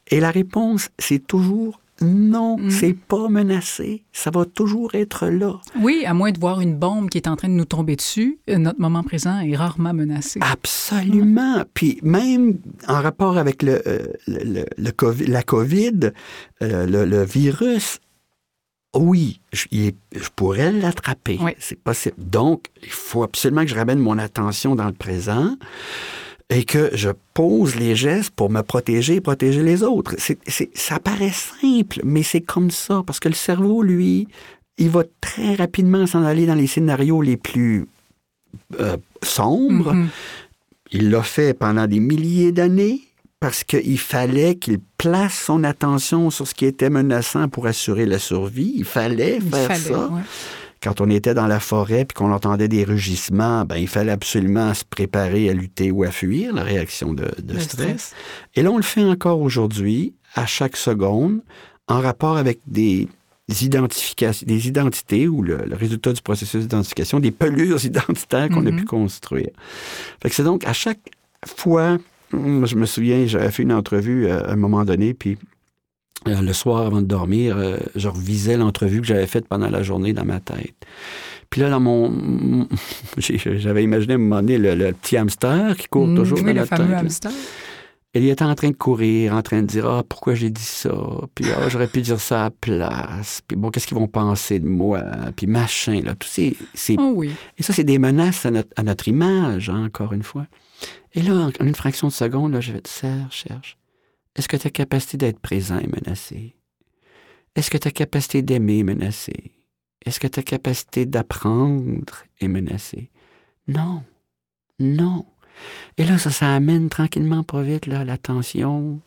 Et 0.07 0.21
la 0.21 0.31
réponse, 0.31 0.89
c'est 0.97 1.25
toujours 1.25 1.81
non, 2.01 2.57
Mhm. 2.57 2.69
c'est 2.69 2.93
pas 2.93 3.27
menacé. 3.29 4.03
Ça 4.13 4.31
va 4.31 4.45
toujours 4.45 4.95
être 4.95 5.27
là. 5.27 5.59
Oui, 5.81 6.03
à 6.05 6.13
moins 6.13 6.31
de 6.31 6.39
voir 6.39 6.61
une 6.61 6.75
bombe 6.75 7.09
qui 7.09 7.17
est 7.17 7.27
en 7.27 7.35
train 7.35 7.47
de 7.49 7.53
nous 7.53 7.65
tomber 7.65 7.95
dessus, 7.95 8.39
euh, 8.49 8.57
notre 8.57 8.79
moment 8.79 9.03
présent 9.03 9.39
est 9.39 9.55
rarement 9.55 9.93
menacé. 9.93 10.39
Absolument. 10.41 11.63
Puis 11.73 11.99
même 12.03 12.57
en 12.87 13.01
rapport 13.01 13.37
avec 13.37 13.63
le, 13.63 13.81
euh, 13.87 14.07
le, 14.27 14.43
le- 14.43 14.65
le 14.77 14.91
COVID, 14.91 15.25
la 15.27 15.43
COVID, 15.43 16.11
euh, 16.61 16.85
le, 17.05 17.23
virus, 17.25 17.99
oui, 18.95 19.39
je, 19.53 19.65
il 19.71 19.93
je 20.15 20.29
pourrais 20.35 20.71
l'attraper. 20.71 21.37
Oui. 21.41 21.51
C'est 21.59 21.79
possible. 21.79 22.15
Donc, 22.17 22.65
il 22.81 22.89
faut 22.89 23.23
absolument 23.23 23.61
que 23.63 23.69
je 23.69 23.75
ramène 23.75 23.99
mon 23.99 24.17
attention 24.17 24.75
dans 24.75 24.87
le 24.87 24.93
présent 24.93 25.55
et 26.49 26.63
que 26.63 26.89
je 26.93 27.09
pose 27.33 27.75
les 27.75 27.95
gestes 27.95 28.31
pour 28.31 28.49
me 28.49 28.61
protéger 28.61 29.15
et 29.15 29.21
protéger 29.21 29.61
les 29.63 29.83
autres. 29.83 30.15
Ça 30.73 30.99
paraît 30.99 31.31
simple, 31.31 31.99
mais 32.03 32.23
c'est 32.23 32.41
comme 32.41 32.71
ça, 32.71 33.03
parce 33.05 33.19
que 33.19 33.29
le 33.29 33.35
cerveau, 33.35 33.83
lui, 33.83 34.27
il 34.77 34.89
va 34.89 35.03
très 35.21 35.55
rapidement 35.55 36.07
s'en 36.07 36.23
aller 36.23 36.45
dans 36.47 36.55
les 36.55 36.65
scénarios 36.67 37.21
les 37.21 37.37
plus 37.37 37.85
euh, 38.79 38.97
sombres. 39.23 39.93
Mhm. 39.93 40.07
Il 40.91 41.11
l'a 41.11 41.21
fait 41.21 41.53
pendant 41.53 41.85
des 41.85 41.99
milliers 41.99 42.51
d'années 42.51 43.01
parce 43.39 43.63
qu'il 43.63 43.99
fallait 43.99 44.55
qu'il 44.55 44.79
place 44.97 45.35
son 45.45 45.63
attention 45.63 46.29
sur 46.31 46.47
ce 46.47 46.55
qui 46.55 46.65
était 46.65 46.89
menaçant 46.89 47.47
pour 47.47 47.67
assurer 47.67 48.05
la 48.07 48.17
survie. 48.17 48.73
Il 48.75 48.85
fallait 48.85 49.37
Il 49.39 49.49
faire 49.49 49.67
fallait, 49.67 49.79
ça. 49.79 50.07
ouais. 50.07 50.21
Quand 50.81 51.01
on 51.01 51.09
était 51.09 51.33
dans 51.33 51.47
la 51.47 51.59
forêt 51.59 52.05
puis 52.05 52.15
qu'on 52.15 52.31
entendait 52.31 52.67
des 52.69 52.83
rugissements, 52.85 53.65
ben, 53.65 53.75
il 53.77 53.87
fallait 53.87 54.11
absolument 54.13 54.73
se 54.73 54.85
préparer 54.85 55.49
à 55.49 55.53
lutter 55.53 55.91
ou 55.91 56.03
à 56.03 56.11
fuir 56.11 56.53
la 56.53 56.63
réaction 56.63 57.13
de, 57.13 57.25
stress. 57.59 57.63
stress. 57.63 58.13
Et 58.55 58.61
là, 58.63 58.71
on 58.71 58.77
le 58.77 58.83
fait 58.83 59.03
encore 59.03 59.41
aujourd'hui, 59.41 60.13
à 60.35 60.45
chaque 60.45 60.77
seconde, 60.77 61.41
en 61.87 61.99
rapport 61.99 62.37
avec 62.37 62.59
des 62.67 63.07
identifications, 63.61 64.45
des 64.47 64.67
identités 64.67 65.27
ou 65.27 65.41
le, 65.41 65.57
le 65.65 65.75
résultat 65.75 66.13
du 66.13 66.21
processus 66.21 66.61
d'identification, 66.61 67.19
des 67.19 67.31
pelures 67.31 67.83
identitaires 67.85 68.49
qu'on 68.49 68.65
a 68.65 68.71
Mhm. 68.71 68.79
pu 68.79 68.85
construire. 68.85 69.49
Fait 70.21 70.29
que 70.29 70.35
c'est 70.35 70.43
donc 70.43 70.65
à 70.65 70.73
chaque 70.73 70.99
fois, 71.45 71.97
je 72.31 72.75
me 72.75 72.85
souviens, 72.85 73.25
j'avais 73.25 73.49
fait 73.51 73.63
une 73.63 73.73
entrevue 73.73 74.27
euh, 74.27 74.45
à 74.47 74.51
un 74.53 74.55
moment 74.55 74.85
donné, 74.85 75.13
puis 75.13 75.37
euh, 76.27 76.41
le 76.41 76.53
soir 76.53 76.85
avant 76.85 77.01
de 77.01 77.05
dormir, 77.07 77.55
euh, 77.57 77.77
je 77.95 78.07
revisais 78.07 78.57
l'entrevue 78.57 79.01
que 79.01 79.07
j'avais 79.07 79.27
faite 79.27 79.47
pendant 79.47 79.69
la 79.69 79.83
journée 79.83 80.13
dans 80.13 80.25
ma 80.25 80.39
tête. 80.39 80.75
Puis 81.49 81.61
là, 81.61 81.69
dans 81.69 81.79
mon. 81.79 82.67
J'avais 83.17 83.83
imaginé 83.83 84.13
à 84.13 84.15
un 84.15 84.19
moment 84.19 84.37
donné 84.41 84.57
le, 84.57 84.75
le 84.75 84.91
petit 84.93 85.17
hamster 85.17 85.75
qui 85.77 85.87
court 85.87 86.07
Mhm, 86.07 86.15
toujours 86.17 86.39
oui, 86.43 86.53
dans 86.53 86.61
le 86.61 86.65
fameux 86.67 86.83
tête. 86.83 86.91
là. 86.91 86.99
hamster. 86.99 87.31
Et 88.15 88.21
il 88.21 88.29
était 88.29 88.43
en 88.43 88.55
train 88.55 88.69
de 88.69 88.75
courir, 88.75 89.33
en 89.35 89.41
train 89.43 89.61
de 89.61 89.67
dire 89.67 89.87
Ah, 89.87 90.03
pourquoi 90.07 90.33
j'ai 90.33 90.49
dit 90.49 90.61
ça 90.63 90.91
Puis 91.35 91.45
ah, 91.55 91.69
j'aurais 91.69 91.87
pu 91.87 92.01
dire 92.01 92.19
ça 92.19 92.41
à 92.41 92.43
la 92.45 92.49
place. 92.51 93.41
Puis 93.47 93.55
bon, 93.55 93.69
qu'est-ce 93.69 93.85
qu'ils 93.87 93.97
vont 93.97 94.07
penser 94.07 94.59
de 94.59 94.67
moi? 94.67 95.01
Puis 95.35 95.45
machin, 95.47 96.01
là. 96.03 96.15
Tout 96.15 96.27
ces, 96.27 96.55
ces- 96.73 96.95
Oh 96.99 97.13
oui. 97.15 97.31
Et 97.57 97.63
ça, 97.63 97.71
c'est 97.73 97.83
des 97.83 97.99
menaces 97.99 98.45
à 98.45 98.51
notre, 98.51 98.69
à 98.75 98.83
notre 98.83 99.07
image, 99.07 99.69
hein, 99.69 99.85
encore 99.85 100.13
une 100.13 100.23
fois. 100.23 100.45
Et 101.13 101.21
là, 101.21 101.49
en, 101.59 101.65
une 101.65 101.75
fraction 101.75 102.07
de 102.07 102.13
seconde, 102.13 102.53
là, 102.53 102.61
je 102.61 102.71
vais 102.73 102.81
te 102.81 102.89
Serge, 102.89 103.31
cherche. 103.31 103.77
Est-ce 104.39 104.47
que 104.47 104.55
ta 104.55 104.69
capacité 104.69 105.17
d'être 105.17 105.41
présent 105.41 105.79
est 105.79 105.93
menacée? 105.93 106.55
Est-ce 107.57 107.69
que 107.69 107.77
ta 107.77 107.91
capacité 107.91 108.41
d'aimer 108.41 108.79
est 108.79 108.83
menacée? 108.83 109.51
Est-ce 110.05 110.17
que 110.17 110.27
ta 110.27 110.41
capacité 110.43 111.05
d'apprendre 111.05 112.23
est 112.39 112.47
menacée? 112.47 113.11
Non. 113.67 114.01
Non. 114.79 115.25
Et 115.97 116.05
là, 116.05 116.17
ça, 116.17 116.31
ça 116.31 116.55
amène 116.55 116.87
tranquillement, 116.87 117.43
pas 117.43 117.63
vite, 117.63 117.85
l'attention 117.85 119.01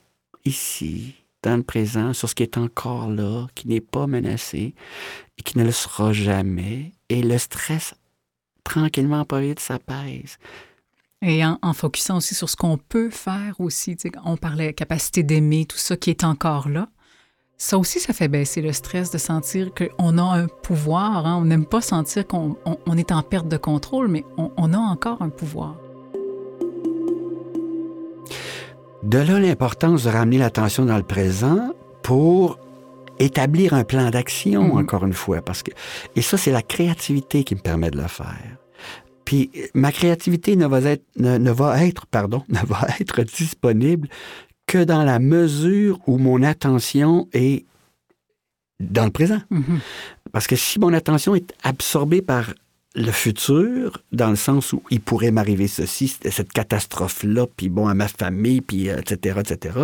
ici, 0.44 1.14
dans 1.42 1.56
le 1.56 1.62
présent, 1.62 2.12
sur 2.12 2.28
ce 2.28 2.34
qui 2.34 2.42
est 2.42 2.58
encore 2.58 3.08
là, 3.08 3.46
qui 3.54 3.68
n'est 3.68 3.80
pas 3.80 4.06
menacé 4.06 4.74
et 5.38 5.42
qui 5.42 5.56
ne 5.56 5.64
le 5.64 5.72
sera 5.72 6.12
jamais. 6.12 6.92
Et 7.08 7.22
le 7.22 7.38
stress, 7.38 7.94
tranquillement, 8.64 9.24
pas 9.24 9.40
vite, 9.40 9.60
s'apaise. 9.60 10.36
Et 11.24 11.44
en, 11.44 11.58
en 11.62 11.72
focusant 11.72 12.16
aussi 12.16 12.34
sur 12.34 12.50
ce 12.50 12.56
qu'on 12.56 12.76
peut 12.78 13.08
faire 13.10 13.54
aussi. 13.60 13.96
On 14.24 14.36
parlait 14.36 14.72
capacité 14.74 15.22
d'aimer, 15.22 15.66
tout 15.66 15.76
ça 15.78 15.96
qui 15.96 16.10
est 16.10 16.24
encore 16.24 16.68
là. 16.68 16.88
Ça 17.58 17.78
aussi, 17.78 18.00
ça 18.00 18.12
fait 18.12 18.26
baisser 18.26 18.60
le 18.60 18.72
stress 18.72 19.12
de 19.12 19.18
sentir 19.18 19.70
qu'on 19.72 20.18
a 20.18 20.22
un 20.22 20.46
pouvoir. 20.48 21.24
hein. 21.26 21.36
On 21.40 21.44
n'aime 21.44 21.64
pas 21.64 21.80
sentir 21.80 22.26
qu'on 22.26 22.56
on- 22.64 22.76
on 22.86 22.96
est 22.98 23.12
en 23.12 23.22
perte 23.22 23.46
de 23.46 23.56
contrôle, 23.56 24.08
mais 24.08 24.24
on, 24.36 24.50
on 24.56 24.72
a 24.72 24.78
encore 24.78 25.22
un 25.22 25.28
pouvoir. 25.28 25.76
De 29.04 29.18
là 29.18 29.38
l'importance 29.38 30.04
de 30.04 30.10
ramener 30.10 30.38
l'attention 30.38 30.84
dans 30.86 30.96
le 30.96 31.02
présent 31.04 31.70
pour 32.02 32.58
établir 33.20 33.74
un 33.74 33.84
plan 33.84 34.10
d'action, 34.10 34.64
Mhm. 34.74 34.78
encore 34.78 35.04
une 35.04 35.12
fois. 35.12 35.40
Parce 35.42 35.62
que, 35.62 35.70
et 36.16 36.22
ça, 36.22 36.36
c'est 36.36 36.50
la 36.52 36.62
créativité 36.62 37.44
qui 37.44 37.54
me 37.54 37.60
permet 37.60 37.90
de 37.92 37.98
le 38.00 38.08
faire. 38.08 38.56
Puis 39.32 39.50
ma 39.72 39.92
créativité 39.92 40.56
ne 40.56 40.66
va 40.66 40.82
être, 40.82 41.06
ne, 41.16 41.38
ne 41.38 41.50
va 41.50 41.82
être, 41.86 42.04
pardon, 42.04 42.44
ne 42.50 42.58
va 42.66 42.86
être 43.00 43.22
disponible 43.22 44.06
que 44.66 44.84
dans 44.84 45.04
la 45.04 45.20
mesure 45.20 45.98
où 46.06 46.18
mon 46.18 46.42
attention 46.42 47.28
est 47.32 47.64
dans 48.78 49.06
le 49.06 49.10
présent. 49.10 49.40
Mhm. 49.48 49.80
Parce 50.32 50.46
que 50.46 50.54
si 50.54 50.78
mon 50.78 50.92
attention 50.92 51.34
est 51.34 51.50
absorbée 51.62 52.20
par 52.20 52.52
le 52.94 53.10
futur, 53.10 54.02
dans 54.12 54.28
le 54.28 54.36
sens 54.36 54.74
où 54.74 54.82
il 54.90 55.00
pourrait 55.00 55.30
m'arriver 55.30 55.66
ceci, 55.66 56.08
cette 56.08 56.52
catastrophe-là, 56.52 57.46
puis 57.56 57.70
bon, 57.70 57.88
à 57.88 57.94
ma 57.94 58.08
famille, 58.08 58.60
puis 58.60 58.90
euh, 58.90 58.98
etc., 58.98 59.40
etc., 59.40 59.78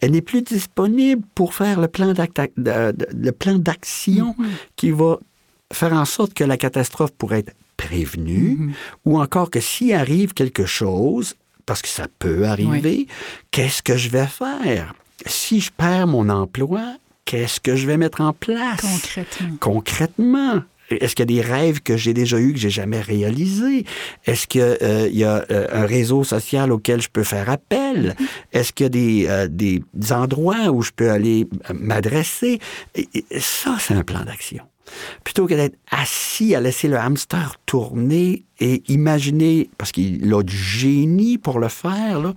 elle 0.00 0.12
n'est 0.12 0.22
plus 0.22 0.40
disponible 0.40 1.22
pour 1.34 1.52
faire 1.52 1.86
plan 1.90 2.14
le 2.16 3.30
plan 3.32 3.58
d'action 3.58 4.34
Mhm. 4.38 4.46
qui 4.74 4.90
va 4.90 5.18
faire 5.70 5.92
en 5.92 6.06
sorte 6.06 6.32
que 6.32 6.44
la 6.44 6.56
catastrophe 6.56 7.10
pourrait 7.12 7.40
être 7.40 7.52
prévenu, 7.76 8.56
Mhm. 8.58 8.72
ou 9.04 9.20
encore 9.20 9.50
que 9.50 9.60
s'il 9.60 9.92
arrive 9.92 10.32
quelque 10.34 10.66
chose, 10.66 11.34
parce 11.66 11.82
que 11.82 11.88
ça 11.88 12.06
peut 12.18 12.46
arriver, 12.46 13.06
qu'est-ce 13.50 13.82
que 13.82 13.96
je 13.96 14.08
vais 14.08 14.26
faire? 14.26 14.94
Si 15.26 15.60
je 15.60 15.70
perds 15.72 16.06
mon 16.06 16.28
emploi, 16.28 16.96
qu'est-ce 17.24 17.58
que 17.60 17.74
je 17.76 17.86
vais 17.86 17.96
mettre 17.96 18.20
en 18.20 18.32
place? 18.32 18.80
Concrètement. 18.80 19.56
concrètement? 19.60 20.62
Est-ce 20.88 21.16
qu'il 21.16 21.28
y 21.28 21.40
a 21.40 21.42
des 21.42 21.48
rêves 21.48 21.80
que 21.80 21.96
j'ai 21.96 22.14
déjà 22.14 22.38
eus 22.38 22.52
que 22.52 22.60
j'ai 22.60 22.70
jamais 22.70 23.00
réalisés? 23.00 23.84
Est-ce 24.24 24.46
qu'il 24.46 24.60
y 25.18 25.24
a 25.24 25.44
euh, 25.50 25.66
un 25.72 25.84
réseau 25.84 26.22
social 26.22 26.70
auquel 26.70 27.02
je 27.02 27.08
peux 27.08 27.24
faire 27.24 27.50
appel? 27.50 28.14
Est-ce 28.52 28.72
qu'il 28.72 28.84
y 28.84 28.86
a 28.86 28.90
des, 28.90 29.26
euh, 29.28 29.48
des 29.50 29.82
endroits 30.12 30.70
où 30.70 30.82
je 30.82 30.92
peux 30.94 31.10
aller 31.10 31.48
euh, 31.68 31.74
m'adresser? 31.74 32.60
Ça, 33.40 33.74
c'est 33.80 33.94
un 33.94 34.04
plan 34.04 34.24
d'action. 34.24 34.62
Plutôt 35.24 35.46
que 35.46 35.54
d'être 35.54 35.76
assis 35.90 36.54
à 36.54 36.60
laisser 36.60 36.88
le 36.88 36.98
hamster 36.98 37.56
tourner 37.66 38.44
et 38.60 38.82
imaginer, 38.92 39.68
parce 39.78 39.92
qu'il 39.92 40.32
a 40.32 40.42
du 40.42 40.56
génie 40.56 41.38
pour 41.38 41.58
le 41.58 41.68
faire, 41.68 42.20
là, 42.20 42.34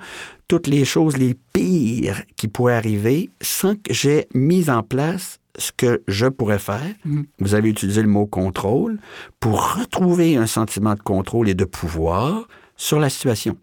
toutes 0.47 0.67
les 0.67 0.83
choses 0.85 1.17
les 1.17 1.35
pires 1.53 2.23
qui 2.35 2.47
pourraient 2.47 2.75
arriver 2.75 3.29
sans 3.41 3.75
que 3.75 3.93
j'ai 3.93 4.27
mis 4.33 4.69
en 4.69 4.83
place 4.83 5.39
ce 5.57 5.71
que 5.75 6.01
je 6.07 6.25
pourrais 6.27 6.59
faire. 6.59 6.93
Mhm. 7.05 7.25
Vous 7.39 7.53
avez 7.53 7.69
utilisé 7.69 8.01
le 8.01 8.07
mot 8.07 8.25
contrôle 8.25 8.97
pour 9.39 9.75
retrouver 9.75 10.35
un 10.38 10.47
sentiment 10.47 10.95
de 10.95 11.01
contrôle 11.01 11.49
et 11.49 11.53
de 11.53 11.65
pouvoir 11.65 12.47
sur 12.77 12.99
la 12.99 13.09
situation. 13.09 13.57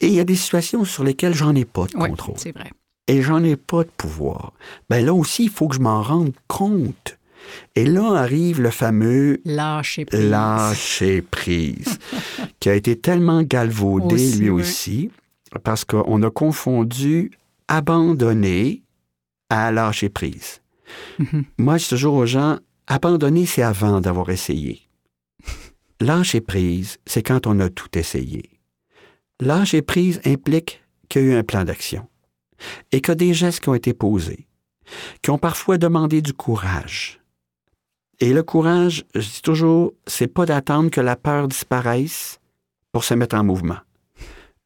Et 0.00 0.06
il 0.08 0.14
y 0.14 0.20
a 0.20 0.24
des 0.24 0.34
situations 0.34 0.84
sur 0.84 1.04
lesquelles 1.04 1.34
j'en 1.34 1.54
ai 1.54 1.66
pas 1.66 1.84
de 1.86 1.92
Oui, 1.96 2.08
contrôle 2.08 2.36
c'est 2.38 2.52
vrai. 2.52 2.70
et 3.06 3.20
j'en 3.22 3.44
ai 3.44 3.54
pas 3.56 3.84
de 3.84 3.90
pouvoir. 3.98 4.52
Ben 4.88 5.04
là 5.04 5.12
aussi, 5.12 5.44
il 5.44 5.50
faut 5.50 5.68
que 5.68 5.74
je 5.76 5.80
m'en 5.80 6.02
rende 6.02 6.32
compte. 6.48 7.18
Et 7.74 7.84
là 7.84 8.14
arrive 8.16 8.60
le 8.60 8.70
fameux 8.70 9.40
Lâcher 9.44 10.04
prise. 10.04 10.24
lâcher 10.30 11.22
prise, 11.22 11.98
qui 12.60 12.68
a 12.68 12.74
été 12.74 12.98
tellement 12.98 13.42
galvaudé 13.42 14.14
Aussi, 14.14 14.38
lui 14.38 14.50
oui. 14.50 14.62
aussi, 14.62 15.10
parce 15.64 15.84
qu'on 15.84 16.22
a 16.22 16.30
confondu 16.30 17.30
abandonner 17.68 18.82
à 19.50 19.70
lâcher 19.72 20.08
prise. 20.08 20.60
Mhm. 21.18 21.44
Moi, 21.58 21.76
je 21.78 21.84
dis 21.84 21.88
toujours 21.90 22.14
aux 22.14 22.26
gens, 22.26 22.58
abandonner, 22.86 23.46
c'est 23.46 23.62
avant 23.62 24.00
d'avoir 24.00 24.30
essayé. 24.30 24.82
Lâcher 26.00 26.40
prise, 26.40 26.98
c'est 27.06 27.22
quand 27.22 27.46
on 27.46 27.58
a 27.60 27.68
tout 27.70 27.96
essayé. 27.98 28.50
Lâcher 29.40 29.82
prise 29.82 30.20
implique 30.24 30.82
qu'il 31.08 31.22
y 31.22 31.24
a 31.24 31.28
eu 31.28 31.34
un 31.38 31.42
plan 31.42 31.64
d'action 31.64 32.06
et 32.92 33.00
qu'il 33.00 33.10
y 33.10 33.12
a 33.12 33.14
des 33.16 33.34
gestes 33.34 33.60
qui 33.60 33.68
ont 33.68 33.74
été 33.74 33.94
posés, 33.94 34.46
qui 35.22 35.30
ont 35.30 35.38
parfois 35.38 35.78
demandé 35.78 36.22
du 36.22 36.32
courage. 36.32 37.20
Et 38.20 38.32
le 38.32 38.42
courage, 38.42 39.04
je 39.14 39.20
dis 39.20 39.42
toujours, 39.42 39.92
c'est 40.06 40.26
pas 40.26 40.46
d'attendre 40.46 40.90
que 40.90 41.00
la 41.00 41.16
peur 41.16 41.48
disparaisse 41.48 42.40
pour 42.92 43.04
se 43.04 43.14
mettre 43.14 43.36
en 43.36 43.44
mouvement. 43.44 43.76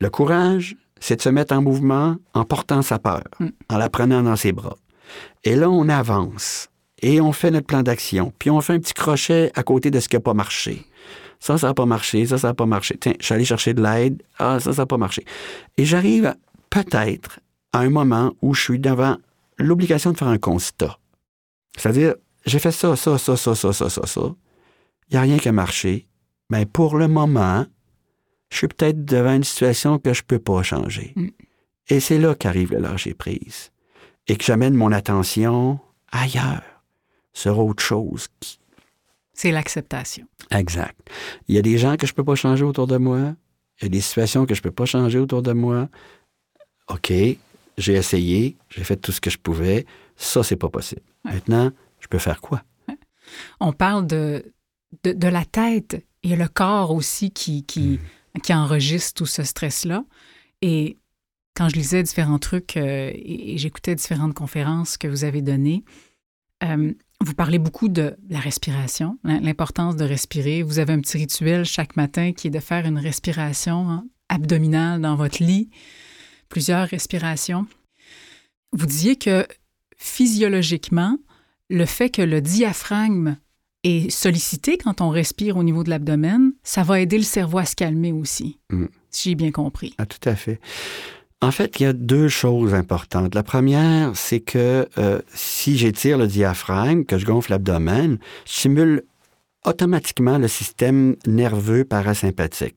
Le 0.00 0.08
courage, 0.08 0.76
c'est 1.00 1.16
de 1.16 1.22
se 1.22 1.28
mettre 1.28 1.54
en 1.54 1.62
mouvement 1.62 2.16
en 2.34 2.44
portant 2.44 2.82
sa 2.82 2.98
peur, 2.98 3.24
Mm. 3.40 3.48
en 3.68 3.78
la 3.78 3.90
prenant 3.90 4.22
dans 4.22 4.36
ses 4.36 4.52
bras. 4.52 4.76
Et 5.44 5.56
là, 5.56 5.68
on 5.68 5.88
avance 5.88 6.68
et 7.02 7.20
on 7.20 7.32
fait 7.32 7.50
notre 7.50 7.66
plan 7.66 7.82
d'action. 7.82 8.32
Puis 8.38 8.50
on 8.50 8.60
fait 8.60 8.74
un 8.74 8.78
petit 8.78 8.94
crochet 8.94 9.50
à 9.54 9.62
côté 9.62 9.90
de 9.90 9.98
ce 9.98 10.08
qui 10.08 10.16
n'a 10.16 10.20
pas 10.20 10.34
marché. 10.34 10.84
Ça, 11.40 11.56
ça 11.58 11.68
n'a 11.68 11.74
pas 11.74 11.86
marché, 11.86 12.26
ça, 12.26 12.38
ça 12.38 12.48
n'a 12.48 12.54
pas 12.54 12.66
marché. 12.66 12.96
Tiens, 13.00 13.14
je 13.18 13.24
suis 13.24 13.34
allé 13.34 13.44
chercher 13.46 13.72
de 13.74 13.82
l'aide. 13.82 14.22
Ah, 14.38 14.60
ça, 14.60 14.72
ça 14.74 14.82
n'a 14.82 14.86
pas 14.86 14.98
marché. 14.98 15.24
Et 15.78 15.84
j'arrive 15.86 16.34
peut-être 16.68 17.40
à 17.72 17.80
un 17.80 17.88
moment 17.90 18.34
où 18.42 18.52
je 18.54 18.60
suis 18.62 18.78
devant 18.78 19.16
l'obligation 19.58 20.12
de 20.12 20.18
faire 20.18 20.28
un 20.28 20.38
constat. 20.38 20.98
C'est-à-dire, 21.76 22.14
j'ai 22.46 22.58
fait 22.58 22.72
ça, 22.72 22.96
ça, 22.96 23.18
ça, 23.18 23.36
ça, 23.36 23.54
ça, 23.54 23.72
ça, 23.72 23.90
ça, 23.90 24.06
ça. 24.06 24.20
Il 25.08 25.12
n'y 25.12 25.16
a 25.16 25.20
rien 25.22 25.38
qui 25.38 25.48
a 25.48 25.52
marché. 25.52 26.06
Mais 26.50 26.66
pour 26.66 26.96
le 26.96 27.08
moment, 27.08 27.66
je 28.50 28.56
suis 28.58 28.68
peut-être 28.68 29.04
devant 29.04 29.34
une 29.34 29.44
situation 29.44 29.98
que 29.98 30.12
je 30.12 30.20
ne 30.22 30.26
peux 30.26 30.38
pas 30.38 30.62
changer. 30.62 31.12
Mm. 31.16 31.28
Et 31.88 32.00
c'est 32.00 32.18
là 32.18 32.34
qu'arrive 32.34 32.72
le 32.72 32.78
lâcher 32.80 33.14
prise. 33.14 33.70
Et 34.26 34.36
que 34.36 34.44
j'amène 34.44 34.74
mon 34.74 34.92
attention 34.92 35.80
ailleurs, 36.12 36.62
sur 37.32 37.58
autre 37.58 37.82
chose. 37.82 38.28
qui- 38.40 38.58
C'est 39.32 39.50
l'acceptation. 39.52 40.26
Exact. 40.50 40.96
Il 41.48 41.54
y 41.54 41.58
a 41.58 41.62
des 41.62 41.78
gens 41.78 41.96
que 41.96 42.06
je 42.06 42.12
ne 42.12 42.16
peux 42.16 42.24
pas 42.24 42.34
changer 42.34 42.64
autour 42.64 42.86
de 42.86 42.96
moi. 42.96 43.34
Il 43.80 43.84
y 43.84 43.86
a 43.86 43.88
des 43.88 44.00
situations 44.00 44.44
que 44.46 44.54
je 44.54 44.60
ne 44.60 44.62
peux 44.64 44.70
pas 44.72 44.84
changer 44.86 45.18
autour 45.18 45.42
de 45.42 45.52
moi. 45.52 45.88
OK, 46.88 47.12
j'ai 47.78 47.94
essayé, 47.94 48.56
j'ai 48.68 48.84
fait 48.84 48.96
tout 48.96 49.12
ce 49.12 49.20
que 49.20 49.30
je 49.30 49.38
pouvais. 49.38 49.86
Ça, 50.16 50.42
c'est 50.42 50.56
pas 50.56 50.68
possible. 50.68 51.02
Ouais. 51.24 51.34
Maintenant, 51.34 51.70
je 52.00 52.08
peux 52.08 52.18
faire 52.18 52.40
quoi? 52.40 52.62
On 53.60 53.72
parle 53.72 54.06
de, 54.06 54.52
de, 55.04 55.12
de 55.12 55.28
la 55.28 55.44
tête 55.44 56.04
et 56.22 56.34
le 56.36 56.48
corps 56.48 56.90
aussi 56.90 57.30
qui, 57.30 57.64
qui, 57.64 58.00
Mm. 58.34 58.40
qui 58.42 58.54
enregistre 58.54 59.14
tout 59.14 59.26
ce 59.26 59.42
stress-là. 59.42 60.04
Et 60.62 60.96
quand 61.54 61.68
je 61.68 61.76
lisais 61.76 62.02
différents 62.02 62.38
trucs 62.38 62.76
euh, 62.76 63.10
et, 63.14 63.54
et 63.54 63.58
j'écoutais 63.58 63.94
différentes 63.94 64.34
conférences 64.34 64.96
que 64.96 65.08
vous 65.08 65.24
avez 65.24 65.42
données, 65.42 65.84
euh, 66.62 66.92
vous 67.20 67.34
parlez 67.34 67.58
beaucoup 67.58 67.88
de 67.88 68.16
la 68.28 68.38
respiration, 68.40 69.18
l'im- 69.24 69.40
l'importance 69.40 69.96
de 69.96 70.04
respirer. 70.04 70.62
Vous 70.62 70.78
avez 70.78 70.92
un 70.92 71.00
petit 71.00 71.18
rituel 71.18 71.64
chaque 71.64 71.96
matin 71.96 72.32
qui 72.32 72.46
est 72.48 72.50
de 72.50 72.60
faire 72.60 72.86
une 72.86 72.98
respiration 72.98 73.90
hein, 73.90 74.06
abdominale 74.28 75.00
dans 75.00 75.16
votre 75.16 75.42
lit, 75.42 75.70
plusieurs 76.48 76.88
respirations. 76.88 77.66
Vous 78.72 78.86
disiez 78.86 79.16
que 79.16 79.46
physiologiquement, 79.96 81.18
le 81.70 81.86
fait 81.86 82.10
que 82.10 82.22
le 82.22 82.40
diaphragme 82.40 83.36
est 83.84 84.10
sollicité 84.10 84.76
quand 84.76 85.00
on 85.00 85.08
respire 85.08 85.56
au 85.56 85.62
niveau 85.62 85.82
de 85.84 85.88
l'abdomen, 85.90 86.52
ça 86.62 86.82
va 86.82 87.00
aider 87.00 87.16
le 87.16 87.24
cerveau 87.24 87.58
à 87.58 87.64
se 87.64 87.74
calmer 87.74 88.12
aussi, 88.12 88.58
Mm. 88.70 88.86
si 89.10 89.30
j'ai 89.30 89.34
bien 89.34 89.50
compris. 89.52 89.94
Ah, 89.96 90.04
tout 90.04 90.28
à 90.28 90.36
fait. 90.36 90.60
En 91.40 91.50
fait, 91.52 91.80
il 91.80 91.84
y 91.84 91.86
a 91.86 91.94
deux 91.94 92.28
choses 92.28 92.74
importantes. 92.74 93.34
La 93.34 93.42
première, 93.42 94.14
c'est 94.14 94.40
que 94.40 94.86
euh, 94.98 95.20
si 95.34 95.78
j'étire 95.78 96.18
le 96.18 96.26
diaphragme, 96.26 97.04
que 97.04 97.16
je 97.16 97.24
gonfle 97.24 97.52
l'abdomen, 97.52 98.18
je 98.44 98.52
stimule 98.52 99.02
automatiquement 99.64 100.36
le 100.36 100.48
système 100.48 101.16
nerveux 101.26 101.84
parasympathique. 101.84 102.76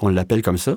On 0.00 0.08
l'appelle 0.08 0.42
comme 0.42 0.58
ça. 0.58 0.76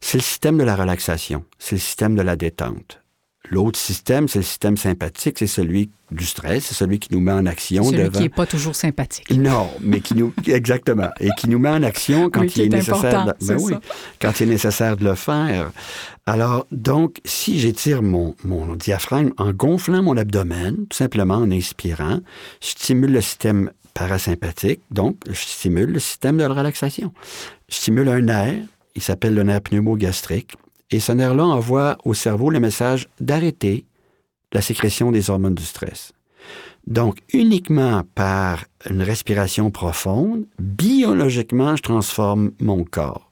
C'est 0.00 0.18
le 0.18 0.22
système 0.22 0.58
de 0.58 0.64
la 0.64 0.76
relaxation. 0.76 1.44
C'est 1.58 1.76
le 1.76 1.80
système 1.80 2.14
de 2.16 2.22
la 2.22 2.36
détente. 2.36 3.01
L'autre 3.50 3.78
système, 3.78 4.28
c'est 4.28 4.38
le 4.38 4.44
système 4.44 4.76
sympathique, 4.76 5.36
c'est 5.38 5.46
celui 5.48 5.90
du 6.12 6.24
stress, 6.24 6.66
c'est 6.66 6.74
celui 6.74 6.98
qui 7.00 7.12
nous 7.12 7.20
met 7.20 7.32
en 7.32 7.44
action 7.44 7.82
Celui 7.82 7.98
devant. 7.98 8.10
qui 8.12 8.20
n'est 8.20 8.28
pas 8.28 8.46
toujours 8.46 8.74
sympathique. 8.76 9.30
Non, 9.30 9.68
mais 9.80 10.00
qui 10.00 10.14
nous 10.14 10.32
exactement 10.46 11.08
et 11.20 11.28
qui 11.36 11.48
nous 11.48 11.58
met 11.58 11.68
en 11.68 11.82
action 11.82 12.30
quand 12.30 12.42
Oui, 12.42 12.52
il 12.56 12.62
est, 12.62 12.66
est 12.66 12.68
nécessaire. 12.68 13.24
de, 13.26 13.30
ben 13.32 13.36
c'est 13.40 13.54
oui, 13.56 13.72
ça. 13.72 13.80
quand 14.20 14.40
il 14.40 14.44
est 14.44 14.52
nécessaire 14.52 14.96
de 14.96 15.04
le 15.04 15.14
faire. 15.16 15.72
Alors 16.24 16.66
donc, 16.70 17.18
si 17.24 17.58
j'étire 17.58 18.00
mon, 18.02 18.36
mon 18.44 18.76
diaphragme 18.76 19.32
en 19.38 19.52
gonflant 19.52 20.02
mon 20.02 20.16
abdomen, 20.16 20.86
tout 20.88 20.96
simplement 20.96 21.34
en 21.36 21.50
inspirant, 21.50 22.20
je 22.62 22.68
stimule 22.68 23.12
le 23.12 23.20
système 23.20 23.70
parasympathique, 23.94 24.80
donc 24.90 25.16
je 25.28 25.34
stimule 25.34 25.90
le 25.90 25.98
système 25.98 26.38
de 26.38 26.44
relaxation. 26.44 27.12
Je 27.68 27.74
stimule 27.76 28.08
un 28.08 28.20
nerf, 28.20 28.54
il 28.94 29.02
s'appelle 29.02 29.34
le 29.34 29.42
nerf 29.42 29.62
pneumogastrique, 29.62 30.52
et 30.92 31.00
ce 31.00 31.12
nerf-là 31.12 31.44
envoie 31.44 31.96
au 32.04 32.14
cerveau 32.14 32.50
le 32.50 32.60
message 32.60 33.08
d'arrêter 33.20 33.84
la 34.52 34.60
sécrétion 34.60 35.10
des 35.12 35.30
hormones 35.30 35.54
du 35.54 35.64
stress. 35.64 36.12
Donc, 36.86 37.18
uniquement 37.32 38.02
par 38.14 38.64
une 38.90 39.02
respiration 39.02 39.70
profonde, 39.70 40.44
biologiquement, 40.58 41.76
je 41.76 41.82
transforme 41.82 42.50
mon 42.60 42.84
corps. 42.84 43.30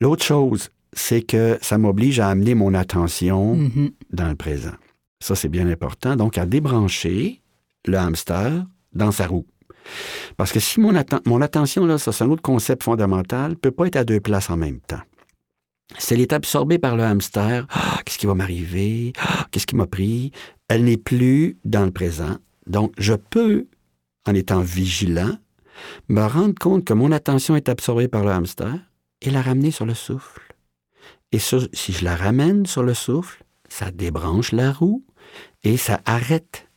L'autre 0.00 0.24
chose, 0.24 0.70
c'est 0.92 1.22
que 1.22 1.58
ça 1.60 1.78
m'oblige 1.78 2.20
à 2.20 2.28
amener 2.28 2.54
mon 2.54 2.72
attention 2.74 3.56
Mhm. 3.56 3.90
dans 4.12 4.28
le 4.28 4.34
présent. 4.36 4.72
Ça, 5.20 5.34
c'est 5.34 5.48
bien 5.48 5.68
important. 5.68 6.16
Donc, 6.16 6.38
à 6.38 6.46
débrancher 6.46 7.40
le 7.86 7.98
hamster 7.98 8.64
dans 8.94 9.12
sa 9.12 9.26
roue. 9.26 9.46
Parce 10.36 10.52
que 10.52 10.60
si 10.60 10.80
mon, 10.80 10.92
atten- 10.94 11.20
mon 11.26 11.40
attention, 11.42 11.84
là, 11.86 11.98
ça, 11.98 12.12
c'est 12.12 12.24
un 12.24 12.30
autre 12.30 12.42
concept 12.42 12.82
fondamental, 12.84 13.56
peut 13.56 13.70
pas 13.70 13.86
être 13.86 13.96
à 13.96 14.04
deux 14.04 14.20
places 14.20 14.48
en 14.50 14.56
même 14.56 14.78
temps. 14.80 15.00
Si 15.98 16.14
elle 16.14 16.20
est 16.20 16.32
absorbée 16.32 16.78
par 16.78 16.96
le 16.96 17.02
hamster, 17.02 17.66
Ah, 17.70 18.00
qu'est-ce 18.04 18.18
qui 18.18 18.26
va 18.26 18.34
m'arriver? 18.34 19.12
Ah, 19.18 19.46
qu'est-ce 19.50 19.66
qui 19.66 19.76
m'a 19.76 19.86
pris? 19.86 20.32
Elle 20.68 20.84
n'est 20.84 20.96
plus 20.96 21.58
dans 21.64 21.84
le 21.84 21.90
présent. 21.90 22.36
Donc, 22.66 22.92
je 22.98 23.14
peux, 23.14 23.66
en 24.26 24.34
étant 24.34 24.60
vigilant, 24.60 25.36
me 26.08 26.22
rendre 26.22 26.54
compte 26.58 26.84
que 26.84 26.92
mon 26.92 27.10
attention 27.10 27.56
est 27.56 27.68
absorbée 27.68 28.08
par 28.08 28.24
le 28.24 28.30
hamster 28.30 28.74
et 29.22 29.30
la 29.30 29.42
ramener 29.42 29.70
sur 29.70 29.86
le 29.86 29.94
souffle. 29.94 30.40
Et 31.32 31.38
si 31.38 31.92
je 31.92 32.04
la 32.04 32.16
ramène 32.16 32.66
sur 32.66 32.82
le 32.82 32.94
souffle, 32.94 33.44
ça 33.68 33.90
débranche 33.90 34.52
la 34.52 34.72
roue 34.72 35.04
et 35.62 35.76
ça 35.76 36.00
arrête 36.04 36.68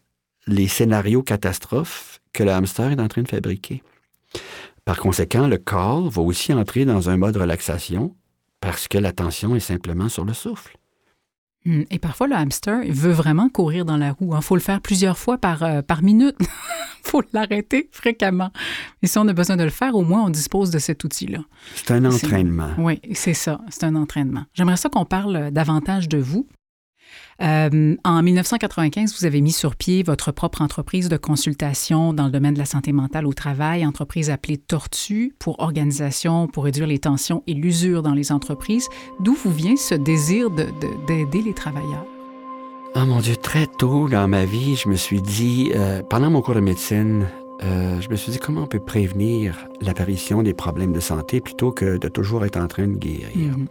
les 0.48 0.68
scénarios 0.68 1.24
catastrophes 1.24 2.22
que 2.34 2.44
le 2.44 2.52
hamster 2.52 2.92
est 2.92 3.00
en 3.00 3.08
train 3.08 3.24
de 3.24 3.28
fabriquer. 3.28 3.84
Par 4.86 4.98
conséquent, 4.98 5.48
le 5.48 5.58
corps 5.58 6.10
va 6.10 6.22
aussi 6.22 6.54
entrer 6.54 6.86
dans 6.86 7.10
un 7.10 7.18
mode 7.18 7.38
relaxation 7.38 8.16
parce 8.64 8.88
que 8.88 8.98
l'attention 8.98 9.56
est 9.56 9.60
simplement 9.60 10.08
sur 10.08 10.24
le 10.24 10.34
souffle. 10.34 10.78
Hmm. 11.66 11.84
Et 11.92 12.00
parfois, 12.00 12.28
le 12.28 12.36
hamster 12.36 12.82
veut 12.90 13.12
vraiment 13.12 13.50
courir 13.50 13.84
dans 13.84 13.98
la 13.98 14.14
roue. 14.14 14.34
Il 14.36 14.42
faut 14.42 14.56
le 14.56 14.62
faire 14.62 14.82
plusieurs 14.82 15.18
fois 15.18 15.38
par, 15.38 15.64
euh, 15.64 15.82
par 15.82 16.02
minute. 16.02 16.36
Il 16.40 16.48
faut 17.04 17.22
l'arrêter 17.34 17.90
fréquemment. 17.92 18.52
Et 19.02 19.08
si 19.08 19.18
on 19.18 19.28
a 19.28 19.34
besoin 19.34 19.58
de 19.58 19.64
le 19.64 19.70
faire, 19.70 19.96
au 19.96 20.04
moins, 20.04 20.24
on 20.24 20.30
dispose 20.30 20.72
de 20.72 20.80
cet 20.80 21.04
outil-là. 21.04 21.40
C'est 21.76 21.92
un 21.92 22.06
entraînement. 22.06 22.70
Oui, 22.78 23.02
c'est 23.14 23.34
ça. 23.34 23.60
C'est 23.70 23.84
un 23.84 23.96
entraînement. 23.96 24.44
J'aimerais 24.54 24.78
ça 24.78 24.90
qu'on 24.90 25.06
parle 25.06 25.52
davantage 25.52 26.08
de 26.08 26.18
vous. 26.18 26.48
Euh, 27.42 27.96
en 28.04 28.24
1995, 28.24 29.16
vous 29.20 29.26
avez 29.26 29.42
mis 29.42 29.52
sur 29.52 29.76
pied 29.76 30.04
votre 30.04 30.32
propre 30.32 30.62
entreprise 30.62 31.10
de 31.10 31.18
consultation 31.18 32.14
dans 32.14 32.26
le 32.26 32.32
domaine 32.32 32.54
de 32.54 32.60
la 32.60 32.66
santé 32.66 32.92
mentale 32.92 33.26
au 33.26 33.34
travail, 33.34 33.86
entreprise 33.86 34.30
appelée 34.30 34.58
Tortue 34.58 35.36
pour 35.40 35.60
organisation, 35.60 36.48
pour 36.48 36.66
réduire 36.66 36.88
les 36.88 37.00
tensions 37.00 37.44
et 37.48 37.54
l'usure 37.54 38.04
dans 38.04 38.14
les 38.14 38.32
entreprises. 38.32 38.88
D'où 39.20 39.34
vous 39.34 39.52
vient 39.52 39.76
ce 39.76 39.96
désir 39.96 40.50
d'aider 40.50 41.42
les 41.42 41.54
travailleurs? 41.54 42.06
Ah 42.96 43.06
mon 43.06 43.20
Dieu, 43.20 43.36
très 43.36 43.66
tôt 43.66 44.08
dans 44.08 44.28
ma 44.28 44.46
vie, 44.46 44.76
je 44.76 44.88
me 44.88 44.96
suis 44.96 45.22
dit, 45.22 45.72
euh, 45.74 46.04
pendant 46.04 46.30
mon 46.30 46.42
cours 46.44 46.54
de 46.54 46.60
médecine, 46.60 47.28
euh, 47.64 48.00
je 48.02 48.10
me 48.10 48.16
suis 48.16 48.32
dit 48.32 48.40
comment 48.40 48.64
on 48.64 48.68
peut 48.68 48.80
prévenir 48.80 49.68
l'apparition 49.82 50.44
des 50.44 50.54
problèmes 50.54 50.94
de 50.94 51.00
santé 51.00 51.42
plutôt 51.42 51.72
que 51.72 51.98
de 51.98 52.08
toujours 52.08 52.46
être 52.46 52.58
en 52.58 52.68
train 52.68 52.88
de 52.88 52.96
guérir? 52.96 53.36
Mm-hmm. 53.36 53.68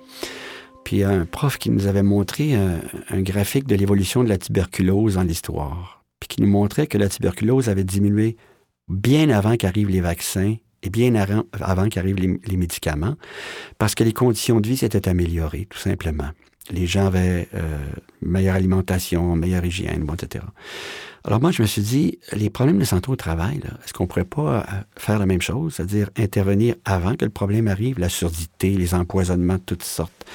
Puis 0.85 1.05
un 1.05 1.25
prof 1.27 1.59
qui 1.59 1.71
nous 1.71 1.87
avait 1.87 2.03
montré 2.03 2.55
un, 2.55 3.23
graphique 3.23 3.67
de 3.67 3.77
l'évolution 3.77 4.25
de 4.25 4.29
la 4.29 4.39
tuberculose 4.39 5.15
dans 5.15 5.23
l'histoire, 5.23 6.05
puis 6.21 6.29
qui 6.29 6.43
nous 6.43 6.49
montrait 6.49 6.87
que 6.87 6.99
la 6.99 7.09
tuberculose 7.09 7.69
avait 7.69 7.85
diminué 7.85 8.37
bien 8.89 9.31
avant 9.31 9.57
qu'arrivent 9.57 9.91
les 9.91 10.01
vaccins 10.01 10.57
et 10.83 10.91
bien 10.91 11.15
avant, 11.15 11.89
qu'arrivent 11.89 12.17
les, 12.17 12.57
médicaments, 12.57 13.15
parce 13.79 13.95
que 13.95 14.03
les 14.03 14.13
conditions 14.13 14.61
de 14.61 14.69
vie 14.69 14.77
s'étaient 14.77 15.09
améliorées, 15.09 15.67
tout 15.71 15.79
simplement. 15.79 16.31
Les 16.71 16.87
gens 16.87 17.07
avaient 17.07 17.49
euh, 17.55 17.79
meilleure 18.23 18.57
alimentation, 18.57 19.37
meilleure 19.37 19.65
hygiène, 19.65 20.07
etc. 20.13 20.45
Alors 21.25 21.41
moi, 21.41 21.53
je 21.53 21.63
me 21.63 21.67
suis 21.67 21.83
dit, 21.83 22.19
les 22.33 22.51
problèmes 22.51 22.79
de 22.79 22.85
santé 22.85 23.09
au 23.11 23.17
travail, 23.17 23.61
est-ce 23.85 23.93
qu'on 23.93 24.05
ne 24.05 24.09
pourrait 24.09 24.25
pas 24.25 24.61
euh, 24.61 24.63
faire 24.97 25.19
la 25.21 25.27
même 25.27 25.41
chose, 25.41 25.75
c'est-à-dire 25.75 26.11
intervenir 26.17 26.75
avant 26.85 27.15
que 27.15 27.25
le 27.25 27.31
problème 27.31 27.69
arrive, 27.69 28.01
la 28.01 28.09
surdité, 28.09 28.71
les 28.71 28.95
empoisonnements 28.95 29.55
de 29.55 29.63
toutes 29.65 29.85
sortes 29.85 30.27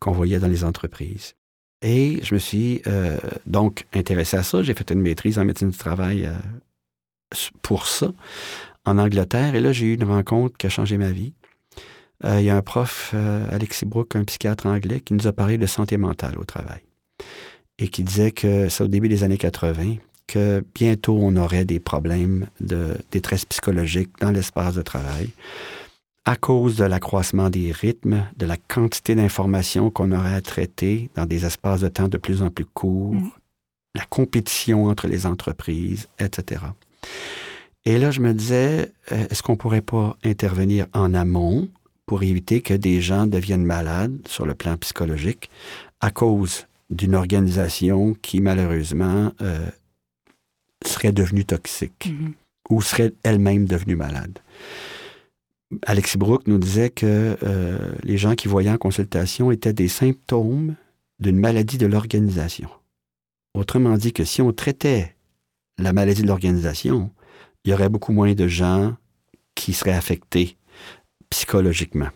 qu'on 0.00 0.12
voyait 0.12 0.38
dans 0.38 0.48
les 0.48 0.64
entreprises. 0.64 1.34
Et 1.80 2.20
je 2.22 2.34
me 2.34 2.38
suis 2.38 2.82
euh, 2.86 3.18
donc 3.46 3.86
intéressé 3.94 4.36
à 4.36 4.42
ça. 4.42 4.62
J'ai 4.62 4.74
fait 4.74 4.90
une 4.90 5.00
maîtrise 5.00 5.38
en 5.38 5.44
médecine 5.44 5.70
du 5.70 5.78
travail 5.78 6.26
euh, 6.26 6.32
pour 7.62 7.86
ça 7.86 8.12
en 8.84 8.98
Angleterre. 8.98 9.54
Et 9.54 9.60
là, 9.60 9.72
j'ai 9.72 9.86
eu 9.86 9.94
une 9.94 10.04
rencontre 10.04 10.58
qui 10.58 10.66
a 10.66 10.70
changé 10.70 10.98
ma 10.98 11.10
vie. 11.10 11.32
il 12.22 12.42
y 12.42 12.50
a 12.50 12.56
un 12.56 12.62
prof, 12.62 13.14
Alexis 13.50 13.86
Brooke, 13.86 14.16
un 14.16 14.24
psychiatre 14.24 14.66
anglais, 14.66 15.00
qui 15.00 15.14
nous 15.14 15.26
a 15.26 15.32
parlé 15.32 15.58
de 15.58 15.66
santé 15.66 15.96
mentale 15.96 16.38
au 16.38 16.44
travail 16.44 16.82
et 17.78 17.88
qui 17.88 18.02
disait 18.02 18.30
que 18.30 18.68
c'est 18.68 18.84
au 18.84 18.88
début 18.88 19.08
des 19.08 19.24
années 19.24 19.38
80 19.38 19.96
que 20.26 20.64
bientôt 20.74 21.18
on 21.20 21.36
aurait 21.36 21.64
des 21.64 21.80
problèmes 21.80 22.46
de 22.60 22.96
détresse 23.10 23.44
psychologique 23.44 24.10
dans 24.20 24.30
l'espace 24.30 24.74
de 24.74 24.82
travail 24.82 25.30
à 26.24 26.36
cause 26.36 26.76
de 26.76 26.84
l'accroissement 26.84 27.50
des 27.50 27.70
rythmes, 27.70 28.26
de 28.36 28.46
la 28.46 28.56
quantité 28.56 29.14
d'informations 29.14 29.90
qu'on 29.90 30.12
aurait 30.12 30.34
à 30.34 30.40
traiter 30.40 31.10
dans 31.14 31.26
des 31.26 31.44
espaces 31.44 31.80
de 31.80 31.88
temps 31.88 32.08
de 32.08 32.16
plus 32.16 32.42
en 32.42 32.50
plus 32.50 32.64
courts, 32.64 33.14
mm. 33.14 33.30
la 33.94 34.04
compétition 34.06 34.86
entre 34.86 35.06
les 35.06 35.26
entreprises, 35.26 36.08
etc. 36.18 36.62
Et 37.84 37.98
là, 37.98 38.10
je 38.10 38.20
me 38.20 38.32
disais, 38.32 38.90
euh, 39.12 39.26
est-ce 39.28 39.42
qu'on 39.42 39.56
pourrait 39.56 39.82
pas 39.82 40.16
intervenir 40.24 40.86
en 40.94 41.12
amont 41.12 41.68
pour 42.06 42.22
éviter 42.22 42.62
que 42.62 42.74
des 42.74 43.02
gens 43.02 43.26
deviennent 43.26 43.64
malades 43.64 44.16
sur 44.26 44.46
le 44.46 44.54
plan 44.54 44.76
psychologique 44.78 45.50
à 46.00 46.10
cause 46.10 46.66
d'une 46.90 47.14
organisation 47.14 48.14
qui, 48.14 48.40
malheureusement, 48.40 49.32
euh, 49.40 49.68
serait 50.84 51.12
devenue 51.12 51.44
toxique 51.44 52.08
mm-hmm. 52.08 52.32
ou 52.70 52.82
serait 52.82 53.12
elle-même 53.22 53.66
devenue 53.66 53.96
malade. 53.96 54.38
Alexis 55.86 56.18
Brooke 56.18 56.46
nous 56.46 56.58
disait 56.58 56.90
que 56.90 57.36
euh, 57.42 57.92
les 58.02 58.18
gens 58.18 58.34
qui 58.34 58.48
voyaient 58.48 58.70
en 58.70 58.78
consultation 58.78 59.50
étaient 59.50 59.72
des 59.72 59.88
symptômes 59.88 60.76
d'une 61.18 61.38
maladie 61.38 61.78
de 61.78 61.86
l'organisation. 61.86 62.68
Autrement 63.54 63.96
dit 63.96 64.12
que 64.12 64.24
si 64.24 64.42
on 64.42 64.52
traitait 64.52 65.14
la 65.78 65.92
maladie 65.92 66.22
de 66.22 66.28
l'organisation, 66.28 67.10
il 67.64 67.70
y 67.70 67.74
aurait 67.74 67.88
beaucoup 67.88 68.12
moins 68.12 68.34
de 68.34 68.46
gens 68.46 68.96
qui 69.54 69.72
seraient 69.72 69.92
affectés 69.92 70.56
psychologiquement. 71.30 72.08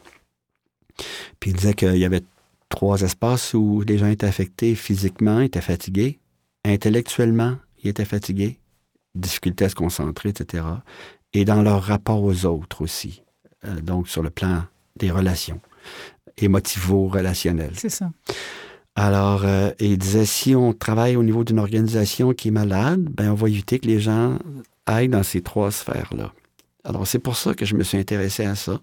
Puis 1.40 1.50
il 1.50 1.56
disait 1.56 1.74
qu'il 1.74 1.96
y 1.96 2.04
avait 2.04 2.22
trois 2.68 3.00
espaces 3.02 3.54
où 3.54 3.82
les 3.86 3.98
gens 3.98 4.08
étaient 4.08 4.26
affectés 4.26 4.74
physiquement, 4.74 5.40
étaient 5.40 5.60
fatigués, 5.60 6.18
intellectuellement 6.64 7.56
ils 7.82 7.90
étaient 7.90 8.04
fatigués, 8.04 8.58
difficulté 9.14 9.64
à 9.64 9.68
se 9.68 9.74
concentrer, 9.74 10.30
etc. 10.30 10.64
Et 11.32 11.44
dans 11.44 11.62
leur 11.62 11.82
rapport 11.82 12.22
aux 12.22 12.44
autres 12.44 12.82
aussi. 12.82 13.22
Euh, 13.64 13.80
donc, 13.80 14.08
sur 14.08 14.22
le 14.22 14.30
plan 14.30 14.64
des 14.96 15.10
relations, 15.10 15.60
émotivo-relationnelles. 16.36 17.74
C'est 17.74 17.88
ça. 17.88 18.10
Alors, 18.94 19.44
euh, 19.44 19.70
il 19.78 19.98
disait, 19.98 20.26
si 20.26 20.56
on 20.56 20.72
travaille 20.72 21.16
au 21.16 21.22
niveau 21.22 21.44
d'une 21.44 21.58
organisation 21.58 22.32
qui 22.32 22.48
est 22.48 22.52
malade, 22.52 23.00
ben, 23.00 23.30
on 23.30 23.34
va 23.34 23.48
éviter 23.48 23.78
que 23.78 23.86
les 23.86 24.00
gens 24.00 24.38
aillent 24.86 25.08
dans 25.08 25.22
ces 25.22 25.40
trois 25.40 25.70
sphères-là. 25.70 26.32
Alors, 26.84 27.06
c'est 27.06 27.18
pour 27.18 27.36
ça 27.36 27.54
que 27.54 27.64
je 27.64 27.76
me 27.76 27.84
suis 27.84 27.98
intéressé 27.98 28.44
à 28.44 28.54
ça. 28.54 28.80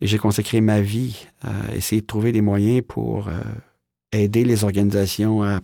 Et 0.00 0.06
j'ai 0.06 0.18
consacré 0.18 0.60
ma 0.60 0.80
vie 0.80 1.26
à 1.42 1.74
essayer 1.74 2.00
de 2.00 2.06
trouver 2.06 2.32
des 2.32 2.40
moyens 2.40 2.82
pour 2.86 3.28
euh, 3.28 3.40
aider 4.12 4.44
les 4.44 4.64
organisations 4.64 5.42
à 5.42 5.60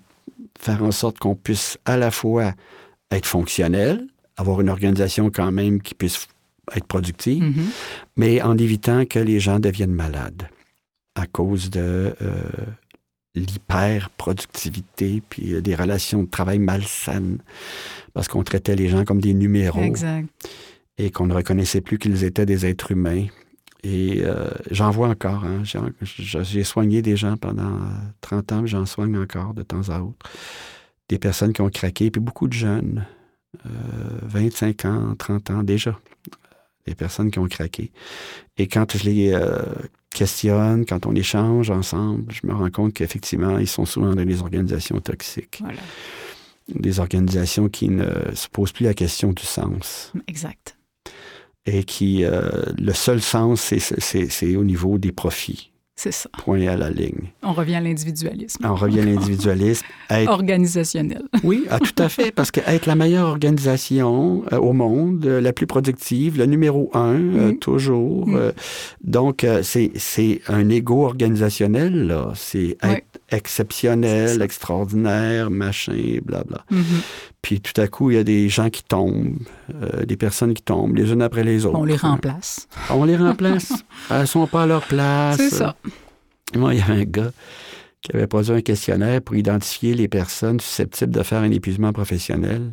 faire 0.59 0.83
en 0.83 0.93
sorte 0.93 1.19
qu'on 1.19 1.35
puisse 1.35 1.79
à 1.85 1.97
la 1.97 2.11
fois 2.11 2.53
être 3.11 3.27
fonctionnel, 3.27 4.07
avoir 4.37 4.61
une 4.61 4.69
organisation 4.69 5.31
quand 5.31 5.53
même 5.53 5.81
qui 5.81 5.95
puisse 5.95 6.29
être 6.75 6.87
productive, 6.87 7.45
mm-hmm. 7.45 7.67
mais 8.17 8.43
en 8.43 8.59
évitant 8.59 9.05
que 9.07 9.19
les 9.19 9.41
gens 9.41 9.61
deviennent 9.61 9.95
malades 9.95 10.49
à 11.15 11.27
cause 11.27 11.71
de 11.71 12.15
euh, 12.21 12.35
l'hyper-productivité, 13.35 15.23
puis 15.29 15.55
euh, 15.55 15.61
des 15.61 15.75
relations 15.75 16.23
de 16.23 16.29
travail 16.29 16.59
malsaines, 16.59 17.39
parce 18.13 18.29
qu'on 18.29 18.43
traitait 18.43 18.77
les 18.77 18.89
gens 18.89 19.05
comme 19.05 19.21
des 19.21 19.35
numéros. 19.35 19.81
Et 20.99 21.11
qu'on 21.11 21.27
ne 21.27 21.35
reconnaissait 21.35 21.83
plus 21.83 21.99
qu'ils 21.99 22.25
étaient 22.25 22.47
des 22.47 22.65
êtres 22.65 22.93
humains. 22.93 23.27
Et 23.89 24.23
euh, 24.25 24.49
j'en 24.73 24.91
vois 24.91 25.09
encore. 25.09 25.45
Hein. 25.45 25.63
J'ai 26.03 26.65
soigné 26.65 27.03
des 27.03 27.17
gens 27.17 27.37
pendant 27.37 27.79
30 28.21 28.53
ans, 28.53 28.67
j'en 28.67 28.85
soigne 28.85 29.17
encore 29.17 29.55
de 29.55 29.63
temps 29.63 29.89
à 29.91 30.01
autre. 30.01 30.29
Des 31.09 31.21
personnes 31.21 31.53
qui 31.53 31.61
ont 31.61 31.71
craqué, 31.71 32.11
puis 32.11 32.21
beaucoup 32.21 32.49
de 32.49 32.53
jeunes, 32.53 33.07
25 34.23 34.85
euh, 34.85 34.89
ans, 34.89 35.15
30 35.17 35.51
ans 35.51 35.63
déjà. 35.63 35.97
Des 36.85 36.97
personnes 36.97 37.31
qui 37.31 37.39
ont 37.39 37.47
craqué. 37.47 37.93
Et 38.59 38.67
quand 38.67 38.97
je 38.97 39.05
les 39.05 39.33
euh, 39.33 39.63
questionne, 40.11 40.85
quand 40.85 41.07
on 41.07 41.15
échange 41.15 41.71
ensemble, 41.71 42.33
je 42.33 42.45
me 42.45 42.55
rends 42.55 42.71
compte 42.71 42.93
qu'effectivement, 42.93 43.59
ils 43.59 43.69
sont 43.69 43.85
souvent 43.85 44.17
dans 44.17 44.25
des 44.25 44.41
organisations 44.41 45.01
toxiques. 45.01 45.63
Des 46.69 46.99
organisations 46.99 47.69
qui 47.69 47.89
ne 47.89 48.35
se 48.35 48.49
posent 48.49 48.73
plus 48.73 48.85
la 48.85 48.95
question 48.95 49.33
du 49.33 49.45
sens. 49.45 50.13
Exact 50.27 50.76
et 51.67 51.85
qui, 51.85 52.25
euh, 52.25 52.63
le 52.79 52.93
seul 52.93 53.21
sens, 53.21 53.75
c'est 53.99 54.57
au 54.57 54.65
niveau 54.65 54.99
des 54.99 55.13
profits. 55.13 55.73
C'est 55.99 56.13
ça. 56.13 56.29
Point 56.37 56.67
à 56.69 56.77
la 56.77 56.91
ligne. 56.91 57.33
On 57.43 57.55
revient 57.55 57.77
à 57.77 57.81
l'individualisme. 57.81 58.67
On 58.67 58.75
revient 58.75 59.01
à 59.01 59.05
l'individualisme. 59.07 59.87
Organisationnel. 60.27 61.23
oui, 61.43 61.65
ah, 61.71 61.79
tout 61.79 62.03
à 62.03 62.11
fait, 62.11 62.33
parce 62.33 62.51
qu'être 62.51 62.85
la 62.85 62.95
meilleure 62.95 63.29
organisation 63.29 64.45
euh, 64.53 64.59
au 64.59 64.75
monde, 64.75 65.25
euh, 65.25 65.41
la 65.41 65.55
plus 65.55 65.67
productive, 65.67 66.37
le 66.37 66.45
numéro 66.45 66.91
un, 66.93 67.15
mm-hmm. 67.15 67.59
toujours. 67.61 68.29
Mm-hmm. 68.29 68.53
donc, 69.05 69.47
c'est 69.63 70.43
un 70.49 70.69
ego 70.69 71.07
organisationnel, 71.07 72.09
là. 72.09 72.33
C'est 72.35 72.77
être 72.83 73.07
exceptionnel, 73.31 74.43
extraordinaire, 74.43 75.51
machin, 75.51 76.19
blabla. 76.23 76.63
Mm 76.71 76.83
puis 77.47 77.61
tout 77.61 77.81
à 77.81 77.87
coup, 77.87 78.11
il 78.11 78.17
y 78.17 78.19
a 78.19 78.25
des 78.25 78.49
gens 78.49 78.71
qui 78.71 78.83
tombent, 78.83 79.39
euh, 79.73 80.05
des 80.05 80.17
personnes 80.17 80.53
qui 80.53 80.65
tombent, 80.65 80.97
les 80.97 81.13
unes 81.13 81.23
après 81.23 81.45
les 81.45 81.65
autres. 81.65 81.79
On 81.79 81.85
les 81.85 81.95
remplace. 81.95 82.67
On 82.91 83.05
les 83.05 83.17
remplace. 83.17 83.73
Elles 84.11 84.23
ne 84.23 84.27
sont 84.27 84.49
pas 84.49 84.65
à 84.65 84.67
leur 84.67 84.83
place. 84.83 85.37
C'est 85.37 85.51
ça. 85.51 85.77
Moi, 86.57 86.75
il 86.75 86.81
y 86.81 86.83
a 86.83 86.89
un 86.89 87.05
gars 87.05 87.31
qui 88.03 88.17
avait 88.17 88.27
produit 88.27 88.51
un 88.51 88.63
questionnaire 88.63 89.23
pour 89.23 89.37
identifier 89.37 89.95
les 89.95 90.09
personnes 90.09 90.59
susceptibles 90.59 91.13
de 91.13 91.23
faire 91.23 91.43
un 91.43 91.53
épuisement 91.53 91.93
professionnel. 91.93 92.73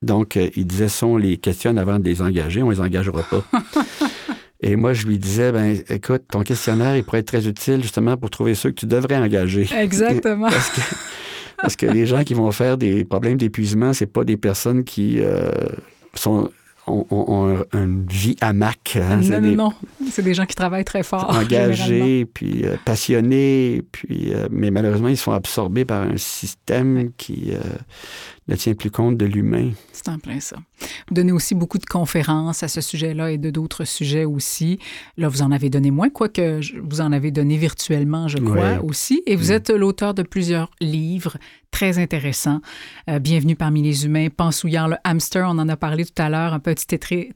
Donc, 0.00 0.36
euh, 0.36 0.48
il 0.54 0.68
disait, 0.68 0.86
sont 0.86 1.16
les 1.16 1.36
questionnes 1.36 1.76
avant 1.76 1.98
de 1.98 2.04
les 2.04 2.22
engager, 2.22 2.62
on 2.62 2.68
ne 2.68 2.74
les 2.74 2.80
engagera 2.80 3.22
pas. 3.24 3.42
Et 4.64 4.76
moi, 4.76 4.92
je 4.92 5.08
lui 5.08 5.18
disais, 5.18 5.50
ben, 5.50 5.76
écoute, 5.88 6.22
ton 6.30 6.42
questionnaire, 6.42 6.96
il 6.96 7.02
pourrait 7.02 7.18
être 7.18 7.26
très 7.26 7.48
utile 7.48 7.82
justement 7.82 8.16
pour 8.16 8.30
trouver 8.30 8.54
ceux 8.54 8.70
que 8.70 8.76
tu 8.76 8.86
devrais 8.86 9.16
engager. 9.16 9.68
Exactement. 9.76 10.48
Parce 10.50 10.70
que 10.70 10.80
parce 11.62 11.76
que 11.76 11.86
les 11.86 12.06
gens 12.06 12.24
qui 12.24 12.34
vont 12.34 12.50
faire 12.52 12.76
des 12.76 13.04
problèmes 13.04 13.36
d'épuisement, 13.36 13.92
c'est 13.92 14.06
pas 14.06 14.24
des 14.24 14.36
personnes 14.36 14.84
qui 14.84 15.20
euh, 15.20 15.50
sont 16.14 16.50
ont, 16.88 17.64
une 17.72 18.04
vie 18.06 18.36
hamac. 18.40 18.96
Hein, 18.96 19.20
non, 19.22 19.40
non, 19.40 19.54
non. 19.54 19.72
C'est 20.10 20.22
des 20.22 20.34
gens 20.34 20.46
qui 20.46 20.56
travaillent 20.56 20.84
très 20.84 21.04
fort. 21.04 21.30
Engagés, 21.36 22.26
puis 22.26 22.64
euh, 22.64 22.76
passionnés, 22.84 23.82
puis, 23.92 24.34
euh, 24.34 24.48
mais 24.50 24.72
malheureusement, 24.72 25.08
ils 25.08 25.16
sont 25.16 25.32
absorbés 25.32 25.84
par 25.84 26.02
un 26.02 26.16
système 26.16 27.12
qui 27.16 27.52
ne 28.48 28.56
tient 28.56 28.74
plus 28.74 28.90
compte 28.90 29.16
de 29.16 29.24
l'humain. 29.24 29.70
C'est 29.92 30.08
en 30.08 30.18
plein 30.18 30.40
ça. 30.40 30.56
Vous 31.08 31.14
donnez 31.14 31.32
aussi 31.32 31.54
beaucoup 31.54 31.78
de 31.78 31.86
conférences 31.86 32.62
à 32.62 32.68
ce 32.68 32.80
sujet-là 32.80 33.30
et 33.30 33.38
de 33.38 33.50
d'autres 33.50 33.84
sujets 33.84 34.24
aussi. 34.24 34.78
Là, 35.16 35.28
vous 35.28 35.42
en 35.42 35.52
avez 35.52 35.70
donné 35.70 35.90
moins, 35.90 36.10
quoique 36.10 36.60
vous 36.82 37.00
en 37.00 37.12
avez 37.12 37.30
donné 37.30 37.56
virtuellement, 37.56 38.28
je 38.28 38.38
crois, 38.38 38.82
aussi. 38.82 39.22
Et 39.26 39.36
vous 39.36 39.48
mm. 39.48 39.52
êtes 39.52 39.70
l'auteur 39.70 40.14
de 40.14 40.22
plusieurs 40.22 40.70
livres 40.80 41.36
très 41.72 41.98
intéressants. 41.98 42.60
Euh, 43.08 43.18
Bienvenue 43.18 43.56
parmi 43.56 43.82
les 43.82 44.04
humains, 44.04 44.28
Pansouillant 44.28 44.86
le 44.86 44.96
hamster, 45.04 45.46
on 45.48 45.58
en 45.58 45.68
a 45.68 45.76
parlé 45.76 46.04
tout 46.04 46.22
à 46.22 46.28
l'heure, 46.28 46.52
un 46.52 46.60
petit 46.60 46.86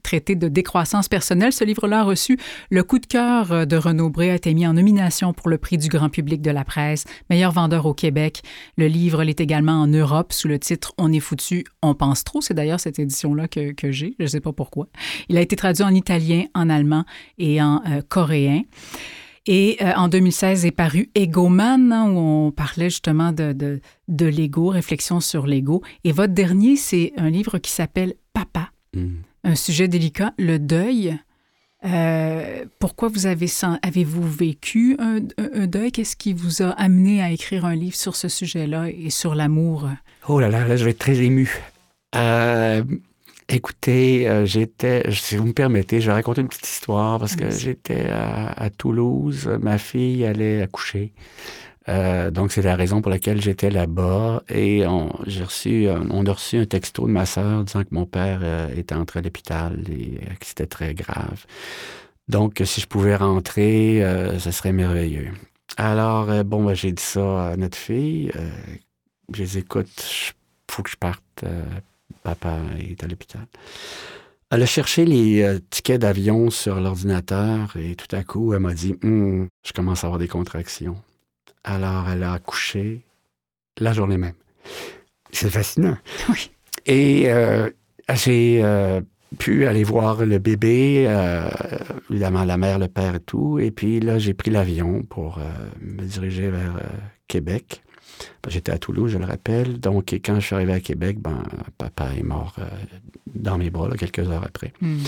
traité 0.03 0.35
de 0.35 0.47
décroissance 0.47 1.09
personnelle. 1.09 1.51
Ce 1.51 1.63
livre-là 1.63 2.01
a 2.01 2.03
reçu 2.03 2.37
le 2.69 2.83
coup 2.83 2.99
de 2.99 3.07
cœur 3.07 3.51
euh, 3.51 3.65
de 3.65 3.75
Renaud 3.75 4.09
Bré, 4.09 4.31
a 4.31 4.35
été 4.35 4.53
mis 4.53 4.65
en 4.65 4.73
nomination 4.73 5.33
pour 5.33 5.49
le 5.49 5.57
prix 5.57 5.77
du 5.77 5.89
grand 5.89 6.09
public 6.09 6.41
de 6.41 6.51
la 6.51 6.63
presse, 6.63 7.03
meilleur 7.29 7.51
vendeur 7.51 7.87
au 7.87 7.93
Québec. 7.93 8.43
Le 8.77 8.87
livre 8.87 9.23
l'est 9.23 9.41
également 9.41 9.81
en 9.81 9.87
Europe 9.87 10.31
sous 10.31 10.47
le 10.47 10.59
titre 10.59 10.93
On 10.97 11.11
est 11.11 11.19
foutu, 11.19 11.63
on 11.81 11.93
pense 11.93 12.23
trop. 12.23 12.41
C'est 12.41 12.53
d'ailleurs 12.53 12.79
cette 12.79 12.99
édition-là 12.99 13.47
que, 13.47 13.71
que 13.71 13.91
j'ai, 13.91 14.15
je 14.19 14.23
ne 14.23 14.27
sais 14.27 14.41
pas 14.41 14.53
pourquoi. 14.53 14.87
Il 15.29 15.37
a 15.37 15.41
été 15.41 15.55
traduit 15.55 15.83
en 15.83 15.93
italien, 15.93 16.45
en 16.55 16.69
allemand 16.69 17.05
et 17.37 17.61
en 17.61 17.81
euh, 17.87 18.01
coréen. 18.07 18.63
Et 19.47 19.77
euh, 19.81 19.93
en 19.95 20.09
2016 20.09 20.65
est 20.65 20.71
paru 20.71 21.09
Egoman, 21.15 21.91
hein, 21.93 22.09
où 22.09 22.17
on 22.17 22.51
parlait 22.51 22.89
justement 22.89 23.31
de, 23.31 23.53
de, 23.53 23.79
de 24.09 24.25
l'ego, 24.25 24.67
réflexion 24.67 25.21
sur 25.21 25.47
l'ego. 25.47 25.81
Et 26.03 26.11
votre 26.11 26.33
dernier, 26.33 26.75
c'est 26.75 27.13
un 27.15 27.29
livre 27.29 27.57
qui 27.57 27.71
s'appelle 27.71 28.15
Papa, 28.33 28.71
mm. 28.93 29.07
un 29.45 29.55
sujet 29.55 29.87
délicat, 29.87 30.33
le 30.37 30.59
deuil. 30.59 31.17
Euh, 31.85 32.65
pourquoi 32.79 33.07
vous 33.07 33.27
avez 33.27 33.47
avez-vous 33.81 34.27
vécu 34.27 34.97
un, 34.99 35.19
deuil? 35.67 35.91
Qu'est-ce 35.91 36.15
qui 36.15 36.33
vous 36.33 36.61
a 36.61 36.69
amené 36.71 37.21
à 37.21 37.31
écrire 37.31 37.65
un 37.65 37.75
livre 37.75 37.95
sur 37.95 38.15
ce 38.15 38.27
sujet-là 38.27 38.89
et 38.89 39.09
sur 39.09 39.35
l'amour? 39.35 39.89
Oh 40.27 40.39
là 40.39 40.49
là, 40.49 40.67
là 40.67 40.75
je 40.75 40.85
vais 40.85 40.91
être 40.91 40.99
très 40.99 41.17
ému. 41.17 41.61
Euh, 42.15 42.83
Écoutez, 43.49 44.27
euh, 44.27 44.45
j'étais, 44.45 45.09
si 45.09 45.37
vous 45.37 45.45
me 45.45 45.53
permettez, 45.53 46.01
je 46.01 46.07
vais 46.07 46.13
raconter 46.13 46.41
une 46.41 46.49
petite 46.49 46.67
histoire 46.67 47.17
parce 47.17 47.37
que 47.37 47.49
j'étais 47.49 48.09
à, 48.09 48.69
Toulouse, 48.77 49.49
ma 49.61 49.77
fille 49.77 50.25
allait 50.25 50.61
accoucher. 50.61 51.13
Euh, 51.89 52.31
donc, 52.31 52.51
c'est 52.51 52.61
la 52.61 52.75
raison 52.75 53.01
pour 53.01 53.09
laquelle 53.09 53.41
j'étais 53.41 53.69
là-bas. 53.69 54.43
Et 54.49 54.85
reçu, 54.85 55.87
on 56.09 56.25
a 56.25 56.31
reçu 56.31 56.57
un 56.57 56.65
texto 56.65 57.07
de 57.07 57.11
ma 57.11 57.25
sœur 57.25 57.63
disant 57.63 57.83
que 57.83 57.93
mon 57.93 58.05
père 58.05 58.39
euh, 58.43 58.67
était 58.75 58.95
entré 58.95 59.19
à 59.19 59.21
l'hôpital 59.21 59.79
et 59.89 60.19
que 60.35 60.45
c'était 60.45 60.67
très 60.67 60.93
grave. 60.93 61.45
Donc, 62.27 62.61
si 62.65 62.81
je 62.81 62.87
pouvais 62.87 63.15
rentrer, 63.15 64.03
ce 64.37 64.51
serait 64.51 64.73
merveilleux. 64.73 65.29
Alors, 65.77 66.43
bon, 66.43 66.65
ben, 66.65 66.73
j'ai 66.73 66.91
dit 66.91 67.03
ça 67.03 67.51
à 67.51 67.55
notre 67.55 67.77
fille. 67.77 68.31
je 69.33 69.41
les 69.41 69.57
écoute, 69.57 69.87
il 70.67 70.73
faut 70.73 70.83
que 70.83 70.89
je 70.89 70.97
parte 70.97 71.45
papa 72.23 72.59
est 72.79 73.01
à 73.01 73.07
l'hôpital. 73.07 73.47
Elle 74.49 74.63
a 74.63 74.65
cherché 74.65 75.05
les 75.05 75.41
euh, 75.41 75.59
tickets 75.69 76.01
d'avion 76.01 76.49
sur 76.49 76.79
l'ordinateur 76.79 77.75
et 77.75 77.95
tout 77.95 78.13
à 78.15 78.23
coup, 78.23 78.53
elle 78.53 78.61
m'a 78.61 78.73
dit 78.73 78.95
hum, 79.03 79.47
Je 79.65 79.73
commence 79.73 80.03
à 80.03 80.07
avoir 80.07 80.19
des 80.19 80.27
contractions. 80.27 80.95
Alors, 81.69 82.09
elle 82.09 82.23
a 82.23 82.33
accouché 82.33 83.01
la 83.77 83.91
journée 83.91 84.17
même. 84.17 84.35
C'est 85.31 85.49
fascinant. 85.49 85.97
Oui. 86.29 86.51
Et 86.85 87.29
euh, 87.29 87.69
j'ai 88.13 88.61
euh, 88.63 89.01
pu 89.37 89.67
aller 89.67 89.83
voir 89.83 90.25
le 90.25 90.39
bébé, 90.39 91.03
évidemment 92.09 92.45
la 92.45 92.55
mère, 92.55 92.79
le 92.79 92.87
père 92.87 93.15
et 93.15 93.19
tout. 93.19 93.59
Et 93.59 93.71
puis 93.71 93.99
là, 93.99 94.19
j'ai 94.19 94.33
pris 94.33 94.51
l'avion 94.51 95.03
pour 95.03 95.39
me 95.81 96.03
diriger 96.03 96.49
vers 96.49 96.79
Québec. 97.27 97.83
Ben, 98.43 98.49
j'étais 98.49 98.71
à 98.71 98.77
Toulouse, 98.77 99.11
je 99.11 99.17
le 99.17 99.25
rappelle. 99.25 99.79
Donc, 99.79 100.13
quand 100.13 100.35
je 100.35 100.45
suis 100.45 100.55
arrivé 100.55 100.73
à 100.73 100.79
Québec, 100.79 101.19
ben, 101.19 101.43
papa 101.77 102.09
est 102.17 102.23
mort 102.23 102.55
euh, 102.59 102.65
dans 103.35 103.57
mes 103.57 103.69
bras 103.69 103.89
quelques 103.97 104.27
heures 104.29 104.43
après. 104.43 104.73
Hmm. 104.81 104.99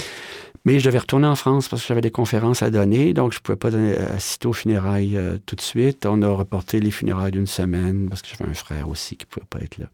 Mais 0.66 0.80
je 0.80 0.86
devais 0.86 1.00
retourner 1.00 1.28
en 1.28 1.36
France 1.36 1.70
parce 1.70 1.82
que 1.82 1.88
j'avais 1.88 2.02
des 2.02 2.12
conférences 2.12 2.62
à 2.62 2.70
donner, 2.70 3.14
donc 3.14 3.32
je 3.32 3.38
ne 3.38 3.42
pouvais 3.42 3.58
pas 3.58 3.72
donner, 3.72 3.96
assister 3.96 4.48
aux 4.48 4.54
funérailles 4.54 5.18
euh, 5.18 5.38
tout 5.46 5.56
de 5.56 5.62
suite. 5.62 6.06
On 6.06 6.22
a 6.22 6.30
reporté 6.30 6.80
les 6.80 6.92
funérailles 6.92 7.32
d'une 7.32 7.48
semaine 7.48 8.10
parce 8.10 8.22
que 8.22 8.28
j'avais 8.28 8.50
un 8.50 8.54
frère 8.54 8.90
aussi 8.90 9.16
qui 9.16 9.26
ne 9.26 9.30
pouvait 9.30 9.48
pas 9.50 9.60
être 9.60 9.78
là. 9.78 9.86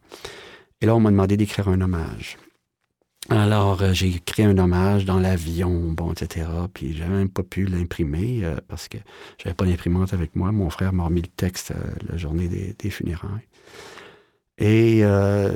Et 0.82 0.86
là, 0.86 0.95
on 0.95 0.99
m'a 0.99 1.11
demandé 1.11 1.38
d'écrire 1.38 1.70
un 1.70 1.82
hommage. 1.82 2.38
Alors, 3.30 3.82
euh, 3.82 3.91
j'ai 3.93 4.07
écrit 4.07 4.43
un 4.43 4.57
hommage 4.57 5.05
dans 5.05 5.19
l'avion, 5.19 5.91
bon, 5.91 6.11
etc. 6.11 6.47
Puis, 6.73 6.95
j'avais 6.95 7.15
même 7.15 7.30
pas 7.30 7.41
pu 7.41 7.65
l'imprimer 7.65 8.41
euh, 8.43 8.57
parce 8.67 8.88
que 8.88 8.97
j'avais 9.41 9.55
pas 9.55 9.65
d'imprimante 9.65 10.13
avec 10.13 10.36
moi. 10.36 10.51
Mon 10.51 10.69
frère 10.69 10.93
m'a 10.93 11.05
remis 11.05 11.21
le 11.21 11.28
texte 11.28 11.71
euh, 11.71 11.91
la 12.07 12.17
journée 12.17 12.47
des, 12.47 12.89
funérailles. 12.91 13.47
Et 14.59 15.03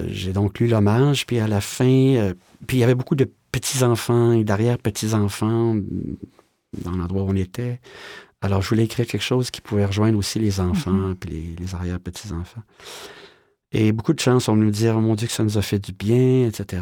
j'ai 0.08 0.34
donc 0.34 0.60
lu 0.60 0.68
l'hommage. 0.68 1.28
Puis, 1.28 1.40
à 1.40 1.48
la 1.48 1.62
fin, 1.62 2.34
puis 2.68 2.78
il 2.78 2.80
y 2.80 2.84
avait 2.84 2.96
beaucoup 2.96 3.16
de 3.16 3.32
petits-enfants 3.52 4.34
et 4.34 4.44
d'arrière-petits-enfants 4.44 5.76
dans 6.84 6.92
l'endroit 6.92 7.24
où 7.24 7.30
on 7.30 7.36
était. 7.36 7.80
Alors, 8.42 8.62
je 8.62 8.70
voulais 8.70 8.86
écrire 8.86 9.06
quelque 9.06 9.24
chose 9.24 9.52
qui 9.52 9.62
pouvait 9.62 9.86
rejoindre 9.86 10.18
aussi 10.18 10.40
les 10.40 10.60
enfants, 10.60 10.92
mm-hmm. 10.92 11.16
puis 11.16 11.30
les, 11.30 11.56
les 11.64 11.76
arrière-petits-enfants. 11.76 12.64
Et 13.72 13.92
beaucoup 13.92 14.14
de 14.14 14.20
gens 14.20 14.40
sont 14.40 14.56
venus 14.56 14.68
me 14.68 14.72
dire, 14.72 14.98
oh 14.98 15.02
mon 15.02 15.16
Dieu, 15.16 15.28
que 15.28 15.34
ça 15.34 15.44
nous 15.44 15.58
a 15.58 15.62
fait 15.62 15.80
du 15.80 15.94
bien, 15.94 16.48
etc. 16.48 16.82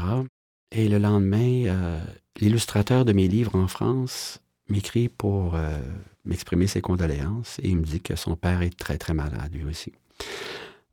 Et 0.71 0.87
le 0.87 0.97
lendemain, 0.97 1.65
euh, 1.65 1.99
l'illustrateur 2.39 3.05
de 3.05 3.13
mes 3.13 3.27
livres 3.27 3.55
en 3.55 3.67
France 3.67 4.39
m'écrit 4.69 5.07
pour 5.07 5.55
euh, 5.55 5.79
m'exprimer 6.25 6.67
ses 6.67 6.81
condoléances 6.81 7.57
et 7.63 7.69
il 7.69 7.77
me 7.77 7.83
dit 7.83 8.01
que 8.01 8.15
son 8.15 8.35
père 8.35 8.61
est 8.61 8.77
très, 8.77 8.97
très 8.97 9.13
malade, 9.13 9.53
lui 9.53 9.63
aussi. 9.63 9.93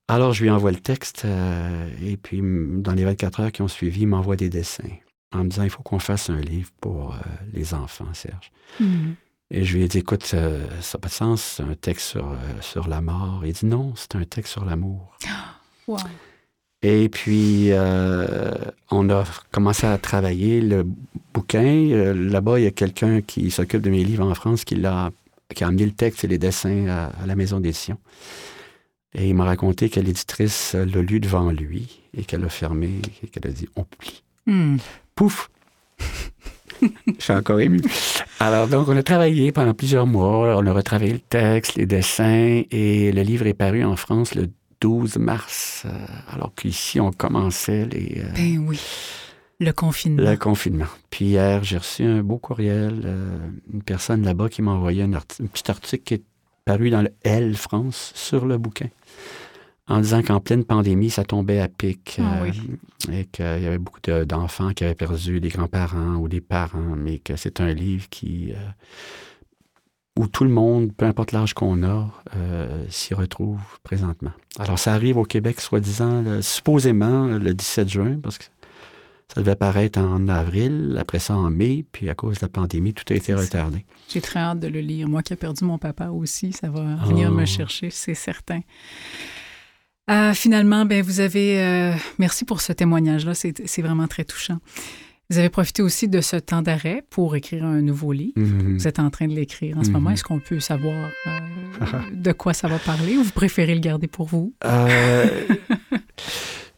Alors, 0.07 0.33
je 0.33 0.43
lui 0.43 0.51
envoie 0.51 0.71
le 0.71 0.81
texte 0.81 1.25
euh, 1.25 1.91
et 2.03 2.17
puis, 2.17 2.41
dans 2.43 2.93
les 2.93 3.05
24 3.05 3.41
heures 3.41 3.53
qui 3.53 3.63
ont 3.63 3.69
suivi, 3.69 4.03
il 4.03 4.07
m'envoie 4.07 4.37
des 4.37 4.49
dessins 4.49 4.85
en 5.33 5.45
me 5.45 5.49
disant 5.49 5.65
il 5.65 5.71
faut 5.71 5.83
qu'on 5.83 5.99
fasse 5.99 6.31
un 6.31 6.41
livre 6.41 6.71
pour 6.81 7.17
les 7.53 7.75
enfants, 7.75 8.07
Serge. 8.13 8.53
Mm-hmm. 8.81 9.15
Et 9.51 9.65
je 9.65 9.77
lui 9.77 9.83
ai 9.83 9.89
dit 9.89 9.99
écoute, 9.99 10.25
ça 10.25 10.39
n'a 10.39 11.01
pas 11.01 11.09
de 11.09 11.13
sens, 11.13 11.43
c'est 11.43 11.65
un 11.65 11.75
texte 11.75 12.07
sur, 12.07 12.37
sur 12.61 12.87
la 12.87 13.01
mort. 13.01 13.45
Il 13.45 13.53
dit 13.53 13.67
non, 13.67 13.95
c'est 13.97 14.15
un 14.15 14.23
texte 14.25 14.53
sur 14.53 14.65
l'amour. 14.65 15.19
Wow. 15.87 15.99
Et 16.87 17.09
puis, 17.09 17.73
euh, 17.73 18.53
on 18.91 19.09
a 19.09 19.25
commencé 19.51 19.87
à 19.87 19.97
travailler 19.97 20.61
le 20.61 20.85
bouquin. 21.33 21.65
Euh, 21.65 22.13
là-bas, 22.13 22.61
il 22.61 22.65
y 22.65 22.67
a 22.67 22.73
quelqu'un 22.73 23.23
qui 23.23 23.51
s'occupe 23.51 23.81
de 23.81 23.89
mes 23.89 24.05
livres 24.05 24.27
en 24.27 24.35
France 24.35 24.67
qui, 24.67 24.85
a, 24.85 25.11
qui 25.55 25.65
a 25.65 25.69
amené 25.69 25.87
le 25.87 25.93
texte 25.93 26.25
et 26.25 26.27
les 26.27 26.37
dessins 26.37 26.87
à, 26.89 27.27
la 27.27 27.37
maison 27.37 27.59
d'édition. 27.59 27.97
Et 29.15 29.31
il 29.31 29.35
m'a 29.35 29.45
raconté 29.45 29.89
que 29.89 29.99
l'éditrice 29.99 30.75
l'a 30.75 31.01
lu 31.01 31.21
devant 31.21 31.51
lui 31.51 32.03
et 32.15 32.25
qu'elle 32.25 32.45
a 32.45 32.51
fermé 32.51 33.01
et 33.23 33.29
qu'elle 33.29 33.51
a 33.51 33.55
dit 33.55 33.69
On 33.77 33.85
plie. 33.85 34.23
Hmm. 34.45 34.77
Pouf 35.15 35.51
Je 36.83 36.89
suis 37.19 37.33
encore 37.33 37.61
ému. 37.61 37.81
Alors, 38.41 38.69
donc, 38.69 38.89
on 38.89 38.97
a 38.99 39.03
travaillé 39.03 39.53
pendant 39.53 39.73
plusieurs 39.73 40.07
mois. 40.07 40.55
On 40.59 40.67
a 40.67 40.73
retravaillé 40.75 41.15
le 41.15 41.19
texte, 41.19 41.77
les 41.77 41.87
dessins, 41.87 42.63
et 42.71 43.11
le 43.11 43.23
livre 43.23 43.47
est 43.47 43.55
paru 43.55 43.83
en 43.85 43.97
France 43.97 44.35
le 44.35 44.51
12 44.85 45.17
mars, 45.17 45.85
euh, 45.87 46.07
alors 46.31 46.55
qu'ici, 46.55 47.01
on 47.01 47.11
commençait 47.11 47.87
les... 47.87 48.21
Euh, 48.23 48.29
ben 48.35 48.59
oui, 48.69 48.79
le 49.59 49.73
confinement. 49.73 50.31
Le 50.31 50.37
confinement. 50.37 50.85
Puis 51.09 51.25
hier, 51.25 51.65
j'ai 51.65 51.79
reçu 51.79 52.05
un 52.05 52.23
beau 52.23 52.37
courriel, 52.37 53.01
euh, 53.03 53.39
une 53.73 53.83
personne 53.83 54.23
là-bas 54.27 54.51
qui 54.51 54.61
m'a 54.61 54.73
envoyé 54.73 55.03
un, 55.03 55.09
petit 55.09 55.71
article 55.71 56.05
qui 56.05 56.15
est 56.15 56.23
paru 56.67 56.91
dans 56.91 57.01
le 57.01 57.09
L 57.23 57.57
France 57.57 58.13
sur 58.15 58.45
le 58.45 58.59
bouquin 58.59 58.89
en 59.89 60.01
disant 60.01 60.23
qu'en 60.23 60.41
pleine 60.41 60.65
pandémie, 60.65 61.09
ça 61.09 61.25
tombait 61.25 61.61
à 61.61 61.69
pic 61.69 62.19
ah 62.21 62.47
et 63.11 63.25
qu'il 63.25 63.45
y 63.45 63.67
avait 63.67 63.79
beaucoup 63.79 64.01
d'enfants 64.27 64.75
qui 64.75 64.85
avaient 64.85 64.95
perdu 64.95 65.41
des 65.41 65.49
grands-parents 65.49 66.17
ou 66.17 66.29
des 66.29 66.43
parents, 66.43 66.95
mais 66.97 67.19
que 67.21 67.37
c'est 67.37 67.63
un 67.63 67.73
livre 67.73 68.09
qui 68.11 68.53
où 70.19 70.29
tout 70.29 70.45
le 70.45 70.51
monde, 70.51 70.93
peu 70.97 71.07
importe 71.07 71.33
l'âge 71.33 71.55
qu'on 71.55 71.83
a, 71.83 72.09
euh, 72.37 72.85
s'y 72.89 73.15
retrouve 73.15 73.61
présentement. 73.83 74.31
Alors, 74.59 74.79
ça 74.79 74.93
arrive 74.95 75.17
au 75.17 75.25
Québec, 75.25 75.61
soi-disant, 75.61 76.41
supposément 76.41 77.27
le 77.27 77.53
17 77.53 77.89
juin, 77.89 78.19
parce 78.23 78.39
que 78.39 78.45
ça 79.35 79.41
devait 79.41 79.53
apparaître 79.53 79.99
en 79.99 80.29
avril, 80.29 80.97
après 81.01 81.19
ça 81.19 81.35
en 81.35 81.51
mai, 81.51 81.85
puis 81.91 82.09
à 82.09 82.15
cause 82.15 82.37
de 82.37 82.43
la 82.43 82.49
pandémie, 82.49 82.95
tout 82.95 83.05
a 83.13 83.17
été 83.17 83.35
retardé. 83.35 83.85
J'ai 84.09 84.21
très 84.21 84.39
hâte 84.39 84.61
de 84.61 84.69
le 84.69 84.81
lire. 84.81 85.09
Moi 85.09 85.23
qui 85.23 85.33
ai 85.33 85.37
perdu 85.37 85.65
mon 85.65 85.79
papa 85.79 86.09
aussi, 86.09 86.53
ça 86.53 86.69
va 86.69 86.97
venir 87.07 87.33
me 87.33 87.45
chercher, 87.45 87.91
c'est 87.91 88.15
certain. 88.15 88.61
Euh, 90.11 90.35
finalement, 90.35 90.85
ben, 90.85 91.03
vous 91.03 91.21
avez... 91.21 91.61
Euh, 91.61 91.95
merci 92.19 92.45
pour 92.45 92.61
ce 92.61 92.73
témoignage-là, 92.73 93.35
c'est 93.35 93.83
vraiment 93.83 94.07
très 94.07 94.25
touchant. 94.25 94.59
Vous 95.31 95.39
avez 95.39 95.49
profité 95.49 95.83
aussi 95.83 96.09
de 96.09 96.21
ce 96.21 96.37
temps 96.37 96.61
d'arrêt 96.63 97.03
pour 97.09 97.35
écrire 97.35 97.65
un 97.65 97.81
nouveau 97.81 98.13
livre. 98.13 98.35
Mhm. 98.37 98.77
Vous 98.77 98.87
êtes 98.87 98.99
en 98.99 99.11
train 99.11 99.27
de 99.27 99.35
l'écrire 99.35 99.79
en 99.79 99.85
ce 99.85 99.91
moment. 99.91 100.11
Mhm. 100.11 100.15
Est-ce 100.15 100.25
qu'on 100.25 100.41
peut 100.41 100.61
savoir 100.61 101.11
euh, 101.27 101.99
de 102.13 102.33
quoi 102.33 102.53
ça 102.53 102.69
va 102.69 102.79
parler 102.79 103.17
ou 103.17 103.23
vous 103.23 103.33
préférez 103.33 103.75
le 103.75 103.81
garder 103.81 104.07
pour 104.07 104.27
vous? 104.27 104.55
Euh, 104.65 105.27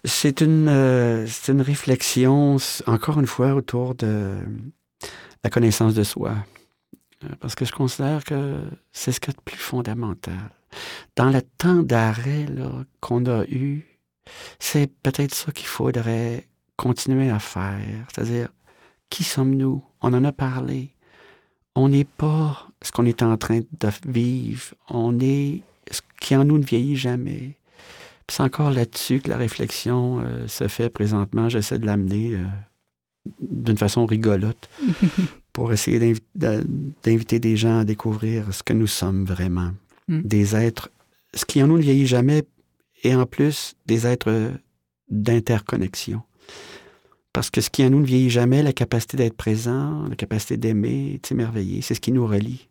C'est 0.07 0.41
une, 0.41 0.69
euh, 0.69 1.27
c'est 1.27 1.51
une 1.51 1.61
réflexion, 1.61 2.59
encore 2.87 3.19
une 3.19 3.27
fois, 3.27 3.55
autour 3.55 3.97
de 3.97 4.37
la 5.43 5.51
connaissance 5.51 5.95
de 5.95 6.05
soi. 6.05 6.35
Parce 7.41 7.57
que 7.57 7.65
je 7.65 7.73
considère 7.73 8.23
que 8.23 8.61
c'est 8.93 9.11
ce 9.11 9.19
qui 9.19 9.31
est 9.31 9.37
le 9.37 9.43
plus 9.45 9.57
fondamental. 9.57 10.51
Dans 11.17 11.31
le 11.31 11.43
temps 11.43 11.83
d'arrêt 11.83 12.47
qu'on 13.01 13.27
a 13.27 13.45
eu, 13.47 13.85
c'est 14.61 14.93
peut-être 15.03 15.35
ça 15.35 15.51
qu'il 15.51 15.67
faudrait 15.67 16.47
continuer 16.77 17.31
à 17.31 17.39
faire. 17.39 18.07
C'est-à-dire, 18.13 18.49
qui 19.11 19.25
sommes-nous? 19.25 19.83
On 20.01 20.15
en 20.15 20.25
a 20.25 20.33
parlé. 20.33 20.91
On 21.75 21.89
n'est 21.89 22.05
pas 22.05 22.69
ce 22.83 22.93
qu'on 22.93 23.07
est 23.07 23.23
en 23.23 23.37
train 23.37 23.61
de 23.61 23.89
vivre. 24.07 24.75
On 24.89 25.19
est 25.21 25.63
ce 25.91 26.01
qui 26.21 26.35
en 26.37 26.45
nous 26.45 26.59
ne 26.59 26.65
vieillit 26.65 26.97
jamais. 26.97 27.57
C'est 28.29 28.43
encore 28.43 28.71
là-dessus 28.71 29.21
que 29.21 29.29
la 29.29 29.37
réflexion 29.37 30.21
euh, 30.21 30.49
se 30.49 30.69
fait 30.69 30.91
présentement. 30.91 31.49
J'essaie 31.49 31.79
de 31.79 31.87
l'amener 31.87 32.35
euh, 32.35 32.45
d'une 33.41 33.77
façon 33.79 34.05
rigolote 34.05 34.69
pour 35.53 35.73
essayer 35.73 36.15
d'inviter 36.35 37.39
des 37.39 37.57
gens 37.57 37.81
à 37.81 37.85
découvrir 37.85 38.53
ce 38.53 38.63
que 38.63 38.73
nous 38.73 38.89
sommes 38.89 39.25
vraiment. 39.25 39.71
Mm. 40.09 40.23
Des 40.23 40.57
êtres, 40.57 40.91
ce 41.35 41.45
qui 41.45 41.63
en 41.63 41.69
nous 41.69 41.79
ne 41.79 41.83
vieillit 41.83 42.07
jamais, 42.07 42.43
et 43.05 43.15
en 43.15 43.27
plus 43.27 43.77
des 43.87 44.07
êtres 44.07 44.53
d'interconnexion. 45.09 46.23
Parce 47.37 47.51
que 47.51 47.61
ce 47.61 47.69
qui 47.69 47.85
en 47.85 47.91
nous 47.91 48.01
ne 48.01 48.07
vieillit 48.07 48.31
jamais, 48.31 48.63
la 48.63 48.73
capacité 48.73 49.19
d'être 49.19 49.37
présent, 49.37 50.09
la 50.09 50.17
capacité 50.17 50.57
d'aimer, 50.57 51.21
de 51.23 51.27
s'émerveiller, 51.27 51.83
c'est 51.83 51.93
ce 51.93 52.01
qui 52.01 52.11
nous 52.11 52.27
relie. 52.27 52.71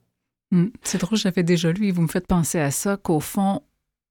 Mm. 0.49 0.69
C'est 0.81 0.97
drôle, 0.97 1.19
j'avais 1.19 1.43
déjà 1.43 1.71
lu, 1.71 1.91
vous 1.91 2.01
me 2.01 2.07
faites 2.07 2.25
penser 2.25 2.59
à 2.59 2.71
ça, 2.71 2.97
qu'au 2.97 3.19
fond, 3.19 3.61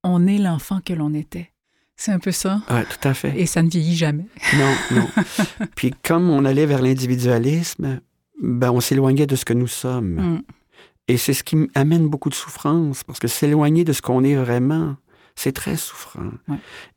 on 0.05 0.29
est 0.29 0.39
l'enfant 0.39 0.79
que 0.81 0.93
l'on 0.93 1.13
était. 1.13 1.51
C'est 1.97 2.13
un 2.13 2.21
peu 2.21 2.31
ça. 2.31 2.63
Oui, 2.71 2.83
tout 2.89 3.09
à 3.09 3.15
fait. 3.15 3.37
Et 3.37 3.47
ça 3.47 3.65
ne 3.65 3.69
vieillit 3.69 3.97
jamais. 3.97 4.27
Non, 4.57 4.75
non. 4.93 5.09
Puis 5.75 5.93
comme 6.05 6.31
on 6.31 6.45
allait 6.45 6.67
vers 6.67 6.83
l'individualisme, 6.83 7.99
ben 8.41 8.71
on 8.71 8.81
s'éloignait 8.81 9.27
de 9.27 9.35
ce 9.35 9.45
que 9.45 9.55
nous 9.55 9.67
sommes. 9.67 10.37
Mm. 10.37 10.43
Et 11.09 11.17
c'est 11.17 11.35
ce 11.35 11.43
qui 11.43 11.57
amène 11.75 12.07
beaucoup 12.07 12.29
de 12.29 12.35
souffrance, 12.35 13.03
parce 13.03 13.19
que 13.19 13.27
s'éloigner 13.27 13.83
de 13.83 13.93
ce 13.93 14.03
qu'on 14.03 14.23
est 14.23 14.37
vraiment, 14.37 14.95
c'est 15.35 15.51
très 15.51 15.77
souffrant. 15.77 16.31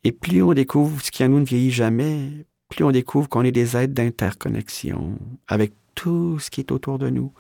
Et 0.04 0.12
plus 0.12 0.44
on 0.44 0.54
découvre 0.54 1.02
ce 1.02 1.10
qui 1.10 1.24
en 1.24 1.30
nous 1.30 1.40
ne 1.40 1.46
vieillit 1.46 1.72
jamais, 1.72 2.46
plus 2.70 2.84
on 2.84 2.92
découvre 2.92 3.30
qu'on 3.30 3.44
est 3.44 3.52
des 3.52 3.78
êtres 3.78 3.94
d'interconnexion 3.94 5.18
avec 5.48 5.74
tout 5.96 6.38
ce 6.40 6.50
qui 6.50 6.62
est 6.62 6.72
autour 6.72 7.00
de 7.00 7.10
nous, 7.10 7.34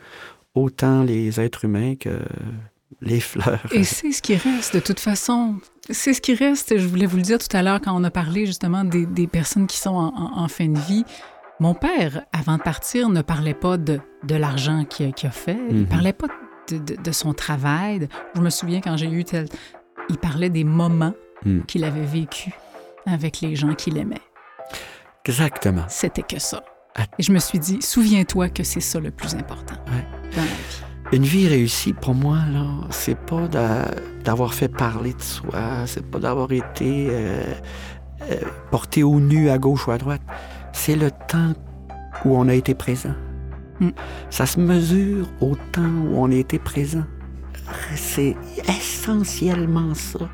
autant 0.56 1.04
les 1.04 1.40
êtres 1.40 1.66
humains 1.66 1.96
que 1.96 2.20
les 3.02 3.20
fleurs. 3.22 3.66
Et 3.72 3.84
c'est 3.84 4.12
ce 4.12 4.22
qui 4.22 4.36
reste, 4.36 4.76
de 4.76 4.80
toute 4.80 5.00
façon. 5.00 5.56
C'est 5.90 6.14
ce 6.14 6.22
qui 6.22 6.34
reste. 6.34 6.78
Je 6.78 6.88
voulais 6.88 7.06
vous 7.06 7.18
le 7.18 7.24
dire 7.24 7.38
tout 7.38 7.56
à 7.56 7.62
l'heure 7.62 7.80
quand 7.82 7.96
on 7.96 8.04
a 8.04 8.12
parlé 8.12 8.46
justement 8.46 8.84
des, 8.84 9.28
personnes 9.28 9.68
qui 9.68 9.78
sont 9.78 9.96
en, 9.96 10.48
fin 10.48 10.68
de 10.68 10.80
vie. 10.80 11.06
Mon 11.60 11.74
père, 11.74 12.24
avant 12.34 12.58
de 12.58 12.62
partir, 12.62 13.10
ne 13.10 13.22
parlait 13.22 13.54
pas 13.54 13.78
de, 13.78 14.00
de 14.24 14.36
l'argent 14.36 14.86
qu'il 14.86 15.08
a 15.08 15.32
fait. 15.32 15.58
Il 15.70 15.76
ne 15.76 15.82
mhm. 15.82 15.88
parlait 15.88 16.14
pas 16.14 16.28
de, 16.70 16.78
de, 16.78 17.12
son 17.12 17.34
travail. 17.34 18.08
Je 18.36 18.42
me 18.42 18.50
souviens 18.50 18.82
quand 18.82 18.98
j'ai 18.98 19.10
eu 19.10 19.24
tel... 19.24 19.48
Il 20.10 20.18
parlait 20.18 20.50
des 20.50 20.64
moments 20.64 21.14
mhm. 21.46 21.66
qu'il 21.66 21.84
avait 21.84 22.06
vécus 22.06 22.54
avec 23.06 23.42
les 23.42 23.56
gens 23.56 23.74
qu'il 23.74 23.98
aimait. 23.98 24.22
Exactement. 25.28 25.84
C'était 25.90 26.24
que 26.24 26.40
ça. 26.40 26.64
Ah. 26.96 27.06
Et 27.20 27.24
je 27.24 27.32
me 27.32 27.40
suis 27.40 27.60
dit, 27.60 27.80
souviens-toi 27.82 28.50
que 28.50 28.64
c'est 28.64 28.80
ça 28.80 29.00
le 29.00 29.12
plus 29.12 29.36
important 29.36 29.76
dans 29.86 30.42
la 30.42 30.48
vie. 30.48 30.84
Une 31.14 31.24
vie 31.24 31.48
réussie, 31.48 31.94
pour 31.94 32.16
moi, 32.16 32.40
là, 32.52 32.66
c'est 32.90 33.18
pas 33.18 33.48
d'avoir 34.24 34.54
fait 34.54 34.68
parler 34.68 35.14
de 35.14 35.22
soi, 35.22 35.86
c'est 35.86 36.06
pas 36.06 36.20
d'avoir 36.20 36.52
été 36.52 37.08
euh, 37.10 37.44
euh, 38.24 38.36
porté 38.72 39.04
au 39.04 39.20
nu 39.20 39.50
à 39.50 39.58
gauche 39.58 39.88
ou 39.88 39.92
à 39.92 39.98
droite. 39.98 40.22
C'est 40.74 40.96
le 40.96 41.12
temps 41.12 41.54
où 42.26 42.36
on 42.38 42.50
a 42.50 42.54
été 42.54 42.76
présent. 42.76 43.14
Mm. 43.80 43.90
Ça 44.30 44.46
se 44.46 44.60
mesure 44.60 45.28
au 45.40 45.56
temps 45.72 45.82
où 45.82 46.18
on 46.18 46.30
a 46.30 46.36
été 46.36 46.60
présent. 46.60 47.06
C'est 47.96 48.36
essentiellement 48.68 49.94
ça. 49.94 50.28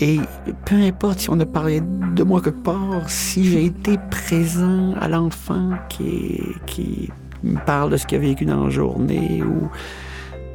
Et 0.00 0.20
peu 0.64 0.76
importe 0.76 1.20
si 1.20 1.30
on 1.30 1.40
a 1.40 1.46
parlé 1.46 1.80
de 1.80 2.22
moi 2.22 2.40
quelque 2.40 2.62
part, 2.62 3.08
si 3.08 3.44
j'ai 3.44 3.64
été 3.64 3.98
présent 4.10 4.94
à 5.00 5.08
l'enfant 5.08 5.72
qui, 5.88 6.40
qui 6.66 7.10
me 7.42 7.58
parle 7.64 7.90
de 7.90 7.96
ce 7.96 8.06
qu'il 8.06 8.18
a 8.18 8.20
vécu 8.20 8.44
dans 8.44 8.64
la 8.64 8.70
journée 8.70 9.42
ou 9.42 9.68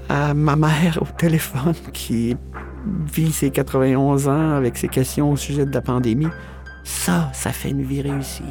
à 0.10 0.34
ma 0.34 0.56
mère 0.56 1.00
au 1.02 1.08
téléphone 1.18 1.74
qui 1.92 2.36
vit 3.14 3.32
ses 3.32 3.50
91 3.50 4.28
ans 4.28 4.52
avec 4.52 4.78
ses 4.78 4.88
questions 4.88 5.32
au 5.32 5.38
sujet 5.38 5.66
de 5.66 5.74
la 5.74 5.82
pandémie. 5.82 6.28
Ça, 6.84 7.30
ça 7.34 7.52
fait 7.52 7.70
une 7.70 7.84
vie 7.84 8.02
réussie. 8.02 8.44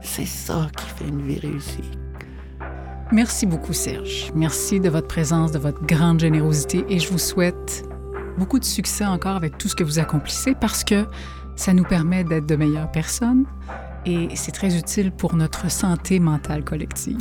C'est 0.00 0.26
ça 0.26 0.68
qui 0.76 0.86
fait 0.86 1.08
une 1.08 1.22
vie 1.22 1.38
réussie. 1.38 1.90
Merci 3.12 3.46
beaucoup, 3.46 3.72
Serge. 3.72 4.32
Merci 4.34 4.80
de 4.80 4.88
votre 4.88 5.06
présence, 5.06 5.52
de 5.52 5.58
votre 5.58 5.84
grande 5.84 6.20
générosité 6.20 6.84
et 6.88 6.98
je 6.98 7.10
vous 7.10 7.18
souhaite 7.18 7.84
beaucoup 8.38 8.58
de 8.58 8.64
succès 8.64 9.04
encore 9.04 9.36
avec 9.36 9.58
tout 9.58 9.68
ce 9.68 9.74
que 9.74 9.84
vous 9.84 9.98
accomplissez 9.98 10.54
parce 10.54 10.84
que 10.84 11.06
ça 11.56 11.72
nous 11.72 11.84
permet 11.84 12.22
d'être 12.22 12.46
de 12.46 12.56
meilleures 12.56 12.90
personnes, 12.90 13.46
et 14.06 14.28
c'est 14.34 14.52
très 14.52 14.76
utile 14.76 15.10
pour 15.10 15.34
notre 15.34 15.70
santé 15.70 16.20
mentale 16.20 16.64
collective. 16.64 17.18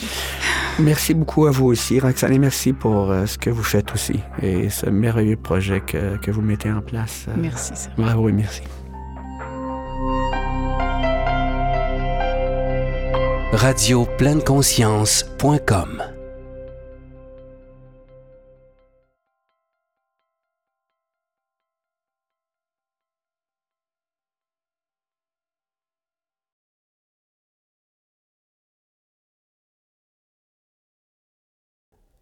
Merci 0.79 1.13
beaucoup 1.13 1.47
à 1.47 1.51
vous 1.51 1.65
aussi, 1.65 1.99
Roxane, 1.99 2.33
et 2.33 2.39
merci 2.39 2.73
pour 2.73 3.09
euh, 3.09 3.25
ce 3.25 3.37
que 3.37 3.49
vous 3.49 3.63
faites 3.63 3.93
aussi 3.93 4.19
et 4.41 4.69
ce 4.69 4.89
merveilleux 4.89 5.37
projet 5.37 5.81
que, 5.81 6.17
que 6.17 6.31
vous 6.31 6.41
mettez 6.41 6.71
en 6.71 6.81
place. 6.81 7.25
Euh, 7.29 7.33
merci. 7.37 7.73
Bravo 7.97 8.29
et 8.29 8.33
merci. 8.33 8.61
Radio 13.53 14.07
conscience.com 14.45 16.14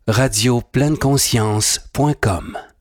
radio 0.08 0.62
conscience.com 0.97 2.72